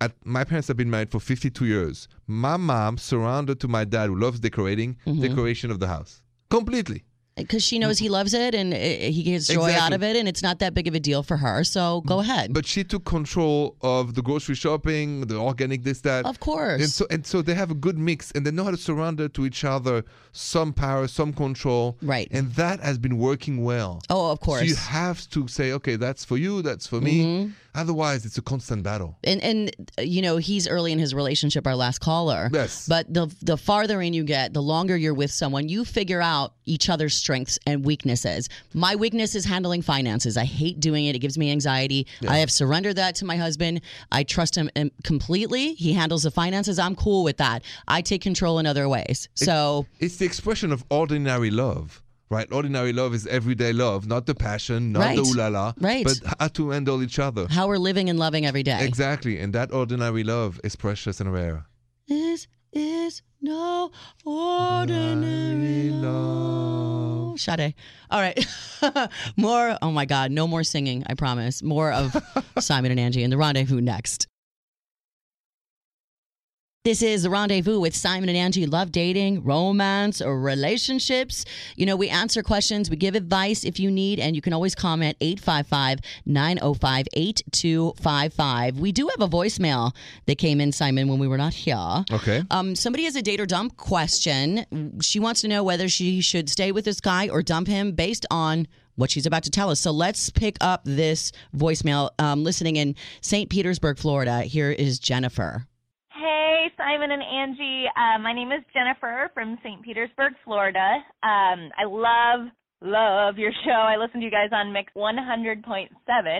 at, 0.00 0.12
my 0.24 0.44
parents 0.44 0.68
have 0.68 0.76
been 0.76 0.88
married 0.90 1.10
for 1.10 1.20
52 1.20 1.66
years. 1.66 2.08
My 2.26 2.56
mom 2.56 2.96
surrounded 2.96 3.60
to 3.60 3.68
my 3.68 3.84
dad, 3.84 4.06
who 4.06 4.16
loves 4.16 4.38
decorating, 4.40 4.96
Mm-hmm. 5.04 5.20
decoration 5.20 5.70
of 5.70 5.80
the 5.80 5.88
house 5.88 6.22
completely. 6.48 7.04
Because 7.42 7.62
she 7.62 7.78
knows 7.78 7.98
he 7.98 8.08
loves 8.08 8.34
it 8.34 8.54
and 8.54 8.72
uh, 8.72 8.76
he 8.76 9.22
gets 9.22 9.48
joy 9.48 9.72
out 9.74 9.92
of 9.92 10.02
it, 10.02 10.16
and 10.16 10.28
it's 10.28 10.42
not 10.42 10.58
that 10.60 10.74
big 10.74 10.86
of 10.88 10.94
a 10.94 11.00
deal 11.00 11.22
for 11.22 11.36
her. 11.36 11.64
So 11.64 12.00
go 12.02 12.20
ahead. 12.20 12.52
But 12.52 12.66
she 12.66 12.84
took 12.84 13.04
control 13.04 13.76
of 13.82 14.14
the 14.14 14.22
grocery 14.22 14.54
shopping, 14.54 15.22
the 15.26 15.36
organic 15.36 15.82
this 15.82 16.00
that. 16.02 16.24
Of 16.26 16.40
course. 16.40 16.80
And 16.82 16.90
so 16.90 17.06
and 17.10 17.26
so 17.26 17.42
they 17.42 17.54
have 17.54 17.70
a 17.70 17.74
good 17.74 17.98
mix, 17.98 18.30
and 18.32 18.46
they 18.46 18.50
know 18.50 18.64
how 18.64 18.70
to 18.70 18.76
surrender 18.76 19.28
to 19.28 19.46
each 19.46 19.64
other 19.64 20.04
some 20.32 20.72
power, 20.72 21.08
some 21.08 21.32
control. 21.32 21.96
Right. 22.02 22.28
And 22.30 22.52
that 22.52 22.80
has 22.80 22.98
been 22.98 23.18
working 23.18 23.64
well. 23.64 24.00
oh, 24.10 24.30
of 24.30 24.40
course. 24.40 24.60
So 24.60 24.66
you 24.66 24.76
have 24.76 25.28
to 25.30 25.48
say, 25.48 25.72
okay, 25.72 25.96
that's 25.96 26.24
for 26.24 26.36
you, 26.36 26.62
that's 26.62 26.86
for 26.86 27.00
Mm-hmm. 27.00 27.52
Otherwise, 27.74 28.26
it's 28.26 28.38
a 28.38 28.42
constant 28.42 28.82
battle. 28.82 29.16
and 29.24 29.40
and 29.42 29.70
you 29.98 30.22
know 30.22 30.36
he's 30.38 30.66
early 30.68 30.92
in 30.92 30.98
his 30.98 31.14
relationship 31.14 31.66
our 31.66 31.76
last 31.76 32.00
caller. 32.00 32.50
Yes. 32.52 32.86
but 32.88 33.12
the 33.12 33.26
the 33.42 33.56
farther 33.56 34.00
in 34.02 34.12
you 34.12 34.24
get 34.24 34.52
the 34.54 34.62
longer 34.62 34.96
you're 34.96 35.14
with 35.14 35.30
someone 35.30 35.68
you 35.68 35.84
figure 35.84 36.20
out 36.20 36.54
each 36.64 36.88
other's 36.88 37.14
strengths 37.14 37.58
and 37.66 37.84
weaknesses. 37.84 38.48
My 38.74 38.96
weakness 38.96 39.34
is 39.34 39.44
handling 39.44 39.82
finances. 39.82 40.36
I 40.36 40.44
hate 40.44 40.80
doing 40.80 41.06
it. 41.06 41.14
It 41.16 41.20
gives 41.20 41.36
me 41.38 41.50
anxiety. 41.50 42.06
I 42.28 42.38
have 42.38 42.50
surrendered 42.50 42.96
that 42.96 43.14
to 43.16 43.24
my 43.24 43.36
husband. 43.36 43.80
I 44.12 44.22
trust 44.24 44.54
him 44.56 44.70
um, 44.76 44.90
completely. 45.04 45.74
He 45.74 45.92
handles 45.92 46.22
the 46.22 46.30
finances. 46.30 46.78
I'm 46.78 46.94
cool 46.94 47.24
with 47.24 47.38
that. 47.38 47.62
I 47.88 48.02
take 48.02 48.22
control 48.22 48.58
in 48.58 48.66
other 48.66 48.88
ways. 48.88 49.28
So 49.34 49.86
It's 49.98 50.16
the 50.16 50.26
expression 50.26 50.72
of 50.72 50.84
ordinary 50.90 51.50
love. 51.50 52.02
Right, 52.30 52.46
ordinary 52.52 52.92
love 52.92 53.12
is 53.12 53.26
everyday 53.26 53.72
love, 53.72 54.06
not 54.06 54.26
the 54.26 54.36
passion, 54.36 54.92
not 54.92 55.00
Right. 55.00 55.16
the 55.16 55.22
ooh 55.22 55.34
la 55.34 55.48
la, 55.48 55.72
Right. 55.80 56.04
but 56.04 56.20
how 56.38 56.46
to 56.46 56.70
handle 56.70 57.02
each 57.02 57.18
other. 57.18 57.48
how 57.50 57.66
we're 57.66 57.76
living 57.78 58.08
and 58.08 58.20
loving 58.20 58.46
every 58.46 58.62
day 58.62 58.86
Exactly, 58.86 59.36
and 59.40 59.52
that 59.52 59.72
ordinary 59.72 60.22
love 60.22 60.60
is 60.62 60.76
precious 60.76 61.20
and 61.20 61.32
rare. 61.32 61.66
this 62.06 62.46
is 62.72 63.22
no 63.42 63.90
ordinary 64.24 65.90
love. 65.90 67.40
Sade. 67.40 67.74
All 68.12 68.20
right. 68.20 68.38
more. 69.36 69.76
Oh 69.82 69.90
my 69.90 70.04
God. 70.04 70.30
No 70.30 70.46
more 70.46 70.62
singing. 70.62 71.02
I 71.08 71.14
promise. 71.14 71.62
More 71.62 71.90
of 71.92 72.14
Simon 72.60 72.90
and 72.92 73.00
Angie 73.00 73.22
and 73.24 73.32
the 73.32 73.36
rendezvous 73.38 73.80
next. 73.80 74.26
This 76.82 77.02
is 77.02 77.24
the 77.24 77.28
rendezvous 77.28 77.78
with 77.78 77.94
Simon 77.94 78.30
and 78.30 78.38
Angie. 78.38 78.64
Love 78.64 78.90
dating, 78.90 79.44
romance, 79.44 80.22
or 80.22 80.40
relationships. 80.40 81.44
You 81.76 81.84
know, 81.84 81.94
we 81.94 82.08
answer 82.08 82.42
questions, 82.42 82.88
we 82.88 82.96
give 82.96 83.14
advice 83.14 83.64
if 83.64 83.78
you 83.78 83.90
need, 83.90 84.18
and 84.18 84.34
you 84.34 84.40
can 84.40 84.54
always 84.54 84.74
comment 84.74 85.18
855 85.20 85.98
905 86.24 87.06
8255. 87.12 88.78
We 88.78 88.92
do 88.92 89.08
have 89.08 89.20
a 89.20 89.28
voicemail 89.28 89.94
that 90.24 90.38
came 90.38 90.58
in, 90.58 90.72
Simon, 90.72 91.06
when 91.08 91.18
we 91.18 91.28
were 91.28 91.36
not 91.36 91.52
here. 91.52 92.02
Okay. 92.10 92.44
Um, 92.50 92.74
somebody 92.74 93.04
has 93.04 93.14
a 93.14 93.20
date 93.20 93.40
or 93.40 93.46
dump 93.46 93.76
question. 93.76 94.96
She 95.02 95.20
wants 95.20 95.42
to 95.42 95.48
know 95.48 95.62
whether 95.62 95.86
she 95.86 96.22
should 96.22 96.48
stay 96.48 96.72
with 96.72 96.86
this 96.86 97.02
guy 97.02 97.28
or 97.28 97.42
dump 97.42 97.68
him 97.68 97.92
based 97.92 98.24
on 98.30 98.66
what 98.96 99.10
she's 99.10 99.26
about 99.26 99.42
to 99.42 99.50
tell 99.50 99.68
us. 99.68 99.80
So 99.80 99.90
let's 99.90 100.30
pick 100.30 100.56
up 100.62 100.80
this 100.84 101.30
voicemail. 101.54 102.08
Um, 102.18 102.42
listening 102.42 102.76
in 102.76 102.96
St. 103.20 103.50
Petersburg, 103.50 103.98
Florida. 103.98 104.44
Here 104.44 104.70
is 104.70 104.98
Jennifer. 104.98 105.66
Hey, 106.20 106.66
Simon 106.76 107.12
and 107.12 107.22
Angie. 107.22 107.86
Uh, 107.96 108.18
my 108.18 108.34
name 108.34 108.52
is 108.52 108.60
Jennifer 108.74 109.30
from 109.32 109.56
St. 109.64 109.82
Petersburg, 109.82 110.34
Florida. 110.44 110.98
Um, 111.22 111.70
I 111.78 111.84
love, 111.86 112.48
love 112.82 113.38
your 113.38 113.52
show. 113.64 113.70
I 113.70 113.96
listen 113.96 114.20
to 114.20 114.26
you 114.26 114.30
guys 114.30 114.50
on 114.52 114.70
Mix 114.70 114.92
100.7. 114.94 115.88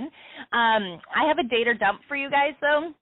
Um, 0.03 0.11
I 0.53 1.27
have 1.27 1.38
a 1.38 1.49
date 1.49 1.66
or 1.66 1.73
dump 1.73 2.01
for 2.09 2.14
you 2.16 2.31
guys, 2.31 2.53
though. 2.61 2.93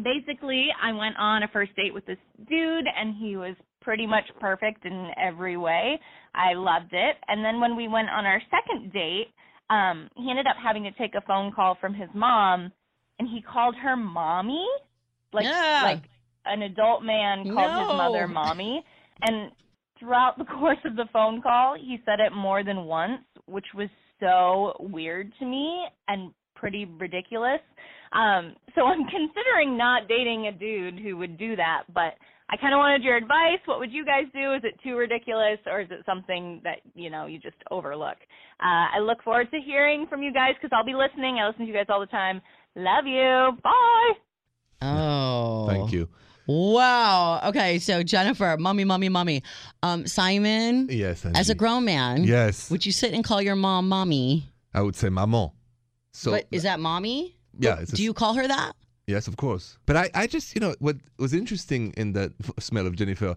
Basically, 0.00 0.68
I 0.80 0.92
went 0.92 1.16
on 1.18 1.42
a 1.42 1.48
first 1.48 1.74
date 1.74 1.92
with 1.92 2.06
this 2.06 2.18
dude, 2.48 2.86
and 2.86 3.16
he 3.16 3.36
was 3.36 3.56
pretty 3.82 4.06
much 4.06 4.26
perfect 4.40 4.84
in 4.84 5.10
every 5.20 5.56
way. 5.56 5.98
I 6.36 6.54
loved 6.54 6.92
it. 6.92 7.16
And 7.26 7.44
then 7.44 7.60
when 7.60 7.74
we 7.74 7.88
went 7.88 8.10
on 8.10 8.26
our 8.26 8.40
second 8.48 8.92
date, 8.92 9.28
um, 9.70 10.08
he 10.14 10.30
ended 10.30 10.46
up 10.46 10.56
having 10.62 10.84
to 10.84 10.92
take 10.92 11.16
a 11.16 11.20
phone 11.26 11.50
call 11.52 11.76
from 11.80 11.94
his 11.94 12.10
mom, 12.14 12.70
and 13.18 13.28
he 13.28 13.42
called 13.42 13.74
her 13.82 13.96
mommy, 13.96 14.68
like 15.32 15.44
Yeah. 15.44 15.80
like 15.82 16.04
an 16.48 16.62
adult 16.62 17.02
man 17.02 17.44
called 17.44 17.88
his 17.88 17.96
mother 17.96 18.28
mommy. 18.28 18.84
And 19.22 19.52
throughout 19.98 20.38
the 20.38 20.44
course 20.58 20.78
of 20.84 20.96
the 20.96 21.06
phone 21.12 21.42
call 21.42 21.76
he 21.76 21.98
said 22.04 22.20
it 22.20 22.32
more 22.32 22.64
than 22.64 22.84
once 22.84 23.22
which 23.46 23.66
was 23.74 23.88
so 24.20 24.74
weird 24.80 25.32
to 25.38 25.44
me 25.44 25.84
and 26.08 26.32
pretty 26.54 26.84
ridiculous. 26.84 27.60
Um 28.12 28.54
so 28.74 28.82
i'm 28.82 29.04
considering 29.18 29.76
not 29.76 30.08
dating 30.08 30.46
a 30.46 30.52
dude 30.52 30.98
who 30.98 31.16
would 31.16 31.38
do 31.38 31.56
that 31.56 31.82
but 31.92 32.14
i 32.50 32.56
kind 32.56 32.74
of 32.74 32.78
wanted 32.78 33.02
your 33.02 33.16
advice. 33.16 33.60
What 33.66 33.78
would 33.80 33.92
you 33.92 34.04
guys 34.04 34.24
do? 34.32 34.54
Is 34.54 34.62
it 34.64 34.78
too 34.82 34.96
ridiculous 34.96 35.58
or 35.66 35.80
is 35.80 35.88
it 35.90 36.04
something 36.06 36.60
that 36.64 36.78
you 36.94 37.10
know 37.10 37.26
you 37.26 37.38
just 37.38 37.56
overlook? 37.70 38.18
Uh 38.60 38.86
i 38.96 38.98
look 39.00 39.22
forward 39.22 39.50
to 39.50 39.58
hearing 39.60 40.06
from 40.08 40.22
you 40.22 40.32
guys 40.32 40.54
because 40.54 40.70
i'll 40.72 40.86
be 40.86 40.94
listening. 40.94 41.38
I 41.38 41.46
listen 41.46 41.62
to 41.62 41.66
you 41.66 41.74
guys 41.74 41.86
all 41.88 42.00
the 42.00 42.06
time. 42.06 42.40
Love 42.76 43.06
you. 43.06 43.58
Bye. 43.62 44.12
Oh. 44.82 45.66
Thank 45.68 45.92
you. 45.92 46.08
Wow. 46.48 47.40
Okay. 47.44 47.78
So 47.78 48.02
Jennifer, 48.02 48.56
mommy, 48.58 48.84
mommy, 48.84 49.08
mommy. 49.08 49.42
Um, 49.82 50.06
Simon, 50.06 50.88
Yes. 50.90 51.24
as 51.24 51.50
a 51.50 51.54
grown 51.54 51.84
man, 51.84 52.24
Yes. 52.24 52.70
would 52.70 52.84
you 52.86 52.92
sit 52.92 53.12
and 53.12 53.22
call 53.22 53.40
your 53.42 53.54
mom 53.56 53.88
mommy? 53.88 54.48
I 54.74 54.80
would 54.82 54.96
say 54.96 55.08
maman. 55.10 55.50
So 56.12 56.30
but 56.32 56.46
is 56.50 56.62
that 56.64 56.80
mommy? 56.80 57.36
yeah, 57.58 57.78
it's 57.80 57.92
a 57.92 57.96
Do 57.96 58.02
you 58.02 58.12
call 58.14 58.34
her 58.34 58.48
that? 58.48 58.72
Yes, 59.06 59.28
of 59.28 59.36
course. 59.36 59.78
But 59.86 59.96
I, 59.96 60.10
I 60.14 60.26
just, 60.26 60.54
you 60.54 60.60
know, 60.60 60.74
what 60.80 60.96
was 61.18 61.32
interesting 61.32 61.92
in 61.96 62.12
that 62.14 62.32
f- 62.42 62.50
smell 62.58 62.86
of 62.86 62.94
Jennifer 62.96 63.36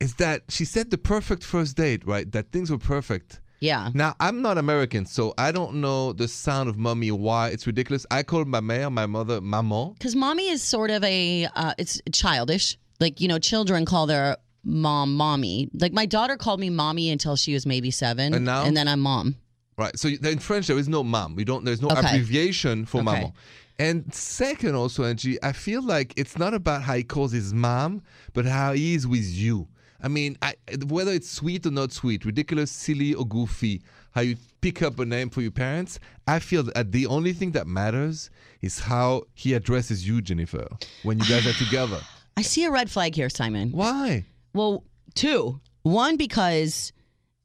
is 0.00 0.14
that 0.14 0.42
she 0.48 0.64
said 0.64 0.90
the 0.90 0.98
perfect 0.98 1.44
first 1.44 1.76
date, 1.76 2.04
right? 2.06 2.30
That 2.32 2.50
things 2.50 2.70
were 2.70 2.78
perfect. 2.78 3.40
Yeah. 3.64 3.88
Now, 3.94 4.14
I'm 4.20 4.42
not 4.42 4.58
American, 4.58 5.06
so 5.06 5.32
I 5.38 5.50
don't 5.50 5.76
know 5.76 6.12
the 6.12 6.28
sound 6.28 6.68
of 6.68 6.76
mommy, 6.76 7.10
why 7.10 7.48
it's 7.48 7.66
ridiculous. 7.66 8.04
I 8.10 8.22
call 8.22 8.44
my 8.44 8.60
mère, 8.60 8.92
my 8.92 9.06
mother, 9.06 9.40
maman. 9.40 9.94
Because 9.94 10.14
mommy 10.14 10.48
is 10.50 10.62
sort 10.62 10.90
of 10.90 11.02
a, 11.02 11.48
uh, 11.54 11.72
it's 11.78 11.98
childish. 12.12 12.76
Like, 13.00 13.22
you 13.22 13.28
know, 13.28 13.38
children 13.38 13.86
call 13.86 14.06
their 14.06 14.36
mom 14.64 15.16
mommy. 15.16 15.70
Like, 15.72 15.92
my 15.94 16.04
daughter 16.04 16.36
called 16.36 16.60
me 16.60 16.68
mommy 16.68 17.10
until 17.10 17.36
she 17.36 17.54
was 17.54 17.64
maybe 17.64 17.90
seven. 17.90 18.34
And 18.34 18.44
now? 18.44 18.66
And 18.66 18.76
then 18.76 18.86
I'm 18.86 19.00
mom. 19.00 19.36
Right. 19.78 19.98
So 19.98 20.08
in 20.08 20.38
French, 20.40 20.66
there 20.66 20.78
is 20.78 20.88
no 20.88 21.02
mom. 21.02 21.34
We 21.34 21.44
don't. 21.44 21.64
There's 21.64 21.80
no 21.80 21.88
Okay. 21.88 22.00
abbreviation 22.00 22.84
for 22.84 22.98
Okay. 22.98 23.04
maman. 23.04 23.32
And 23.78 24.14
second, 24.14 24.74
also, 24.76 25.02
Angie, 25.04 25.42
I 25.42 25.52
feel 25.52 25.82
like 25.82 26.12
it's 26.16 26.38
not 26.38 26.54
about 26.54 26.82
how 26.82 26.94
he 26.94 27.02
calls 27.02 27.32
his 27.32 27.52
mom, 27.52 28.02
but 28.34 28.44
how 28.46 28.72
he 28.74 28.94
is 28.94 29.04
with 29.06 29.24
you. 29.24 29.66
I 30.04 30.08
mean, 30.08 30.36
I, 30.42 30.54
whether 30.86 31.12
it's 31.12 31.30
sweet 31.30 31.64
or 31.64 31.70
not 31.70 31.90
sweet, 31.90 32.26
ridiculous, 32.26 32.70
silly 32.70 33.14
or 33.14 33.26
goofy, 33.26 33.80
how 34.10 34.20
you 34.20 34.36
pick 34.60 34.82
up 34.82 34.98
a 34.98 35.06
name 35.06 35.30
for 35.30 35.40
your 35.40 35.50
parents, 35.50 35.98
I 36.28 36.40
feel 36.40 36.62
that 36.64 36.76
uh, 36.76 36.84
the 36.86 37.06
only 37.06 37.32
thing 37.32 37.52
that 37.52 37.66
matters 37.66 38.28
is 38.60 38.80
how 38.80 39.22
he 39.32 39.54
addresses 39.54 40.06
you, 40.06 40.20
Jennifer, 40.20 40.68
when 41.04 41.18
you 41.18 41.24
guys 41.24 41.46
are 41.46 41.54
together. 41.54 42.00
I 42.36 42.42
see 42.42 42.64
a 42.64 42.70
red 42.70 42.90
flag 42.90 43.14
here, 43.14 43.30
Simon. 43.30 43.70
Why? 43.70 44.26
Well, 44.52 44.84
two. 45.14 45.58
One, 45.84 46.18
because 46.18 46.92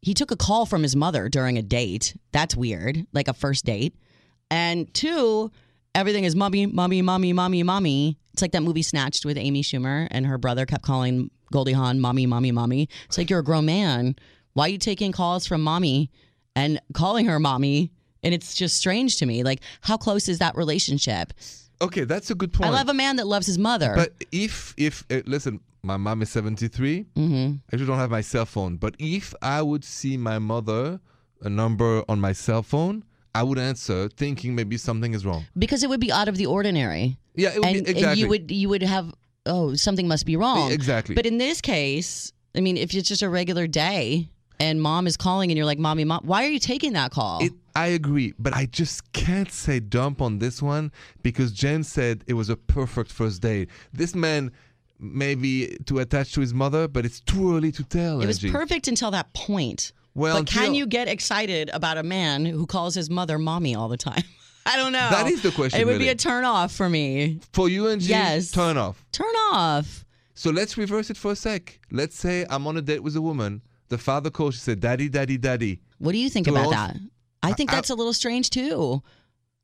he 0.02 0.14
took 0.14 0.30
a 0.30 0.36
call 0.36 0.66
from 0.66 0.84
his 0.84 0.98
mother 0.98 1.30
during 1.30 1.58
a 1.58 1.62
date. 1.62 2.18
That's 2.34 2.58
weird, 2.58 3.08
like 3.14 3.30
a 3.30 3.34
first 3.34 3.64
date. 3.64 3.96
And 4.52 4.94
two, 4.94 5.50
everything 5.96 6.26
is 6.26 6.36
mommy, 6.36 6.66
mommy, 6.66 7.02
mommy, 7.02 7.32
mommy, 7.32 7.64
mommy. 7.64 8.18
It's 8.34 8.42
like 8.42 8.52
that 8.52 8.64
movie 8.64 8.82
Snatched 8.82 9.24
with 9.24 9.38
Amy 9.38 9.64
Schumer 9.64 10.10
and 10.12 10.26
her 10.26 10.38
brother 10.38 10.66
kept 10.66 10.84
calling 10.84 11.32
Goldie 11.52 11.74
Hawn 11.74 12.00
mommy, 12.00 12.26
mommy, 12.26 12.52
mommy. 12.52 12.90
It's 13.06 13.18
like 13.18 13.30
you're 13.30 13.40
a 13.40 13.44
grown 13.44 13.66
man. 13.66 14.16
Why 14.54 14.66
are 14.66 14.70
you 14.70 14.78
taking 14.78 15.12
calls 15.12 15.46
from 15.46 15.62
mommy 15.62 16.10
and 16.56 16.82
calling 16.94 17.26
her 17.26 17.40
mommy? 17.40 17.92
And 18.24 18.34
it's 18.34 18.54
just 18.54 18.76
strange 18.76 19.18
to 19.18 19.26
me. 19.26 19.44
Like, 19.44 19.62
how 19.82 19.96
close 19.96 20.28
is 20.28 20.40
that 20.40 20.56
relationship? 20.56 21.34
Okay, 21.82 22.04
that's 22.04 22.30
a 22.30 22.36
good 22.36 22.52
point. 22.52 22.70
I 22.70 22.74
love 22.74 22.90
a 22.90 22.94
man 22.94 23.16
that 23.16 23.28
loves 23.28 23.48
his 23.48 23.58
mother. 23.58 23.94
But 23.96 24.14
if 24.32 24.74
if 24.78 25.06
uh, 25.10 25.22
listen, 25.26 25.62
my 25.82 25.98
mom 25.98 26.22
is 26.22 26.30
73. 26.30 27.06
mm-hmm. 27.16 27.56
I 27.72 27.78
just 27.78 27.88
don't 27.88 27.98
have 27.98 28.12
my 28.12 28.22
cell 28.22 28.46
phone. 28.46 28.78
But 28.78 28.96
if 29.00 29.34
I 29.42 29.62
would 29.62 29.86
see 29.86 30.18
my 30.18 30.40
mother 30.40 31.00
a 31.42 31.50
number 31.50 32.04
on 32.10 32.20
my 32.20 32.34
cell 32.34 32.64
phone, 32.64 33.06
I 33.34 33.44
would 33.44 33.60
answer 33.60 34.10
thinking 34.10 34.56
maybe 34.56 34.78
something 34.78 35.14
is 35.14 35.26
wrong. 35.26 35.46
because 35.58 35.84
it 35.84 35.90
would 35.90 36.02
be 36.02 36.12
out 36.12 36.28
of 36.28 36.36
the 36.36 36.48
ordinary. 36.48 37.18
Yeah, 37.36 37.52
it 37.54 37.60
would 37.60 37.66
and, 37.66 37.74
be 37.86 37.92
exactly. 37.92 38.04
and 38.04 38.18
you 38.18 38.28
would 38.28 38.52
you 38.52 38.70
would 38.70 38.84
have 38.84 39.14
oh 39.50 39.76
something 39.76 40.08
must 40.08 40.26
be 40.26 40.36
wrong. 40.36 40.72
Exactly. 40.72 41.16
But 41.16 41.26
in 41.26 41.38
this 41.38 41.62
case, 41.62 42.32
I 42.56 42.62
mean, 42.62 42.78
if 42.78 42.94
it's 42.94 43.08
just 43.08 43.22
a 43.22 43.30
regular 43.30 43.68
day 43.68 44.30
and 44.60 44.82
mom 44.82 45.08
is 45.08 45.18
calling 45.18 45.52
and 45.52 45.58
you're 45.58 45.66
like, 45.66 45.80
"Mommy, 45.80 46.06
mom, 46.06 46.22
why 46.24 46.46
are 46.46 46.50
you 46.50 46.60
taking 46.60 46.94
that 46.94 47.12
call?" 47.12 47.44
It, 47.44 47.54
I 47.76 47.88
agree, 47.88 48.34
but 48.40 48.54
I 48.54 48.66
just 48.66 49.12
can't 49.14 49.52
say 49.52 49.80
dump 49.80 50.22
on 50.22 50.40
this 50.40 50.62
one 50.62 50.92
because 51.24 51.52
Jen 51.52 51.84
said 51.84 52.24
it 52.28 52.34
was 52.34 52.50
a 52.50 52.56
perfect 52.56 53.12
first 53.12 53.42
date. 53.42 53.70
This 53.94 54.16
man 54.16 54.52
maybe 55.00 55.78
to 55.86 56.00
attach 56.00 56.34
to 56.34 56.42
his 56.42 56.54
mother, 56.54 56.88
but 56.88 57.06
it's 57.06 57.22
too 57.22 57.56
early 57.56 57.72
to 57.72 57.84
tell. 57.84 58.22
It 58.22 58.28
was 58.28 58.44
Angie. 58.44 58.52
perfect 58.52 58.88
until 58.88 59.12
that 59.12 59.34
point. 59.34 59.94
Well, 60.16 60.40
but 60.40 60.48
can 60.48 60.74
you 60.74 60.86
get 60.86 61.08
excited 61.08 61.70
about 61.72 61.98
a 61.98 62.04
man 62.04 62.46
who 62.46 62.66
calls 62.66 62.96
his 62.96 63.10
mother 63.10 63.38
mommy 63.38 63.76
all 63.76 63.88
the 63.88 63.98
time? 63.98 64.24
I 64.66 64.76
don't 64.78 64.92
know. 64.92 65.10
That 65.10 65.28
is 65.28 65.42
the 65.42 65.52
question, 65.52 65.80
It 65.82 65.86
would 65.88 66.00
be 66.00 66.10
a 66.10 66.16
turn 66.16 66.44
off 66.46 66.72
for 66.72 66.90
me. 66.90 67.40
for 67.54 67.70
you 67.70 67.88
Angie, 67.88 68.10
Yes. 68.10 68.52
turn 68.52 68.78
off. 68.78 69.04
Turn 69.12 69.34
off. 69.52 70.06
So 70.36 70.52
let's 70.52 70.78
reverse 70.78 71.10
it 71.10 71.18
for 71.18 71.32
a 71.32 71.36
sec. 71.36 71.80
Let's 71.92 72.18
say 72.18 72.46
I'm 72.50 72.66
on 72.68 72.78
a 72.78 72.82
date 72.82 73.04
with 73.04 73.16
a 73.16 73.22
woman. 73.22 73.62
The 73.90 73.98
father 73.98 74.30
calls. 74.30 74.54
She 74.56 74.62
said, 74.62 74.80
"Daddy, 74.80 75.10
daddy, 75.10 75.38
daddy." 75.38 75.80
What 75.98 76.12
do 76.12 76.18
you 76.20 76.30
think 76.30 76.46
To 76.46 76.52
about 76.52 76.70
that? 76.72 76.98
I 77.42 77.54
think 77.54 77.72
I- 77.72 77.76
that's 77.76 77.90
a 77.90 77.96
little 77.96 78.14
strange 78.14 78.50
too. 78.50 79.02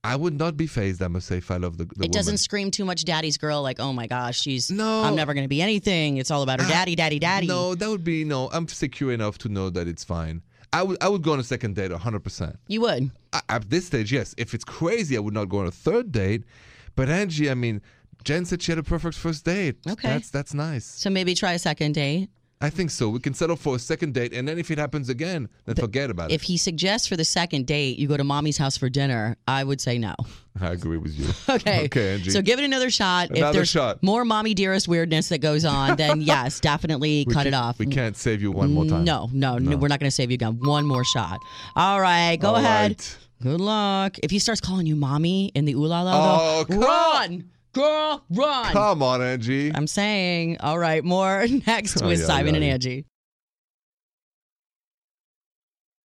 I 0.04 0.16
would 0.16 0.38
not 0.38 0.56
be 0.56 0.68
fazed. 0.68 1.02
I 1.02 1.08
must 1.08 1.28
say, 1.28 1.38
if 1.38 1.50
I 1.50 1.58
love 1.58 1.78
the, 1.78 1.86
the 1.86 1.92
it 1.94 1.98
woman. 1.98 2.12
doesn't 2.12 2.38
scream 2.38 2.70
too 2.70 2.86
much 2.86 3.06
daddy's 3.06 3.38
girl 3.38 3.64
like, 3.64 3.80
oh 3.80 3.92
my 3.92 4.06
gosh, 4.06 4.40
she's 4.40 4.70
No. 4.70 5.02
I'm 5.04 5.16
never 5.16 5.34
gonna 5.34 5.48
be 5.48 5.62
anything. 5.64 6.18
It's 6.18 6.30
all 6.30 6.44
about 6.44 6.60
her 6.60 6.66
Ah, 6.68 6.70
daddy, 6.70 6.96
daddy, 6.96 7.18
daddy. 7.20 7.48
No, 7.48 7.74
that 7.74 7.90
would 7.90 8.04
be 8.04 8.24
no. 8.24 8.50
I'm 8.52 8.68
secure 8.68 9.12
enough 9.14 9.38
to 9.40 9.50
know 9.50 9.70
that 9.72 9.88
it's 9.88 10.04
fine. 10.04 10.42
I 10.76 10.84
would 10.84 10.98
I 11.02 11.08
would 11.10 11.22
go 11.22 11.32
on 11.34 11.40
a 11.40 11.44
second 11.44 11.76
date 11.76 11.92
100. 11.92 12.20
percent 12.20 12.58
You 12.68 12.82
would. 12.82 13.12
At 13.50 13.70
this 13.70 13.88
stage, 13.88 14.12
yes. 14.12 14.36
If 14.38 14.54
it's 14.54 14.66
crazy, 14.66 15.16
I 15.18 15.20
would 15.20 15.34
not 15.34 15.46
go 15.50 15.60
on 15.60 15.68
a 15.68 15.72
third 15.72 16.12
date. 16.12 16.44
But 16.96 17.10
Angie, 17.10 17.50
I 17.50 17.54
mean, 17.54 17.82
Jen 18.24 18.46
said 18.46 18.62
she 18.62 18.72
had 18.72 18.80
a 18.80 18.84
perfect 18.84 19.18
first 19.18 19.46
date. 19.46 19.76
Okay. 19.88 20.08
that's 20.10 20.30
that's 20.30 20.54
nice. 20.54 20.86
So 20.86 21.10
maybe 21.10 21.34
try 21.36 21.54
a 21.54 21.60
second 21.60 21.94
date. 21.94 22.30
I 22.62 22.70
think 22.70 22.90
so. 22.90 23.10
We 23.10 23.20
can 23.20 23.34
settle 23.34 23.58
for 23.58 23.76
a 23.76 23.80
second 23.80 24.14
date, 24.14 24.34
and 24.34 24.48
then 24.48 24.58
if 24.58 24.72
it 24.72 24.78
happens 24.78 25.10
again, 25.10 25.50
then 25.66 25.76
forget 25.76 26.10
about 26.10 26.32
it. 26.32 26.36
If 26.36 26.44
he 26.44 26.56
suggests 26.58 27.06
for 27.06 27.18
the 27.18 27.26
second 27.26 27.68
date 27.68 28.00
you 28.00 28.08
go 28.08 28.16
to 28.16 28.24
mommy's 28.24 28.58
house 28.58 28.78
for 28.78 28.88
dinner, 28.90 29.36
I 29.48 29.64
would 29.64 29.82
say 29.82 29.98
no. 29.98 30.16
I 30.60 30.68
agree 30.72 30.98
with 30.98 31.14
you. 31.20 31.28
Okay. 31.56 31.86
Okay, 31.86 32.14
Angie. 32.16 32.32
So 32.32 32.42
give 32.42 32.58
it 32.60 32.66
another 32.66 32.90
shot. 32.90 33.30
if 33.32 33.38
Another 33.38 33.58
there's 33.60 33.70
shot. 33.70 34.02
more 34.02 34.24
mommy 34.24 34.54
dearest 34.54 34.88
weirdness 34.88 35.30
that 35.30 35.40
goes 35.40 35.66
on, 35.66 35.98
then 35.98 36.22
yes, 36.22 36.60
definitely 36.62 37.26
cut 37.26 37.46
it 37.46 37.54
off. 37.54 37.78
We 37.78 37.88
can't 37.88 38.16
save 38.16 38.42
you 38.42 38.52
one 38.52 38.72
more 38.72 38.86
time. 38.86 39.04
No, 39.04 39.30
no, 39.34 39.58
no, 39.58 39.76
we're 39.76 39.90
not 39.90 40.00
going 40.00 40.08
to 40.10 40.16
save 40.16 40.32
you 40.32 40.36
again. 40.36 40.58
One 40.64 40.86
more 40.86 41.04
shot. 41.04 41.40
All 41.76 42.00
right, 42.00 42.38
go 42.38 42.50
All 42.52 42.56
ahead. 42.56 42.92
right. 42.92 43.18
Good 43.44 43.60
luck. 43.62 44.18
If 44.24 44.32
he 44.32 44.40
starts 44.40 44.62
calling 44.62 44.88
you 44.88 44.96
mommy 44.96 45.52
in 45.56 45.66
the 45.66 45.74
ooh 45.74 45.86
la 45.86 46.02
la, 46.04 46.14
Oh, 46.16 46.64
though, 46.64 46.74
come- 46.76 46.80
run, 46.84 47.50
girl, 47.76 48.24
run. 48.30 48.72
Come 48.74 49.04
on, 49.04 49.22
Angie. 49.22 49.72
I'm 49.76 49.86
saying, 49.88 50.58
all 50.62 50.80
right, 50.80 51.04
more 51.04 51.46
next 51.68 52.02
Oh, 52.02 52.08
with 52.08 52.20
yeah, 52.22 52.26
Simon 52.26 52.56
yeah, 52.56 52.62
and. 52.62 52.72
Angie. 52.74 53.06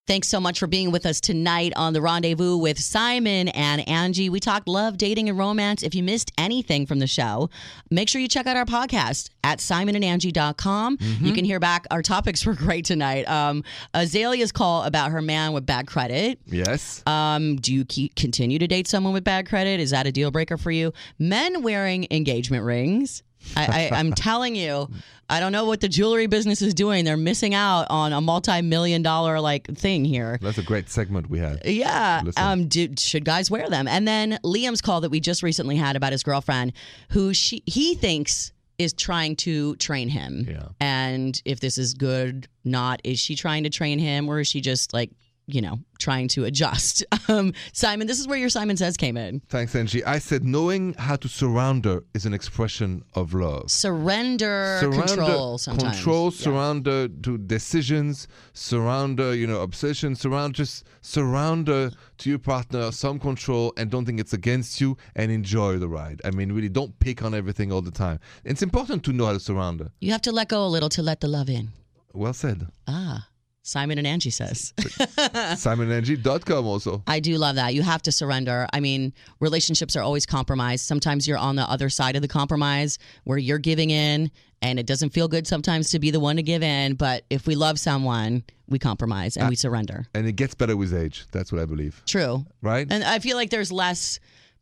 Thanks 0.08 0.28
so 0.28 0.40
much 0.40 0.58
for 0.58 0.66
being 0.66 0.90
with 0.90 1.04
us 1.04 1.20
tonight 1.20 1.74
on 1.76 1.92
the 1.92 2.00
Rendezvous 2.00 2.56
with 2.56 2.78
Simon 2.78 3.48
and 3.48 3.86
Angie. 3.86 4.30
We 4.30 4.40
talked 4.40 4.66
love, 4.66 4.96
dating, 4.96 5.28
and 5.28 5.36
romance. 5.36 5.82
If 5.82 5.94
you 5.94 6.02
missed 6.02 6.32
anything 6.38 6.86
from 6.86 6.98
the 6.98 7.06
show, 7.06 7.50
make 7.90 8.08
sure 8.08 8.18
you 8.18 8.26
check 8.26 8.46
out 8.46 8.56
our 8.56 8.64
podcast 8.64 9.28
at 9.44 9.58
simonandangie.com. 9.58 10.96
Mm-hmm. 10.96 11.26
You 11.26 11.32
can 11.34 11.44
hear 11.44 11.60
back. 11.60 11.86
Our 11.90 12.00
topics 12.00 12.46
were 12.46 12.54
great 12.54 12.86
tonight. 12.86 13.28
Um, 13.28 13.64
Azalea's 13.92 14.50
call 14.50 14.84
about 14.84 15.10
her 15.10 15.20
man 15.20 15.52
with 15.52 15.66
bad 15.66 15.86
credit. 15.86 16.40
Yes. 16.46 17.06
Um, 17.06 17.56
do 17.56 17.74
you 17.74 17.84
keep, 17.84 18.14
continue 18.14 18.58
to 18.60 18.66
date 18.66 18.88
someone 18.88 19.12
with 19.12 19.24
bad 19.24 19.46
credit? 19.46 19.78
Is 19.78 19.90
that 19.90 20.06
a 20.06 20.10
deal 20.10 20.30
breaker 20.30 20.56
for 20.56 20.70
you? 20.70 20.94
Men 21.18 21.62
wearing 21.62 22.06
engagement 22.10 22.64
rings. 22.64 23.22
I, 23.56 23.90
I, 23.92 23.98
I'm 23.98 24.12
telling 24.14 24.54
you, 24.54 24.88
I 25.30 25.40
don't 25.40 25.52
know 25.52 25.66
what 25.66 25.80
the 25.80 25.88
jewelry 25.88 26.26
business 26.26 26.62
is 26.62 26.74
doing. 26.74 27.04
They're 27.04 27.16
missing 27.16 27.54
out 27.54 27.86
on 27.90 28.12
a 28.12 28.20
multi-million 28.20 29.02
dollar 29.02 29.40
like 29.40 29.66
thing 29.76 30.04
here. 30.04 30.38
That's 30.40 30.58
a 30.58 30.62
great 30.62 30.88
segment 30.88 31.28
we 31.28 31.38
had. 31.38 31.60
Yeah. 31.64 32.22
Listen. 32.24 32.42
Um. 32.42 32.68
Do, 32.68 32.94
should 32.98 33.24
guys 33.24 33.50
wear 33.50 33.68
them? 33.68 33.86
And 33.88 34.08
then 34.08 34.38
Liam's 34.44 34.80
call 34.80 35.00
that 35.02 35.10
we 35.10 35.20
just 35.20 35.42
recently 35.42 35.76
had 35.76 35.96
about 35.96 36.12
his 36.12 36.22
girlfriend, 36.22 36.72
who 37.10 37.34
she 37.34 37.62
he 37.66 37.94
thinks 37.94 38.52
is 38.78 38.92
trying 38.92 39.34
to 39.34 39.74
train 39.76 40.08
him. 40.08 40.46
Yeah. 40.48 40.68
And 40.80 41.40
if 41.44 41.60
this 41.60 41.78
is 41.78 41.94
good, 41.94 42.48
not 42.64 43.00
is 43.04 43.18
she 43.18 43.34
trying 43.34 43.64
to 43.64 43.70
train 43.70 43.98
him, 43.98 44.28
or 44.28 44.40
is 44.40 44.46
she 44.46 44.60
just 44.60 44.92
like 44.94 45.10
you 45.48 45.60
know 45.60 45.80
trying 45.98 46.28
to 46.28 46.44
adjust? 46.44 47.04
Um. 47.30 47.52
Simon, 47.74 48.06
this 48.06 48.18
is 48.20 48.26
where 48.26 48.38
your 48.38 48.48
Simon 48.48 48.78
says 48.78 48.96
came 48.96 49.18
in. 49.18 49.40
Thanks, 49.50 49.74
Angie. 49.74 50.02
I 50.04 50.18
said 50.18 50.44
knowing 50.44 50.94
how 50.94 51.16
to 51.16 51.28
surround 51.28 51.84
her 51.84 52.02
is 52.14 52.24
an 52.24 52.32
expression 52.32 53.02
of 53.14 53.34
love. 53.34 53.70
Surrender, 53.70 54.78
control. 54.80 55.58
Sometimes. 55.58 55.94
control, 55.96 56.24
Yeah. 56.32 56.38
surround 56.44 56.84
to 56.86 57.08
decisions, 57.38 58.28
surround 58.54 59.18
her, 59.18 59.34
you 59.34 59.46
know, 59.46 59.60
obsession, 59.60 60.14
surround, 60.14 60.54
just 60.54 60.84
surround 61.02 61.68
her 61.68 61.90
to 62.18 62.30
your 62.30 62.38
partner, 62.38 62.90
some 62.92 63.18
control, 63.18 63.72
and 63.76 63.90
don't 63.90 64.06
think 64.06 64.20
it's 64.20 64.32
against 64.32 64.80
you, 64.80 64.96
and 65.16 65.30
enjoy 65.30 65.76
the 65.78 65.88
ride. 65.88 66.20
I 66.24 66.30
mean, 66.30 66.50
really, 66.52 66.70
don't 66.70 66.98
pick 66.98 67.22
on 67.22 67.34
everything 67.34 67.70
all 67.72 67.82
the 67.82 67.90
time. 67.90 68.18
It's 68.44 68.62
important 68.62 69.04
to 69.04 69.12
know 69.12 69.26
how 69.26 69.34
to 69.34 69.40
surround 69.40 69.80
her. 69.80 69.90
You 70.00 70.12
have 70.12 70.22
to 70.22 70.32
let 70.32 70.48
go 70.48 70.64
a 70.64 70.68
little 70.68 70.88
to 70.90 71.02
let 71.02 71.20
the 71.20 71.28
love 71.28 71.50
in. 71.50 71.70
Well 72.14 72.32
said. 72.32 72.68
Ah, 72.86 73.27
Simon 73.68 73.98
and 73.98 74.06
Angie 74.06 74.30
says. 74.30 74.72
SimonandAngie.com 74.78 76.66
also. 76.66 77.02
I 77.06 77.20
do 77.20 77.36
love 77.36 77.56
that. 77.56 77.74
You 77.74 77.82
have 77.82 78.02
to 78.02 78.12
surrender. 78.12 78.66
I 78.72 78.80
mean, 78.80 79.12
relationships 79.40 79.94
are 79.96 80.02
always 80.02 80.24
compromised. 80.26 80.86
Sometimes 80.86 81.28
you're 81.28 81.38
on 81.38 81.56
the 81.56 81.68
other 81.68 81.90
side 81.90 82.16
of 82.16 82.22
the 82.22 82.28
compromise 82.28 82.98
where 83.24 83.38
you're 83.38 83.58
giving 83.58 83.90
in 83.90 84.30
and 84.62 84.78
it 84.78 84.86
doesn't 84.86 85.10
feel 85.10 85.28
good 85.28 85.46
sometimes 85.46 85.90
to 85.90 85.98
be 85.98 86.10
the 86.10 86.20
one 86.20 86.36
to 86.36 86.42
give 86.42 86.62
in. 86.62 86.94
But 86.94 87.24
if 87.30 87.46
we 87.46 87.54
love 87.54 87.78
someone, 87.78 88.42
we 88.68 88.78
compromise 88.78 89.36
and 89.36 89.48
we 89.48 89.54
surrender. 89.54 90.06
And 90.14 90.26
it 90.26 90.32
gets 90.32 90.54
better 90.54 90.76
with 90.76 90.94
age. 90.94 91.26
That's 91.30 91.52
what 91.52 91.60
I 91.60 91.64
believe. 91.64 92.02
True. 92.06 92.46
Right? 92.62 92.86
And 92.90 93.04
I 93.04 93.18
feel 93.18 93.36
like 93.36 93.50
there's 93.50 93.70
less 93.70 94.18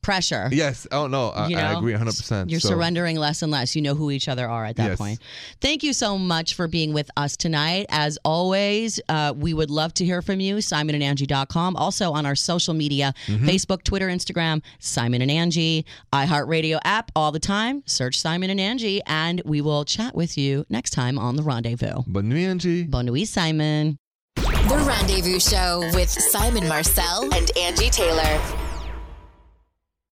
pressure. 0.06 0.48
yes. 0.52 0.86
Oh, 0.92 1.08
no. 1.08 1.30
I, 1.30 1.48
You 1.48 1.56
I 1.58 1.72
agree 1.76 1.92
100%. 1.92 2.48
You're 2.48 2.60
So- 2.60 2.68
surrendering 2.68 3.16
less 3.16 3.42
and 3.42 3.50
less. 3.50 3.74
You 3.74 3.82
know 3.82 3.96
who 3.96 4.12
each 4.12 4.28
other 4.28 4.48
are 4.48 4.64
at 4.64 4.76
that 4.76 4.90
Yes. 4.90 4.98
point. 4.98 5.18
Thank 5.60 5.82
you 5.82 5.92
so 5.92 6.16
much 6.16 6.54
for 6.54 6.68
being 6.68 6.92
with 6.92 7.10
us 7.16 7.36
tonight. 7.36 7.86
As 7.88 8.16
always, 8.24 9.00
uh, 9.08 9.32
we 9.36 9.52
would 9.52 9.68
love 9.68 9.92
to 9.94 10.04
hear 10.04 10.22
from 10.22 10.38
you. 10.38 10.56
SimonandAngie.com. 10.58 11.74
Also 11.76 12.12
on 12.12 12.24
our 12.24 12.36
social 12.36 12.72
media 12.72 13.12
Mm-hmm. 13.26 13.48
Facebook, 13.48 13.82
Twitter, 13.82 14.06
Instagram, 14.08 14.62
Simon 14.78 15.22
and 15.22 15.30
Angie, 15.30 15.84
iHeartRadio 16.12 16.78
app 16.84 17.10
all 17.16 17.32
the 17.32 17.40
time. 17.40 17.82
Search 17.86 18.20
Simon 18.20 18.48
and 18.50 18.60
Angie, 18.60 19.00
and 19.06 19.42
we 19.44 19.60
will 19.60 19.84
chat 19.84 20.14
with 20.14 20.38
you 20.38 20.64
next 20.68 20.90
time 20.90 21.18
on 21.18 21.34
The 21.34 21.42
Rendezvous. 21.42 22.02
Bonne 22.06 22.28
nuit, 22.28 22.48
Angie. 22.48 22.84
Bonne 22.84 23.06
nuit, 23.06 23.26
Simon. 23.28 23.98
The 24.36 24.84
Rendezvous 24.86 25.40
Show 25.40 25.80
with 25.94 26.10
Simon 26.10 26.68
Marcel 26.68 27.28
and 27.34 27.50
Angie 27.58 27.90
Taylor. 27.90 28.65